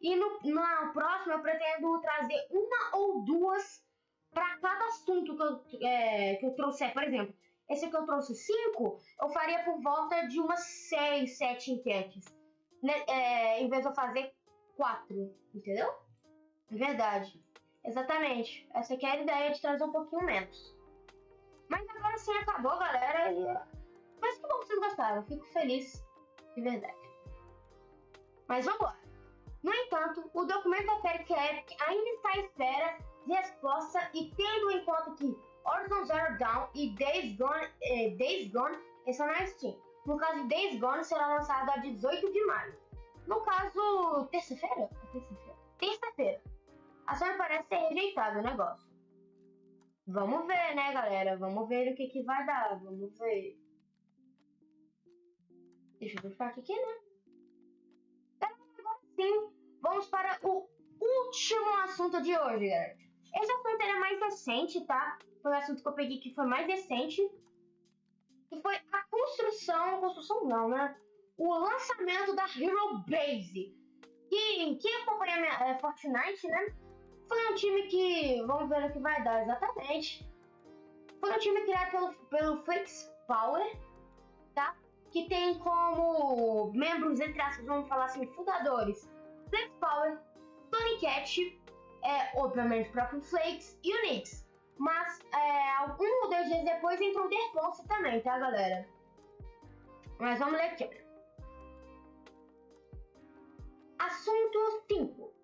E 0.00 0.14
no, 0.14 0.38
no 0.44 0.92
próximo 0.92 1.32
eu 1.32 1.42
pretendo 1.42 2.00
trazer 2.00 2.46
uma 2.52 2.96
ou 2.96 3.24
duas 3.24 3.84
para 4.32 4.56
cada 4.58 4.84
assunto 4.86 5.36
que 5.36 5.42
eu, 5.42 5.88
é, 5.88 6.36
que 6.36 6.46
eu 6.46 6.54
trouxer. 6.54 6.92
Por 6.92 7.02
exemplo, 7.02 7.34
esse 7.68 7.90
que 7.90 7.96
eu 7.96 8.06
trouxe 8.06 8.36
cinco, 8.36 9.00
eu 9.20 9.28
faria 9.30 9.64
por 9.64 9.82
volta 9.82 10.28
de 10.28 10.38
umas 10.38 10.60
seis, 10.60 11.36
sete 11.36 11.72
enquetes. 11.72 12.24
Né? 12.80 12.94
É, 13.08 13.60
em 13.60 13.68
vez 13.68 13.82
de 13.82 13.88
eu 13.88 13.94
fazer 13.96 14.32
quatro, 14.76 15.34
entendeu? 15.52 15.92
Verdade. 16.70 17.42
Exatamente. 17.88 18.68
Essa 18.74 18.94
aqui 18.94 19.06
é 19.06 19.12
a 19.12 19.22
ideia 19.22 19.50
de 19.50 19.60
trazer 19.62 19.82
um 19.82 19.90
pouquinho 19.90 20.22
menos. 20.22 20.76
Mas 21.70 21.88
agora 21.88 22.18
sim 22.18 22.36
acabou, 22.36 22.78
galera. 22.78 23.32
E... 23.32 23.44
Mas 24.20 24.36
que 24.36 24.46
bom 24.46 24.58
que 24.60 24.66
vocês 24.66 24.78
gostaram. 24.78 25.16
Eu 25.16 25.22
fico 25.22 25.44
feliz. 25.46 26.06
De 26.54 26.60
verdade. 26.60 26.94
Mas 28.46 28.66
vamos 28.66 28.82
lá. 28.82 28.96
No 29.62 29.72
entanto, 29.72 30.30
o 30.34 30.44
documento 30.44 30.86
da 30.86 30.96
Peric 30.96 31.32
ainda 31.32 32.10
está 32.10 32.28
à 32.28 32.38
espera 32.38 32.98
de 33.26 33.32
resposta 33.32 34.10
e 34.12 34.30
tendo 34.36 34.70
em 34.70 34.84
conta 34.84 35.10
que 35.12 35.36
Horizon 35.64 36.04
Zero 36.04 36.38
Dawn 36.38 36.68
e 36.74 36.90
Days 36.90 37.36
Gone, 37.38 37.68
eh, 37.82 38.10
Days 38.18 38.52
Gone 38.52 38.76
estão 39.06 39.26
na 39.26 39.46
Steam. 39.46 39.76
No 40.04 40.18
caso 40.18 40.46
Days 40.46 40.78
Gone 40.78 41.04
será 41.04 41.26
lançado 41.26 41.70
a 41.70 41.76
18 41.78 42.32
de 42.32 42.44
maio. 42.44 42.78
No 43.26 43.40
caso, 43.40 44.26
terça-feira? 44.30 44.90
Terça-feira. 45.12 45.56
Terça-feira. 45.78 46.42
A 47.08 47.14
Sony 47.16 47.38
parece 47.38 47.66
ter 47.70 47.78
rejeitado 47.88 48.40
o 48.40 48.42
negócio. 48.42 48.86
Vamos 50.06 50.46
ver, 50.46 50.74
né, 50.74 50.92
galera? 50.92 51.38
Vamos 51.38 51.66
ver 51.66 51.90
o 51.90 51.96
que, 51.96 52.06
que 52.08 52.22
vai 52.22 52.44
dar. 52.44 52.78
Vamos 52.84 53.18
ver. 53.18 53.58
Deixa 55.98 56.18
eu 56.18 56.28
buscar 56.28 56.48
aqui, 56.48 56.74
né? 56.74 56.98
Agora 58.42 59.00
sim, 59.16 59.50
vamos 59.80 60.06
para 60.08 60.38
o 60.42 60.68
último 61.00 61.70
assunto 61.82 62.20
de 62.20 62.36
hoje, 62.38 62.68
galera. 62.68 62.98
Esse 63.40 63.52
assunto 63.52 63.82
é 63.82 63.98
mais 63.98 64.20
recente, 64.20 64.86
tá? 64.86 65.18
Foi 65.42 65.52
o 65.52 65.56
assunto 65.56 65.82
que 65.82 65.88
eu 65.88 65.94
peguei 65.94 66.20
que 66.20 66.34
foi 66.34 66.44
mais 66.44 66.66
recente. 66.66 67.22
E 68.52 68.60
foi 68.60 68.76
a 68.76 69.02
construção, 69.10 70.00
construção 70.02 70.44
não, 70.44 70.68
né? 70.68 70.94
O 71.38 71.54
lançamento 71.54 72.36
da 72.36 72.44
Hero 72.44 72.98
Base. 73.08 73.74
Que 74.28 74.76
quem 74.76 75.02
acompanha 75.02 75.36
é, 75.36 75.78
Fortnite, 75.78 76.46
né? 76.48 76.87
Foi 77.28 77.52
um 77.52 77.54
time 77.54 77.82
que. 77.82 78.42
Vamos 78.46 78.68
ver 78.68 78.84
o 78.84 78.92
que 78.92 78.98
vai 78.98 79.22
dar 79.22 79.42
exatamente. 79.42 80.28
Foi 81.20 81.32
um 81.32 81.38
time 81.38 81.60
criado 81.62 81.90
pelo, 81.90 82.12
pelo 82.30 82.64
Flex 82.64 83.12
Power, 83.26 83.76
tá? 84.54 84.76
Que 85.10 85.28
tem 85.28 85.58
como 85.58 86.72
membros, 86.72 87.20
entre 87.20 87.40
aspas, 87.40 87.66
vamos 87.66 87.88
falar 87.88 88.06
assim, 88.06 88.26
fundadores: 88.28 89.10
Flex 89.50 89.72
Power, 89.80 90.18
Tony 90.70 91.00
Cat, 91.00 91.60
é, 92.04 92.40
obviamente 92.40 92.88
o 92.88 92.92
próprio 92.92 93.20
Flakes 93.20 93.78
e 93.82 93.94
o 93.94 94.02
Nix. 94.02 94.48
Mas 94.78 95.20
é, 95.34 95.84
um 96.00 96.24
ou 96.24 96.30
dois 96.30 96.46
dias 96.46 96.64
depois 96.64 97.00
entrou 97.00 97.26
o 97.26 97.28
Derponce 97.28 97.86
também, 97.88 98.20
tá, 98.20 98.38
galera? 98.38 98.88
Mas 100.18 100.38
vamos 100.38 100.54
ler 100.54 100.66
aqui. 100.66 100.88
Assunto 103.98 104.84
5. 104.88 105.37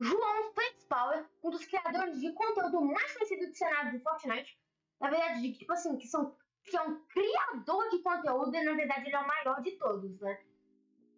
João 0.00 0.52
Power, 0.88 1.26
um 1.42 1.50
dos 1.50 1.64
criadores 1.64 2.20
de 2.20 2.32
conteúdo 2.32 2.80
mais 2.80 3.12
conhecido 3.12 3.46
do 3.46 3.54
cenário 3.54 3.92
de 3.92 4.02
Fortnite. 4.02 4.58
Na 5.00 5.10
verdade, 5.10 5.42
de, 5.42 5.52
tipo 5.52 5.72
assim, 5.72 5.96
que, 5.96 6.06
são, 6.06 6.34
que 6.64 6.76
é 6.76 6.82
um 6.82 7.04
criador 7.06 7.88
de 7.90 8.02
conteúdo 8.02 8.54
e 8.54 8.64
na 8.64 8.74
verdade 8.74 9.06
ele 9.06 9.16
é 9.16 9.20
o 9.20 9.26
maior 9.26 9.60
de 9.62 9.72
todos, 9.72 10.20
né? 10.20 10.40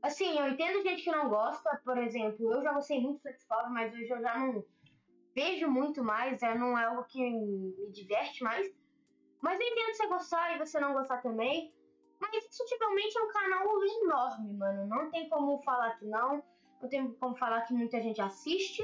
Assim, 0.03 0.39
eu 0.39 0.49
entendo 0.49 0.83
gente 0.83 1.03
que 1.03 1.11
não 1.11 1.29
gosta, 1.29 1.81
por 1.85 1.99
exemplo, 1.99 2.53
eu 2.53 2.63
já 2.63 2.73
gostei 2.73 3.01
muito 3.01 3.17
do 3.17 3.23
Flex 3.23 3.45
Power, 3.47 3.71
mas 3.71 3.93
hoje 3.93 4.09
eu 4.09 4.21
já 4.21 4.39
não 4.39 4.65
vejo 5.35 5.69
muito 5.69 6.03
mais, 6.03 6.43
é, 6.43 6.57
não 6.57 6.79
é 6.79 6.85
algo 6.85 7.05
que 7.05 7.19
me 7.19 7.91
diverte 7.93 8.43
mais. 8.43 8.69
Mas 9.41 9.61
eu 9.61 9.67
entendo 9.67 9.95
você 9.95 10.07
gostar 10.07 10.55
e 10.55 10.59
você 10.59 10.81
não 10.81 10.93
gostar 10.93 11.21
também. 11.21 11.73
Mas 12.21 12.35
indiscutivelmente 12.35 13.19
é 13.19 13.23
um 13.23 13.29
canal 13.29 13.85
enorme, 13.85 14.55
mano. 14.55 14.87
Não 14.89 15.11
tem 15.11 15.29
como 15.29 15.63
falar 15.63 15.97
que 15.99 16.07
não. 16.07 16.43
Não 16.81 16.89
tem 16.89 17.13
como 17.15 17.37
falar 17.37 17.63
que 17.63 17.75
muita 17.75 18.01
gente 18.01 18.21
assiste. 18.21 18.83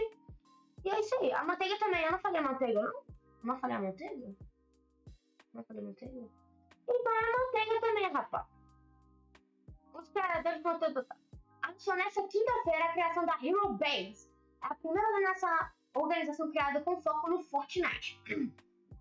E 0.85 0.91
é 0.91 1.01
isso 1.01 1.15
aí. 1.17 1.33
A 1.33 1.45
manteiga 1.45 1.79
também. 1.79 2.05
Eu 2.05 2.13
não 2.13 2.19
falei 2.19 2.41
a 2.41 2.45
manteiga, 2.45 2.83
não? 2.83 2.93
Eu 2.93 3.05
não 3.45 3.57
falei 3.57 3.77
a 3.77 3.81
manteiga? 3.81 4.35
Não 5.53 5.65
falei 5.65 5.83
a 5.83 5.87
manteiga? 5.87 6.29
Então 6.89 7.13
a 7.13 7.39
manteiga 7.39 7.81
também, 7.81 8.13
rapaz. 8.13 8.47
Os 9.95 10.09
criadores 10.11 10.59
de 10.59 10.63
conteúdo 10.63 11.07
anunciou 11.63 11.97
nessa 11.97 12.23
quinta-feira 12.27 12.85
a 12.87 12.93
criação 12.93 13.25
da 13.25 13.39
Hero 13.43 13.73
Base. 13.75 14.29
É 14.63 14.67
a 14.67 14.75
primeira 14.75 15.13
da 15.13 15.21
nossa 15.29 15.73
organização 15.95 16.51
criada 16.51 16.81
com 16.81 17.01
foco 17.01 17.31
no 17.31 17.43
Fortnite. 17.43 18.21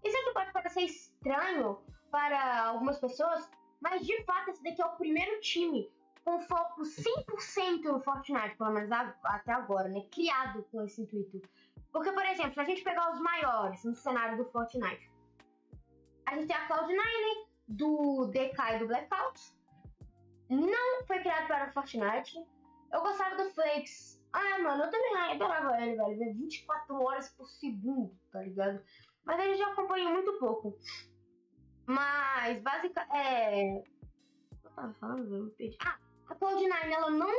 Isso 0.03 0.17
aqui 0.17 0.33
pode 0.33 0.51
parecer 0.51 0.81
estranho 0.81 1.81
para 2.11 2.65
algumas 2.65 2.99
pessoas, 2.99 3.49
mas 3.81 4.05
de 4.05 4.23
fato 4.23 4.51
esse 4.51 4.63
daqui 4.63 4.81
é 4.81 4.85
o 4.85 4.95
primeiro 4.95 5.39
time 5.41 5.91
com 6.23 6.39
foco 6.41 6.81
100% 6.81 7.83
no 7.83 7.99
Fortnite, 7.99 8.55
pelo 8.57 8.71
menos 8.71 8.91
até 8.91 9.51
agora, 9.51 9.89
né? 9.89 10.01
Criado 10.11 10.63
com 10.71 10.81
esse 10.83 11.01
intuito. 11.01 11.41
Porque, 11.91 12.11
por 12.11 12.25
exemplo, 12.25 12.53
se 12.53 12.59
a 12.59 12.63
gente 12.63 12.83
pegar 12.83 13.11
os 13.11 13.19
maiores 13.19 13.83
no 13.83 13.93
cenário 13.93 14.37
do 14.37 14.45
Fortnite, 14.45 15.11
a 16.25 16.35
gente 16.35 16.47
tem 16.47 16.55
a 16.55 16.67
Cloud9, 16.67 17.47
do 17.67 18.27
DK 18.27 18.75
e 18.75 18.79
do 18.79 18.87
Blackout. 18.87 19.41
Não 20.49 21.05
foi 21.05 21.19
criado 21.19 21.47
para 21.47 21.69
o 21.69 21.73
Fortnite. 21.73 22.37
Eu 22.91 23.01
gostava 23.01 23.35
do 23.35 23.49
Flakes. 23.51 24.21
Ah, 24.31 24.59
mano, 24.59 24.83
eu 24.83 24.91
também 24.91 25.15
adorava 25.31 25.81
ele, 25.81 25.95
velho. 25.95 26.17
Ver 26.17 26.33
24 26.33 27.01
horas 27.01 27.29
por 27.29 27.47
segundo, 27.47 28.15
tá 28.31 28.41
ligado? 28.41 28.81
Mas 29.23 29.39
ele 29.39 29.55
já 29.55 29.71
acompanhou 29.71 30.11
muito 30.11 30.33
pouco. 30.39 30.77
Mas, 31.85 32.61
basicamente. 32.61 33.15
É. 33.15 33.77
Eu 34.63 34.71
tava 34.75 34.93
falando, 34.93 35.35
eu 35.35 35.43
me 35.43 35.51
perdi. 35.51 35.77
Ah, 35.85 35.97
a 36.33 36.35
Cloud9 36.35 36.91
ela 36.91 37.09
não 37.11 37.31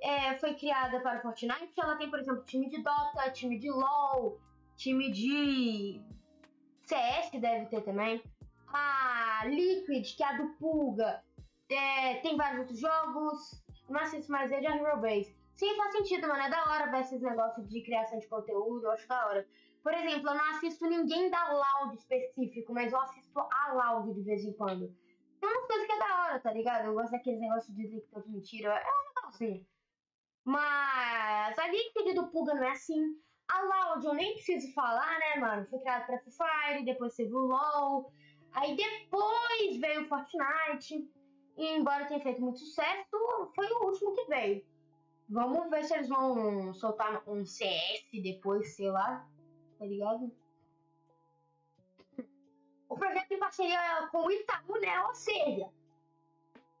é, 0.00 0.38
foi 0.38 0.54
criada 0.54 1.00
para 1.00 1.20
Fortnite. 1.20 1.72
Ela 1.78 1.96
tem, 1.96 2.10
por 2.10 2.18
exemplo, 2.18 2.44
time 2.44 2.68
de 2.68 2.82
Dota, 2.82 3.30
time 3.32 3.58
de 3.58 3.70
LoL, 3.70 4.38
time 4.76 5.10
de 5.10 6.00
CS 6.84 7.30
deve 7.40 7.66
ter 7.66 7.82
também. 7.82 8.22
A 8.68 9.42
Liquid, 9.46 10.16
que 10.16 10.22
é 10.22 10.26
a 10.26 10.36
do 10.36 10.48
Pulga, 10.58 11.22
é, 11.68 12.16
tem 12.16 12.36
vários 12.36 12.60
outros 12.60 12.78
jogos. 12.78 13.64
Não 13.88 14.00
assisto 14.00 14.30
mais 14.30 14.50
é 14.50 14.56
a 14.56 14.76
Hero 14.76 15.00
Base. 15.00 15.34
Sim, 15.54 15.74
faz 15.76 15.92
sentido, 15.92 16.28
mano. 16.28 16.42
É 16.42 16.50
da 16.50 16.64
hora 16.70 16.90
ver 16.90 17.00
esses 17.00 17.22
negócios 17.22 17.68
de 17.68 17.80
criação 17.80 18.18
de 18.18 18.26
conteúdo. 18.26 18.84
Eu 18.84 18.90
acho 18.90 19.08
da 19.08 19.26
hora. 19.26 19.48
Por 19.82 19.94
exemplo, 19.94 20.28
eu 20.28 20.34
não 20.34 20.50
assisto 20.50 20.86
ninguém 20.86 21.30
da 21.30 21.52
Loud 21.52 21.96
específico, 21.96 22.74
mas 22.74 22.92
eu 22.92 23.00
assisto 23.00 23.38
a 23.38 23.72
Loud 23.72 24.12
de 24.12 24.22
vez 24.22 24.44
em 24.44 24.52
quando. 24.52 24.92
Tem 25.40 25.48
umas 25.48 25.66
coisas 25.66 25.86
que 25.86 25.92
é 25.92 25.98
da 25.98 26.24
hora, 26.24 26.40
tá 26.40 26.52
ligado? 26.52 26.86
Eu 26.86 26.94
gosto 26.94 27.12
daqueles 27.12 27.40
negócios 27.40 27.74
de 27.74 28.00
tô 28.12 28.20
de 28.20 28.30
mentira. 28.30 28.70
É 28.70 28.84
um 28.84 29.08
legal, 29.08 29.32
sim. 29.32 29.66
Mas 30.44 31.58
a 31.58 31.68
Liquid 31.68 32.14
do 32.14 32.28
Puga 32.28 32.54
não 32.54 32.64
é 32.64 32.70
assim. 32.70 33.16
A 33.48 33.62
Loud 33.62 34.06
eu 34.06 34.14
nem 34.14 34.34
preciso 34.34 34.72
falar, 34.72 35.18
né, 35.18 35.40
mano? 35.40 35.66
Foi 35.66 35.78
criado 35.78 36.06
pra 36.06 36.18
Free 36.18 36.32
Fire, 36.32 36.84
depois 36.84 37.14
teve 37.14 37.32
o 37.34 37.46
LoL. 37.46 38.12
Aí 38.52 38.76
depois 38.76 39.76
veio 39.78 40.02
o 40.02 40.08
Fortnite. 40.08 41.08
E 41.56 41.76
embora 41.76 42.06
tenha 42.06 42.20
feito 42.20 42.40
muito 42.40 42.58
sucesso, 42.58 43.50
foi 43.54 43.66
o 43.66 43.86
último 43.86 44.12
que 44.12 44.24
veio. 44.26 44.64
Vamos 45.28 45.68
ver 45.70 45.84
se 45.84 45.94
eles 45.94 46.08
vão 46.08 46.72
soltar 46.74 47.22
um 47.26 47.44
CS 47.44 48.06
depois, 48.22 48.74
sei 48.76 48.90
lá. 48.90 49.26
Tá 49.78 49.84
ligado? 49.84 50.30
O 52.96 52.98
projeto 52.98 53.30
em 53.30 53.38
parceria 53.38 54.08
com 54.10 54.26
o 54.26 54.30
Itaú, 54.30 54.80
né? 54.80 55.02
Ou 55.02 55.14
seja, 55.14 55.68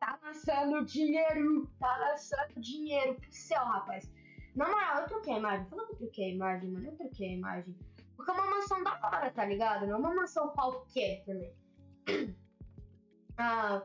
tá 0.00 0.18
lançando 0.22 0.82
dinheiro, 0.86 1.70
tá 1.78 1.94
lançando 1.98 2.58
dinheiro 2.58 3.16
pro 3.16 3.30
céu, 3.30 3.62
rapaz. 3.62 4.10
Na 4.54 4.66
moral, 4.66 5.02
eu 5.02 5.08
troquei 5.08 5.34
a 5.34 5.38
imagem. 5.38 5.66
Fala 5.66 5.84
que 5.84 5.92
eu 5.92 5.96
troquei 5.98 6.24
a 6.24 6.34
imagem, 6.34 6.70
mano. 6.70 6.86
Eu 6.86 6.96
troquei 6.96 7.28
a 7.28 7.32
imagem. 7.32 7.76
Porque 8.16 8.30
é 8.30 8.34
uma 8.34 8.46
mansão 8.46 8.82
da 8.82 8.98
hora, 9.04 9.30
tá 9.30 9.44
ligado? 9.44 9.86
Não 9.86 9.96
é 9.96 9.98
uma 9.98 10.14
mansão 10.14 10.48
qualquer 10.48 11.22
também. 11.26 11.54
ah, 13.36 13.82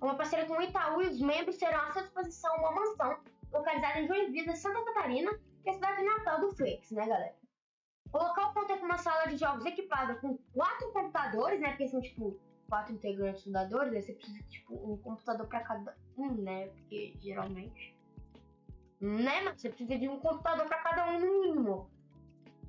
uma 0.00 0.14
parceria 0.14 0.46
com 0.46 0.54
o 0.54 0.62
Itaú 0.62 1.02
e 1.02 1.08
os 1.08 1.20
membros 1.20 1.58
terão 1.58 1.80
à 1.80 1.92
sua 1.92 2.02
disposição 2.04 2.56
uma 2.56 2.72
mansão 2.72 3.18
localizada 3.52 4.00
em 4.00 4.08
Joinville, 4.08 4.56
Santa 4.56 4.82
Catarina, 4.86 5.38
que 5.62 5.68
é 5.68 5.72
a 5.72 5.74
cidade 5.74 6.02
natal 6.02 6.40
do 6.40 6.56
Flex, 6.56 6.90
né, 6.92 7.06
galera? 7.06 7.43
O 8.14 8.18
local 8.18 8.54
conta 8.54 8.78
com 8.78 8.84
uma 8.86 8.96
sala 8.96 9.26
de 9.26 9.36
jogos 9.36 9.66
equipada 9.66 10.14
com 10.14 10.38
quatro 10.52 10.92
computadores, 10.92 11.60
né? 11.60 11.70
Porque 11.70 11.88
são, 11.88 12.00
tipo, 12.00 12.38
quatro 12.68 12.94
integrantes 12.94 13.42
fundadores, 13.42 13.92
aí 13.92 14.02
você 14.02 14.12
precisa, 14.12 14.40
tipo, 14.44 14.72
um 14.72 14.96
computador 14.98 15.48
para 15.48 15.64
cada 15.64 15.96
um, 16.16 16.30
né? 16.30 16.68
Porque 16.68 17.16
geralmente. 17.20 17.92
Né, 19.00 19.42
mas 19.42 19.60
você 19.60 19.68
precisa 19.68 19.98
de 19.98 20.08
um 20.08 20.20
computador 20.20 20.64
para 20.66 20.78
cada 20.78 21.10
um 21.10 21.18
no 21.18 21.40
mínimo. 21.40 21.90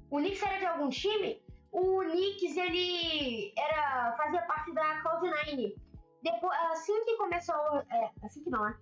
O 0.10 0.18
Nix 0.18 0.42
era 0.42 0.58
de 0.58 0.66
algum 0.66 0.90
time? 0.90 1.40
O 1.72 2.02
Nix, 2.02 2.58
ele 2.58 3.54
era, 3.56 4.14
fazia 4.18 4.42
parte 4.42 4.74
da 4.74 5.04
Cloud9. 5.04 5.76
Depois, 6.24 6.60
assim 6.72 7.06
que 7.06 7.18
começou. 7.18 7.56
É, 7.92 8.12
assim 8.24 8.44
que 8.44 8.50
não, 8.50 8.66
né? 8.66 8.76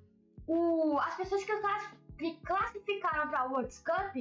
O, 0.47 0.97
as 0.99 1.17
pessoas 1.17 1.43
que, 1.43 1.59
class, 1.59 1.93
que 2.17 2.37
classificaram 2.37 3.29
pra 3.29 3.43
World 3.43 3.75
Cup 3.83 4.15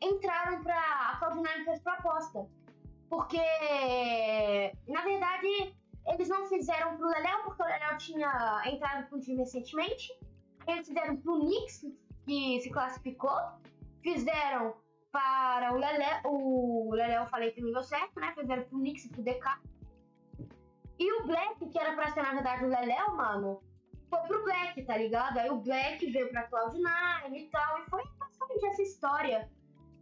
entraram 0.00 0.62
pra 0.62 0.78
a 0.78 1.20
Cloud9 1.20 1.64
fez 1.64 1.80
proposta. 1.82 2.46
Porque, 3.08 3.42
na 4.86 5.02
verdade, 5.02 5.74
eles 6.06 6.28
não 6.28 6.46
fizeram 6.46 6.96
pro 6.96 7.08
Leléo, 7.08 7.42
porque 7.44 7.62
o 7.62 7.66
Leléo 7.66 7.98
tinha 7.98 8.62
entrado 8.66 9.08
pro 9.08 9.20
time 9.20 9.38
recentemente. 9.38 10.08
Eles 10.66 10.86
fizeram 10.86 11.16
pro 11.16 11.40
Knicks, 11.40 11.84
que 12.24 12.60
se 12.60 12.70
classificou. 12.70 13.36
Fizeram 14.02 14.74
para 15.12 15.74
o 15.74 15.76
Lelé, 15.76 16.22
o 16.24 16.94
Lelé 16.94 17.18
eu 17.18 17.26
falei 17.26 17.50
que 17.50 17.60
não 17.60 17.72
deu 17.72 17.82
certo, 17.82 18.20
né? 18.20 18.32
Fizeram 18.32 18.62
pro 18.64 18.78
Knicks 18.78 19.04
e 19.04 19.10
pro 19.10 19.22
DK. 19.22 19.60
E 20.98 21.12
o 21.20 21.26
Black, 21.26 21.68
que 21.68 21.78
era 21.78 21.94
pra 21.94 22.10
ser 22.12 22.22
na 22.22 22.34
verdade 22.34 22.64
o 22.64 22.68
Leléo, 22.68 23.16
mano, 23.16 23.60
foi 24.08 24.20
pro 24.20 24.44
Black, 24.44 24.82
tá 24.84 24.96
ligado? 24.96 25.38
Aí 25.38 25.50
o 25.50 25.60
Black 25.60 26.08
veio 26.10 26.30
pra 26.30 26.48
Cloud9 26.48 27.34
e 27.34 27.48
tal, 27.50 27.78
e 27.80 27.90
foi 27.90 28.04
basicamente 28.18 28.66
essa 28.66 28.82
história 28.82 29.50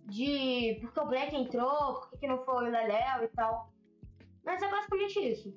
de 0.08 0.78
porque 0.80 1.00
o 1.00 1.06
Black 1.06 1.36
entrou, 1.36 2.00
por 2.00 2.18
que 2.18 2.26
não 2.26 2.42
foi 2.44 2.54
o 2.54 2.70
Leléo 2.70 3.24
e 3.24 3.28
tal. 3.28 3.72
Mas 4.44 4.62
é 4.62 4.70
basicamente 4.70 5.20
isso. 5.20 5.54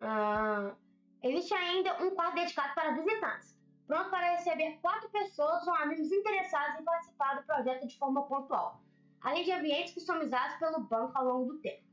Ah, 0.00 0.74
existe 1.22 1.52
ainda 1.52 2.02
um 2.02 2.14
quarto 2.14 2.36
dedicado 2.36 2.74
para 2.74 2.92
visitantes, 2.92 3.58
pronto 3.86 4.08
para 4.08 4.36
receber 4.36 4.78
quatro 4.80 5.10
pessoas 5.10 5.66
ou 5.66 5.74
amigos 5.74 6.10
interessados 6.10 6.80
em 6.80 6.84
participar 6.84 7.34
do 7.34 7.46
projeto 7.46 7.86
de 7.86 7.98
forma 7.98 8.26
pontual, 8.26 8.82
além 9.20 9.44
de 9.44 9.52
ambientes 9.52 9.92
customizados 9.92 10.56
pelo 10.56 10.80
banco 10.80 11.16
ao 11.18 11.24
longo 11.26 11.52
do 11.52 11.58
tempo. 11.60 11.84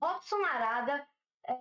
Opson 0.00 0.44
Arada 0.44 1.06
é, 1.46 1.60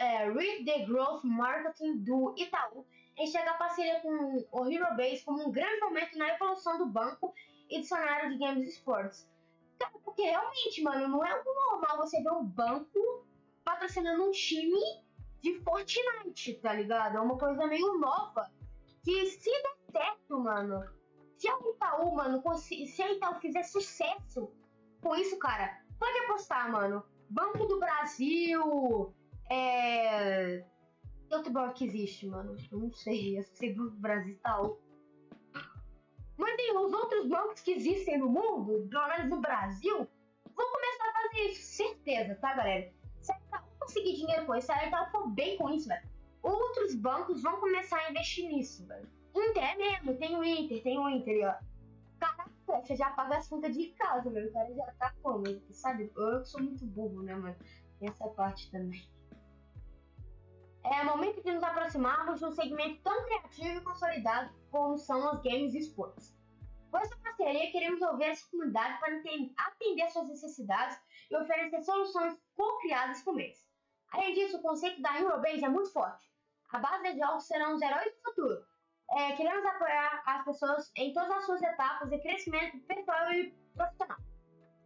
é, 0.00 0.30
Read 0.30 0.64
the 0.64 0.84
Growth 0.84 1.24
Marketing 1.24 1.98
do 1.98 2.34
Itaú 2.36 2.86
enxerga 3.22 3.52
a 3.52 3.54
parceria 3.54 4.00
com 4.00 4.44
o 4.50 4.70
Hero 4.70 4.96
Base 4.96 5.24
como 5.24 5.46
um 5.46 5.50
grande 5.50 5.80
momento 5.80 6.18
na 6.18 6.28
evolução 6.34 6.78
do 6.78 6.86
banco 6.86 7.32
e 7.70 7.80
do 7.80 7.86
cenário 7.86 8.30
de 8.30 8.38
games 8.38 8.66
e 8.66 8.70
esportes. 8.70 9.28
Cara, 9.78 9.92
porque 10.04 10.22
realmente, 10.22 10.82
mano, 10.82 11.08
não 11.08 11.24
é 11.24 11.42
normal 11.44 11.96
você 11.98 12.22
ver 12.22 12.32
um 12.32 12.44
banco 12.44 13.26
patrocinando 13.64 14.24
um 14.24 14.30
time 14.30 14.80
de 15.40 15.58
Fortnite, 15.60 16.54
tá 16.54 16.72
ligado? 16.72 17.16
É 17.16 17.20
uma 17.20 17.38
coisa 17.38 17.66
meio 17.66 17.98
nova. 17.98 18.50
Que 19.02 19.26
se 19.26 19.50
der 19.50 19.76
certo, 19.90 20.38
mano, 20.38 20.84
se 21.36 21.48
a 21.48 21.58
Itaú, 21.58 22.14
mano, 22.14 22.42
se 22.56 23.02
a 23.02 23.12
Itaú 23.12 23.40
fizer 23.40 23.64
sucesso 23.64 24.52
com 25.02 25.16
isso, 25.16 25.36
cara, 25.38 25.82
pode 25.98 26.18
apostar, 26.20 26.70
mano. 26.70 27.04
Banco 27.28 27.66
do 27.66 27.80
Brasil, 27.80 29.12
é. 29.50 30.64
Que 31.32 31.36
outro 31.36 31.50
banco 31.50 31.72
que 31.72 31.86
existe, 31.86 32.26
mano? 32.26 32.54
Eu 32.70 32.78
não 32.78 32.92
sei, 32.92 33.38
eu 33.38 33.42
sei 33.42 33.72
do 33.72 33.90
Brasil 33.92 34.38
tal. 34.42 34.78
Mas 36.36 36.56
tem 36.56 36.76
os 36.76 36.92
outros 36.92 37.26
bancos 37.26 37.62
que 37.62 37.70
existem 37.70 38.18
no 38.18 38.28
mundo, 38.28 38.86
pelo 38.90 39.08
menos 39.08 39.30
no 39.30 39.40
Brasil, 39.40 40.06
vão 40.54 40.70
começar 40.70 41.08
a 41.08 41.22
fazer 41.22 41.40
isso, 41.48 41.62
certeza, 41.62 42.34
tá, 42.34 42.52
galera? 42.54 42.92
Se 43.22 43.32
a 43.32 43.38
Itaú 43.38 43.64
conseguir 43.80 44.14
dinheiro 44.14 44.44
com 44.44 44.54
isso, 44.54 44.66
se 44.66 44.72
a 44.72 44.86
Itaú 44.86 45.10
for 45.10 45.26
bem 45.30 45.56
com 45.56 45.70
isso, 45.70 45.88
velho, 45.88 46.06
outros 46.42 46.94
bancos 46.96 47.42
vão 47.42 47.58
começar 47.60 47.96
a 47.96 48.10
investir 48.10 48.46
nisso, 48.48 48.86
velho. 48.86 49.08
Inter 49.34 49.64
é 49.64 49.76
mesmo, 49.76 50.14
tem 50.18 50.36
o 50.36 50.44
Inter, 50.44 50.82
tem 50.82 50.98
o 50.98 51.08
Inter, 51.08 51.48
ó. 51.48 51.64
Caraca, 52.20 52.50
você 52.66 52.94
já 52.94 53.08
paga 53.08 53.38
as 53.38 53.48
contas 53.48 53.74
de 53.74 53.86
casa, 53.92 54.28
meu. 54.28 54.48
O 54.48 54.52
cara 54.52 54.74
já 54.74 54.92
tá 54.98 55.14
como? 55.22 55.44
Sabe? 55.70 56.12
Eu 56.14 56.44
sou 56.44 56.62
muito 56.62 56.84
burro, 56.84 57.22
né, 57.22 57.34
mano? 57.34 57.56
Tem 57.98 58.10
essa 58.10 58.28
parte 58.28 58.70
também. 58.70 59.10
É 60.84 61.04
momento 61.04 61.40
de 61.42 61.52
nos 61.52 61.62
aproximarmos 61.62 62.40
de 62.40 62.44
um 62.44 62.50
segmento 62.50 63.00
tão 63.02 63.24
criativo 63.24 63.78
e 63.78 63.84
consolidado 63.84 64.52
como 64.70 64.98
são 64.98 65.32
os 65.32 65.40
games 65.40 65.74
e 65.74 65.78
esportes. 65.78 66.36
Com 66.90 66.98
essa 66.98 67.16
parceria, 67.18 67.70
queremos 67.70 68.02
ouvir 68.02 68.24
essa 68.24 68.48
comunidade 68.50 68.98
para 68.98 69.16
atender 69.58 70.10
suas 70.10 70.28
necessidades 70.28 70.98
e 71.30 71.36
oferecer 71.36 71.82
soluções 71.82 72.36
co-criadas 72.56 73.22
com 73.22 73.38
eles. 73.38 73.70
Além 74.10 74.34
disso, 74.34 74.58
o 74.58 74.62
conceito 74.62 75.00
da 75.00 75.18
Eurobase 75.20 75.64
é 75.64 75.68
muito 75.68 75.92
forte. 75.92 76.30
A 76.70 76.78
base 76.78 77.12
de 77.12 77.18
jogos 77.18 77.46
serão 77.46 77.74
os 77.74 77.80
heróis 77.80 78.12
do 78.12 78.22
futuro. 78.22 78.64
É, 79.12 79.32
queremos 79.32 79.64
apoiar 79.64 80.22
as 80.26 80.44
pessoas 80.44 80.90
em 80.96 81.12
todas 81.12 81.30
as 81.30 81.46
suas 81.46 81.62
etapas 81.62 82.10
de 82.10 82.18
crescimento 82.18 82.78
pessoal 82.86 83.32
e 83.32 83.54
profissional. 83.74 84.18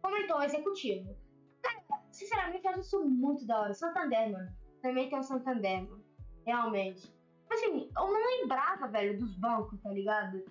Comentou 0.01 0.37
o 0.37 0.43
executivo. 0.43 1.17
Cara, 1.61 1.81
sinceramente, 2.11 2.65
eu 2.65 2.71
acho 2.71 2.81
isso 2.81 3.05
muito 3.05 3.45
da 3.47 3.61
hora. 3.61 3.73
Santander, 3.73 4.31
mano 4.31 4.66
também 4.81 5.09
tem 5.09 5.19
o 5.19 5.23
Santander, 5.23 5.83
mano. 5.83 6.03
Realmente. 6.45 7.13
Assim, 7.49 7.89
eu 7.95 8.07
não 8.07 8.41
lembrava, 8.41 8.87
velho, 8.87 9.17
dos 9.17 9.35
bancos, 9.35 9.81
tá 9.81 9.89
ligado? 9.89 10.43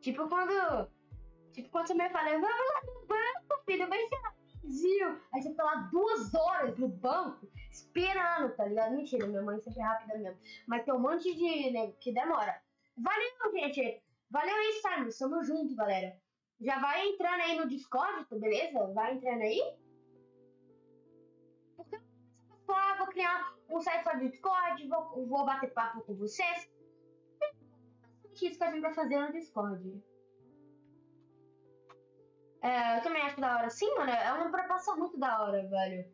Tipo 0.00 0.28
quando. 0.28 0.88
Tipo 1.52 1.70
quando 1.70 1.86
você 1.86 1.94
me 1.94 2.08
fala, 2.10 2.30
vamos 2.30 2.48
lá 2.48 2.82
no 2.86 3.06
banco, 3.06 3.64
filho, 3.64 3.88
vai 3.88 4.06
ser 4.06 4.16
rapidinho. 4.16 5.20
Aí 5.32 5.42
você 5.42 5.50
fica 5.50 5.64
lá 5.64 5.74
duas 5.92 6.34
horas 6.34 6.76
no 6.78 6.88
banco 6.88 7.48
esperando, 7.70 8.54
tá 8.56 8.66
ligado? 8.66 8.94
Mentira, 8.94 9.26
minha 9.26 9.42
mãe 9.42 9.58
sempre 9.60 9.80
é 9.80 9.84
rápida 9.84 10.18
mesmo. 10.18 10.38
Mas 10.66 10.84
tem 10.84 10.94
um 10.94 10.98
monte 10.98 11.34
de 11.34 11.70
né, 11.70 11.92
que 12.00 12.12
demora. 12.12 12.60
Valeu, 12.96 13.52
gente. 13.52 14.02
Valeu 14.30 14.54
aí, 14.54 14.72
Simon. 14.72 15.08
Tamo 15.18 15.44
junto, 15.44 15.74
galera. 15.74 16.16
Já 16.60 16.78
vai 16.78 17.08
entrando 17.08 17.40
aí 17.40 17.58
no 17.58 17.68
Discord, 17.68 18.24
tá 18.26 18.36
beleza? 18.36 18.92
Vai 18.92 19.14
entrando 19.14 19.42
aí. 19.42 19.60
Porque 22.66 22.80
ah, 22.80 22.96
vou 22.96 23.06
criar 23.08 23.54
um 23.68 23.80
site 23.80 24.02
para 24.02 24.18
Discord, 24.18 24.88
vou, 24.88 25.26
vou 25.26 25.44
bater 25.44 25.72
papo 25.72 26.00
com 26.02 26.14
vocês. 26.14 26.70
É 27.40 28.46
isso 28.46 28.58
que 28.58 28.64
a 28.64 28.70
gente 28.70 28.80
vai 28.80 28.94
fazer 28.94 29.18
no 29.18 29.32
Discord. 29.32 30.02
É, 32.62 32.98
eu 32.98 33.02
também 33.02 33.22
acho 33.22 33.40
da 33.40 33.58
hora. 33.58 33.70
Sim, 33.70 33.94
mano, 33.96 34.10
é 34.10 34.32
uma 34.32 34.50
proposta 34.50 34.94
muito 34.96 35.18
da 35.18 35.42
hora, 35.42 35.68
velho. 35.68 36.10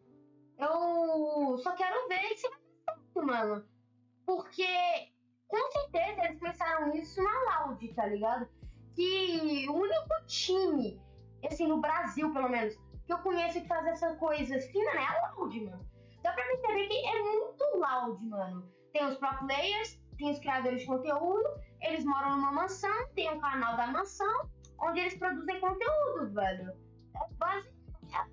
Eu 0.59 1.57
só 1.59 1.75
quero 1.75 2.09
ver 2.09 2.37
se 2.37 2.49
vai 2.49 2.59
dar 2.87 2.95
certo, 2.95 3.27
mano. 3.27 3.69
Porque, 4.27 4.67
com 5.47 5.71
certeza, 5.71 6.25
eles 6.25 6.41
pensaram 6.41 6.93
isso 6.95 7.23
na 7.23 7.65
Loud, 7.67 7.95
tá 7.95 8.07
ligado? 8.07 8.49
Que 8.95 9.67
o 9.69 9.75
único 9.75 10.27
time, 10.27 11.01
assim, 11.45 11.67
no 11.67 11.81
Brasil, 11.81 12.33
pelo 12.33 12.49
menos, 12.49 12.77
que 13.07 13.13
eu 13.13 13.19
conheço 13.19 13.61
que 13.61 13.69
faz 13.69 13.87
essa 13.87 14.17
coisa 14.17 14.57
assim, 14.57 14.85
né, 14.85 14.97
é 14.97 15.07
a 15.07 15.33
Loud, 15.37 15.61
mano 15.65 15.90
dá 16.23 16.33
pra 16.33 16.45
perceber 16.45 16.89
que 16.89 17.07
é 17.07 17.23
muito 17.23 17.65
loud, 17.77 18.27
mano. 18.27 18.69
Tem 18.93 19.07
os 19.07 19.17
pro 19.17 19.47
players, 19.47 20.01
tem 20.19 20.31
os 20.31 20.39
criadores 20.39 20.81
de 20.81 20.87
conteúdo, 20.87 21.45
eles 21.81 22.05
moram 22.05 22.37
numa 22.37 22.53
mansão, 22.53 23.09
tem 23.15 23.31
um 23.31 23.41
canal 23.41 23.77
da 23.77 23.87
mansão, 23.87 24.51
onde 24.81 25.01
eles 25.01 25.15
produzem 25.15 25.61
conteúdo, 25.61 26.33
velho. 26.33 26.73
É 27.17 27.35
basicamente 27.35 28.15
a 28.15 28.29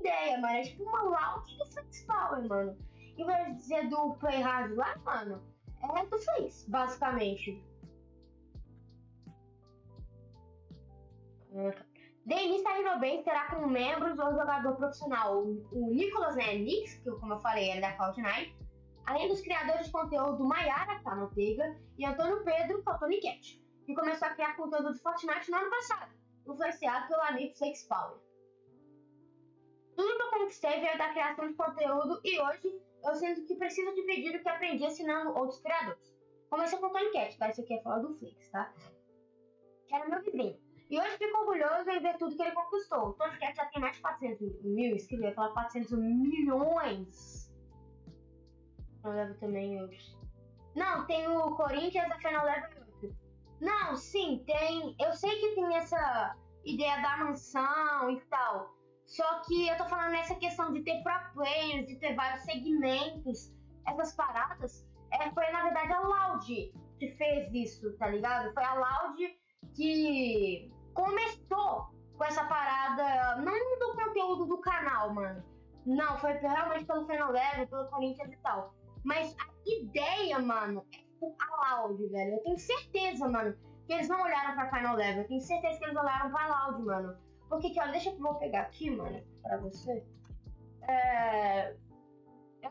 ideia, 0.00 0.40
mano. 0.40 0.56
É 0.56 0.62
tipo 0.62 0.82
uma 0.84 1.02
loud 1.02 1.58
do 1.58 1.66
Flex 1.66 2.04
Power, 2.04 2.48
mano. 2.48 2.76
Em 3.16 3.26
vez 3.26 3.46
de 3.46 3.54
dizer 3.54 3.88
do 3.88 4.14
Play 4.14 4.40
Hard 4.40 4.72
lá, 4.76 4.96
mano, 4.98 5.42
é 5.82 6.06
do 6.06 6.18
Flex, 6.18 6.64
basicamente. 6.68 7.62
Denis 12.28 12.62
Tarinoben 12.62 13.22
será 13.22 13.46
com 13.46 13.66
membros 13.66 14.18
ou 14.18 14.34
jogador 14.34 14.76
profissional 14.76 15.46
o 15.46 15.90
Nicolas 15.94 16.36
né, 16.36 16.56
Nix, 16.56 16.98
que 16.98 17.10
como 17.12 17.32
eu 17.32 17.38
falei 17.40 17.70
é 17.70 17.80
da 17.80 17.96
Cloud9, 17.96 18.54
além 19.06 19.28
dos 19.28 19.40
criadores 19.40 19.86
de 19.86 19.92
conteúdo 19.92 20.44
Maiara 20.44 21.00
Manteiga 21.04 21.80
e 21.96 22.04
Antônio 22.04 22.44
Pedro 22.44 22.82
Tony 23.00 23.18
Cat, 23.22 23.64
que 23.86 23.94
começou 23.94 24.28
a 24.28 24.34
criar 24.34 24.56
conteúdo 24.56 24.92
de 24.92 24.98
Fortnite 25.00 25.50
no 25.50 25.56
ano 25.56 25.70
passado, 25.70 26.12
influenciado 26.46 27.08
pelo 27.08 27.22
amigo 27.22 27.56
Flex 27.56 27.84
Power. 27.84 28.18
Tudo 29.96 30.16
que 30.18 30.22
eu 30.22 30.30
conquistei 30.30 30.80
veio 30.82 30.98
da 30.98 31.08
criação 31.08 31.48
de 31.48 31.54
conteúdo 31.54 32.20
e 32.22 32.38
hoje 32.38 32.82
eu 33.06 33.14
sinto 33.14 33.46
que 33.46 33.54
preciso 33.54 33.94
dividir 33.94 34.36
o 34.36 34.42
que 34.42 34.48
aprendi 34.50 34.84
ensinando 34.84 35.30
outros 35.30 35.62
criadores. 35.62 36.14
Comecei 36.50 36.78
com 36.78 36.88
o 36.88 36.90
Tony 36.90 37.10
Cat, 37.10 37.38
tá? 37.38 37.48
Isso 37.48 37.62
aqui 37.62 37.72
é 37.72 37.80
falar 37.80 38.00
do 38.00 38.14
Flex, 38.18 38.50
tá? 38.50 38.70
Que 39.86 39.94
era 39.94 40.06
meu 40.06 40.22
vizinho. 40.22 40.67
E 40.90 40.98
hoje 40.98 41.18
fico 41.18 41.38
orgulhoso 41.38 41.90
em 41.90 42.00
ver 42.00 42.16
tudo 42.16 42.34
que 42.34 42.42
ele 42.42 42.52
conquistou. 42.52 43.10
O 43.10 43.14
podcast 43.14 43.56
já 43.56 43.66
tem 43.66 43.80
mais 43.80 43.96
de 43.96 44.02
400 44.02 44.62
mil 44.62 44.94
inscritos, 44.94 45.24
eu 45.24 45.28
ia 45.28 45.34
falar 45.34 45.52
400 45.52 45.92
milhões. 45.98 47.52
Eu 49.04 49.12
levo 49.12 49.34
também 49.34 49.80
outros. 49.82 50.18
Não, 50.74 51.06
tem 51.06 51.28
o 51.28 51.54
Corinthians, 51.56 52.10
a 52.10 52.16
final 52.16 52.44
leva 52.44 52.68
outro. 52.78 53.14
Não, 53.60 53.96
sim, 53.96 54.42
tem. 54.46 54.96
Eu 54.98 55.12
sei 55.12 55.38
que 55.38 55.54
tem 55.54 55.76
essa 55.76 56.36
ideia 56.64 57.02
da 57.02 57.16
mansão 57.18 58.10
e 58.10 58.20
tal. 58.22 58.74
Só 59.04 59.40
que 59.40 59.68
eu 59.68 59.76
tô 59.76 59.84
falando 59.86 60.12
nessa 60.12 60.34
questão 60.36 60.72
de 60.72 60.82
ter 60.82 61.02
pro 61.02 61.32
players, 61.34 61.86
de 61.86 61.96
ter 61.96 62.14
vários 62.14 62.42
segmentos, 62.44 63.52
essas 63.86 64.14
paradas. 64.14 64.86
É, 65.12 65.30
foi 65.30 65.50
na 65.50 65.62
verdade 65.62 65.92
a 65.92 66.00
Loud 66.00 66.72
que 66.98 67.08
fez 67.12 67.52
isso, 67.54 67.96
tá 67.96 68.08
ligado? 68.08 68.52
Foi 68.52 68.62
a 68.62 68.74
Loud 68.74 69.38
que 69.74 70.70
começou 70.98 71.86
com 72.16 72.24
essa 72.24 72.44
parada, 72.44 73.36
não 73.36 73.78
do 73.78 73.94
conteúdo 73.94 74.46
do 74.46 74.58
canal, 74.58 75.14
mano, 75.14 75.44
Não, 75.86 76.18
foi 76.18 76.32
realmente 76.32 76.84
pelo 76.84 77.06
Final 77.06 77.30
Level, 77.30 77.68
pelo 77.68 77.88
Corinthians 77.88 78.32
e 78.32 78.36
tal. 78.38 78.74
Mas 79.04 79.34
a 79.38 79.46
ideia, 79.64 80.40
mano, 80.40 80.84
é 80.92 80.98
tipo 80.98 81.36
a 81.40 81.80
Loud, 81.80 82.04
velho. 82.08 82.34
Eu 82.34 82.42
tenho 82.42 82.58
certeza, 82.58 83.28
mano, 83.28 83.56
que 83.86 83.92
eles 83.92 84.08
não 84.08 84.20
olharam 84.20 84.54
pra 84.54 84.70
Final 84.70 84.96
Level. 84.96 85.22
Eu 85.22 85.28
tenho 85.28 85.40
certeza 85.40 85.78
que 85.78 85.84
eles 85.84 85.96
olharam 85.96 86.30
pra 86.32 86.66
Loud, 86.66 86.82
mano. 86.82 87.16
Porque 87.48 87.70
que, 87.70 87.80
olha, 87.80 87.92
deixa 87.92 88.10
eu 88.10 88.18
vou 88.18 88.34
pegar 88.34 88.62
aqui, 88.62 88.90
mano, 88.90 89.22
pra 89.42 89.56
você. 89.58 90.04
É. 90.82 91.76
Eu 92.60 92.70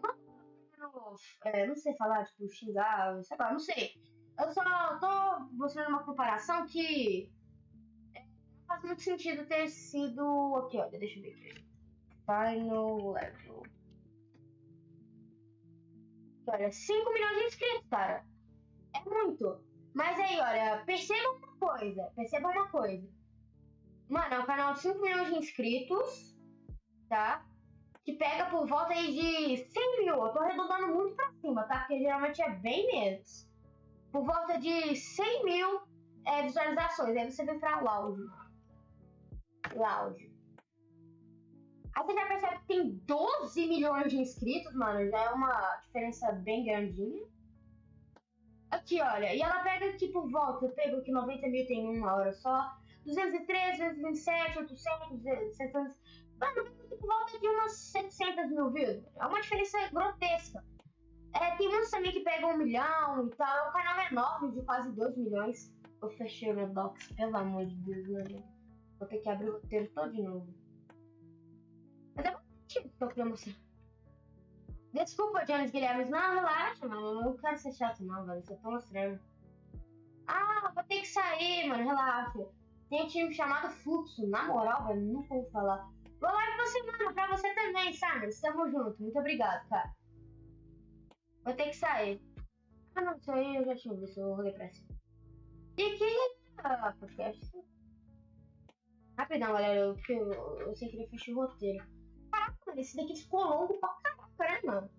não, 0.78 1.16
é, 1.46 1.66
não 1.66 1.76
sei 1.76 1.96
falar, 1.96 2.26
tipo, 2.26 2.48
xingar, 2.50 3.24
sei 3.24 3.38
lá, 3.40 3.52
não 3.52 3.60
sei. 3.60 3.94
Eu 4.38 4.52
só 4.52 4.64
tô 5.00 5.46
mostrando 5.54 5.90
uma 5.90 6.04
comparação 6.04 6.68
que 6.68 7.32
faz 8.68 8.84
muito 8.84 9.02
sentido 9.02 9.46
ter 9.48 9.68
sido. 9.70 10.56
Aqui, 10.58 10.78
olha, 10.78 11.00
deixa 11.00 11.20
eu 11.20 11.24
ver 11.24 11.32
aqui. 11.32 11.66
Final 12.26 13.12
level. 13.12 13.64
Olha, 16.50 16.72
5 16.72 17.14
milhões 17.14 17.38
de 17.38 17.44
inscritos, 17.46 17.90
cara. 17.90 18.26
É 18.96 19.10
muito. 19.10 19.64
Mas 19.94 20.20
aí, 20.20 20.40
olha, 20.40 20.84
perceba 20.86 21.30
uma 21.32 21.58
coisa. 21.58 22.12
Perceba 22.16 22.50
uma 22.50 22.70
coisa. 22.70 23.10
Mano, 24.10 24.34
é 24.34 24.40
um 24.40 24.46
canal 24.46 24.74
de 24.74 24.80
5 24.80 25.02
milhões 25.02 25.28
de 25.28 25.40
inscritos, 25.40 26.38
tá? 27.10 27.46
Que 28.06 28.14
pega 28.14 28.46
por 28.46 28.66
volta 28.66 28.94
aí 28.94 29.14
de 29.14 29.58
100 29.70 30.06
mil. 30.06 30.16
Eu 30.16 30.30
tô 30.32 30.40
arredondando 30.40 30.94
muito 30.94 31.16
pra 31.16 31.32
cima, 31.42 31.64
tá? 31.64 31.80
Porque 31.80 32.00
geralmente 32.00 32.42
é 32.42 32.50
bem 32.50 32.88
menos. 32.88 33.50
Por 34.12 34.24
volta 34.24 34.58
de 34.60 34.96
100 34.96 35.44
mil 35.44 35.82
é, 36.26 36.44
visualizações. 36.44 37.18
Aí 37.18 37.30
você 37.30 37.44
vem 37.44 37.60
pra 37.60 37.82
Loud. 39.76 40.38
Aí 41.96 42.04
você 42.06 42.14
já 42.14 42.26
percebe 42.28 42.60
que 42.60 42.68
tem 42.68 42.90
12 43.08 43.68
milhões 43.68 44.12
de 44.12 44.18
inscritos, 44.20 44.74
mano. 44.76 45.10
Já 45.10 45.18
é 45.18 45.30
uma 45.32 45.78
diferença 45.78 46.32
bem 46.32 46.66
grandinha. 46.66 47.26
Aqui, 48.70 49.02
olha. 49.02 49.34
E 49.34 49.42
ela 49.42 49.64
pega 49.64 49.98
por 50.14 50.30
volta. 50.30 50.66
Eu 50.66 50.72
pego 50.72 51.02
que 51.02 51.12
90 51.12 51.48
mil 51.48 51.66
tem 51.66 51.98
uma 51.98 52.14
hora 52.14 52.34
só. 52.34 52.78
203, 53.06 53.78
227, 53.78 54.60
800, 54.60 55.56
700. 55.56 55.96
Mano, 56.40 56.72
por 56.90 57.00
volta 57.00 57.40
de 57.40 57.48
umas 57.48 57.72
700 57.72 58.52
mil 58.52 58.70
views. 58.72 59.04
É 59.16 59.26
uma 59.26 59.42
diferença 59.42 59.78
grotesca. 59.92 60.64
É, 61.34 61.56
tem 61.56 61.70
muitos 61.70 61.90
também 61.90 62.12
que 62.12 62.20
pegam 62.20 62.52
um 62.52 62.58
milhão 62.58 63.28
e 63.28 63.36
tal. 63.36 63.70
O 63.70 63.72
canal 63.72 64.00
é 64.00 64.12
enorme, 64.12 64.52
de 64.52 64.62
quase 64.64 64.92
2 64.92 65.18
milhões. 65.18 65.74
Eu 66.02 66.10
fechei 66.12 66.52
o 66.52 66.56
meu 66.56 66.94
pelo 67.16 67.38
amor 67.38 67.66
de 67.66 67.76
Deus, 67.78 68.08
mano. 68.10 68.57
Vou 69.00 69.08
ter 69.08 69.20
que 69.20 69.30
abrir 69.30 69.50
o 69.50 69.54
roteiro 69.54 69.90
todo 69.94 70.12
de 70.12 70.22
novo. 70.22 70.54
Mas 72.16 72.26
é 72.26 72.36
que 72.68 72.90
queria 72.90 73.26
mostrar. 73.26 73.54
Desculpa, 74.94 75.46
James 75.46 75.72
Guilherme. 75.72 76.10
Não, 76.10 76.34
relaxa, 76.34 76.88
mano. 76.88 77.08
Eu 77.08 77.22
não 77.22 77.38
quero 77.38 77.58
ser 77.58 77.72
chato, 77.74 78.04
não, 78.04 78.26
velho. 78.26 78.44
Só 78.46 78.56
tô 78.56 78.72
mostrando. 78.72 79.20
Ah, 80.28 80.72
vou 80.74 80.84
ter 80.86 81.02
que 81.02 81.08
sair, 81.08 81.68
mano. 81.68 81.84
Relaxa. 81.84 82.48
Tem 82.90 83.04
um 83.04 83.08
time 83.08 83.34
chamado 83.34 83.70
Fluxo. 83.70 84.28
Na 84.28 84.48
moral, 84.48 84.88
velho, 84.88 85.02
nunca 85.02 85.36
vou 85.36 85.50
falar. 85.52 85.88
Vou 86.20 86.32
lá 86.32 86.46
pra 86.46 86.66
você, 86.66 86.84
mano. 86.84 87.14
Pra 87.14 87.28
você 87.28 87.54
também, 87.54 87.94
sabe? 87.94 88.28
Estamos 88.28 88.72
juntos. 88.72 89.00
Muito 89.00 89.20
obrigado, 89.20 89.68
cara. 89.70 89.94
Vou 91.44 91.54
ter 91.54 91.70
que 91.70 91.76
sair. 91.76 92.22
Ah, 92.96 93.02
não, 93.02 93.16
isso 93.16 93.32
aí 93.32 93.56
eu 93.56 93.66
já 93.66 93.76
tinha 93.76 93.94
visto. 93.94 94.20
Eu 94.20 94.34
rolei 94.34 94.54
pra 94.54 94.68
cima. 94.70 94.88
E 95.78 95.84
aqui, 95.84 96.40
ah, 96.58 96.96
podcast. 97.00 97.52
Rapidão, 99.18 99.54
galera. 99.54 99.80
Eu, 99.80 99.98
eu, 100.10 100.32
eu 100.60 100.76
sei 100.76 100.90
que 100.90 100.98
ele 100.98 101.08
fechou 101.08 101.36
o 101.36 101.48
roteiro 101.48 101.84
mano, 102.78 102.82
esse 102.82 102.96
daqui 102.96 103.16
ficou 103.16 103.44
longo 103.44 103.80
pra 103.80 103.90
caraca, 104.38 104.68
né, 104.68 104.74
mano? 104.74 104.92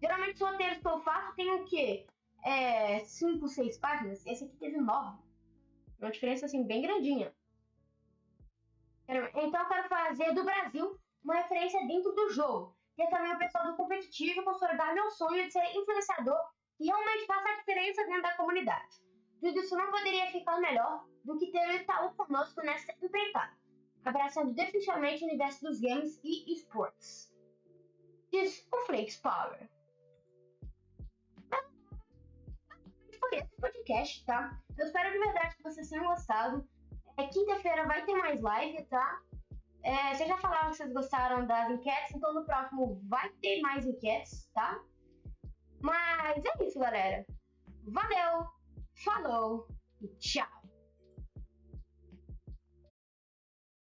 Geralmente 0.00 0.34
os 0.34 0.40
roteiros 0.40 0.78
que 0.78 0.88
eu 0.88 1.00
faço 1.00 1.34
tem 1.34 1.50
o 1.50 1.64
quê? 1.64 2.06
É, 2.44 3.00
5, 3.00 3.48
6 3.48 3.78
páginas. 3.78 4.24
Esse 4.26 4.44
aqui 4.44 4.56
teve 4.56 4.76
9. 4.76 5.18
Uma 5.98 6.10
diferença, 6.10 6.46
assim, 6.46 6.64
bem 6.64 6.82
grandinha. 6.82 7.34
Então 9.08 9.60
eu 9.60 9.68
quero 9.68 9.88
fazer 9.88 10.32
do 10.34 10.44
Brasil 10.44 10.98
uma 11.24 11.34
referência 11.36 11.84
dentro 11.86 12.12
do 12.12 12.30
jogo. 12.30 12.76
E 12.98 13.02
é 13.02 13.10
também 13.10 13.32
o 13.32 13.38
pessoal 13.38 13.66
do 13.66 13.76
competitivo 13.76 14.44
consolidar 14.44 14.94
meu 14.94 15.10
sonho 15.10 15.44
de 15.46 15.52
ser 15.52 15.64
influenciador 15.76 16.38
e 16.78 16.86
realmente 16.86 17.26
faça 17.26 17.48
a 17.48 17.56
diferença 17.56 18.04
dentro 18.04 18.22
da 18.22 18.36
comunidade. 18.36 18.96
Tudo 19.40 19.58
isso 19.58 19.76
não 19.76 19.90
poderia 19.90 20.30
ficar 20.30 20.60
melhor 20.60 21.04
do 21.26 21.38
que 21.38 21.50
ter 21.50 21.68
o 21.68 21.72
Itaú 21.72 22.14
conosco 22.14 22.62
nessa 22.62 22.92
empreitada 23.02 23.56
abraçando 24.06 24.54
definitivamente 24.54 25.24
o 25.24 25.26
universo 25.26 25.64
dos 25.64 25.80
games 25.80 26.20
e 26.22 26.52
esportes. 26.52 27.34
Diz 28.30 28.66
o 28.72 28.86
Flakes 28.86 29.16
Power. 29.16 29.68
Foi 33.18 33.38
esse 33.38 33.56
podcast, 33.60 34.24
tá? 34.24 34.60
Eu 34.78 34.86
espero 34.86 35.10
de 35.10 35.18
verdade 35.18 35.56
que 35.56 35.62
vocês 35.64 35.88
tenham 35.88 36.06
gostado. 36.06 36.68
É, 37.16 37.26
Quinta-feira 37.26 37.86
vai 37.86 38.04
ter 38.04 38.14
mais 38.14 38.40
live, 38.40 38.84
tá? 38.84 39.20
É, 39.82 40.14
vocês 40.14 40.28
já 40.28 40.36
falaram 40.38 40.70
que 40.70 40.76
vocês 40.76 40.92
gostaram 40.92 41.46
das 41.46 41.70
enquetes, 41.70 42.14
então 42.14 42.32
no 42.34 42.44
próximo 42.44 43.00
vai 43.08 43.28
ter 43.40 43.60
mais 43.60 43.86
enquetes, 43.86 44.48
tá? 44.54 44.80
Mas 45.80 46.44
é 46.44 46.64
isso, 46.64 46.78
galera. 46.78 47.26
Valeu, 47.84 48.46
falou 49.04 49.68
e 50.00 50.08
tchau! 50.18 50.55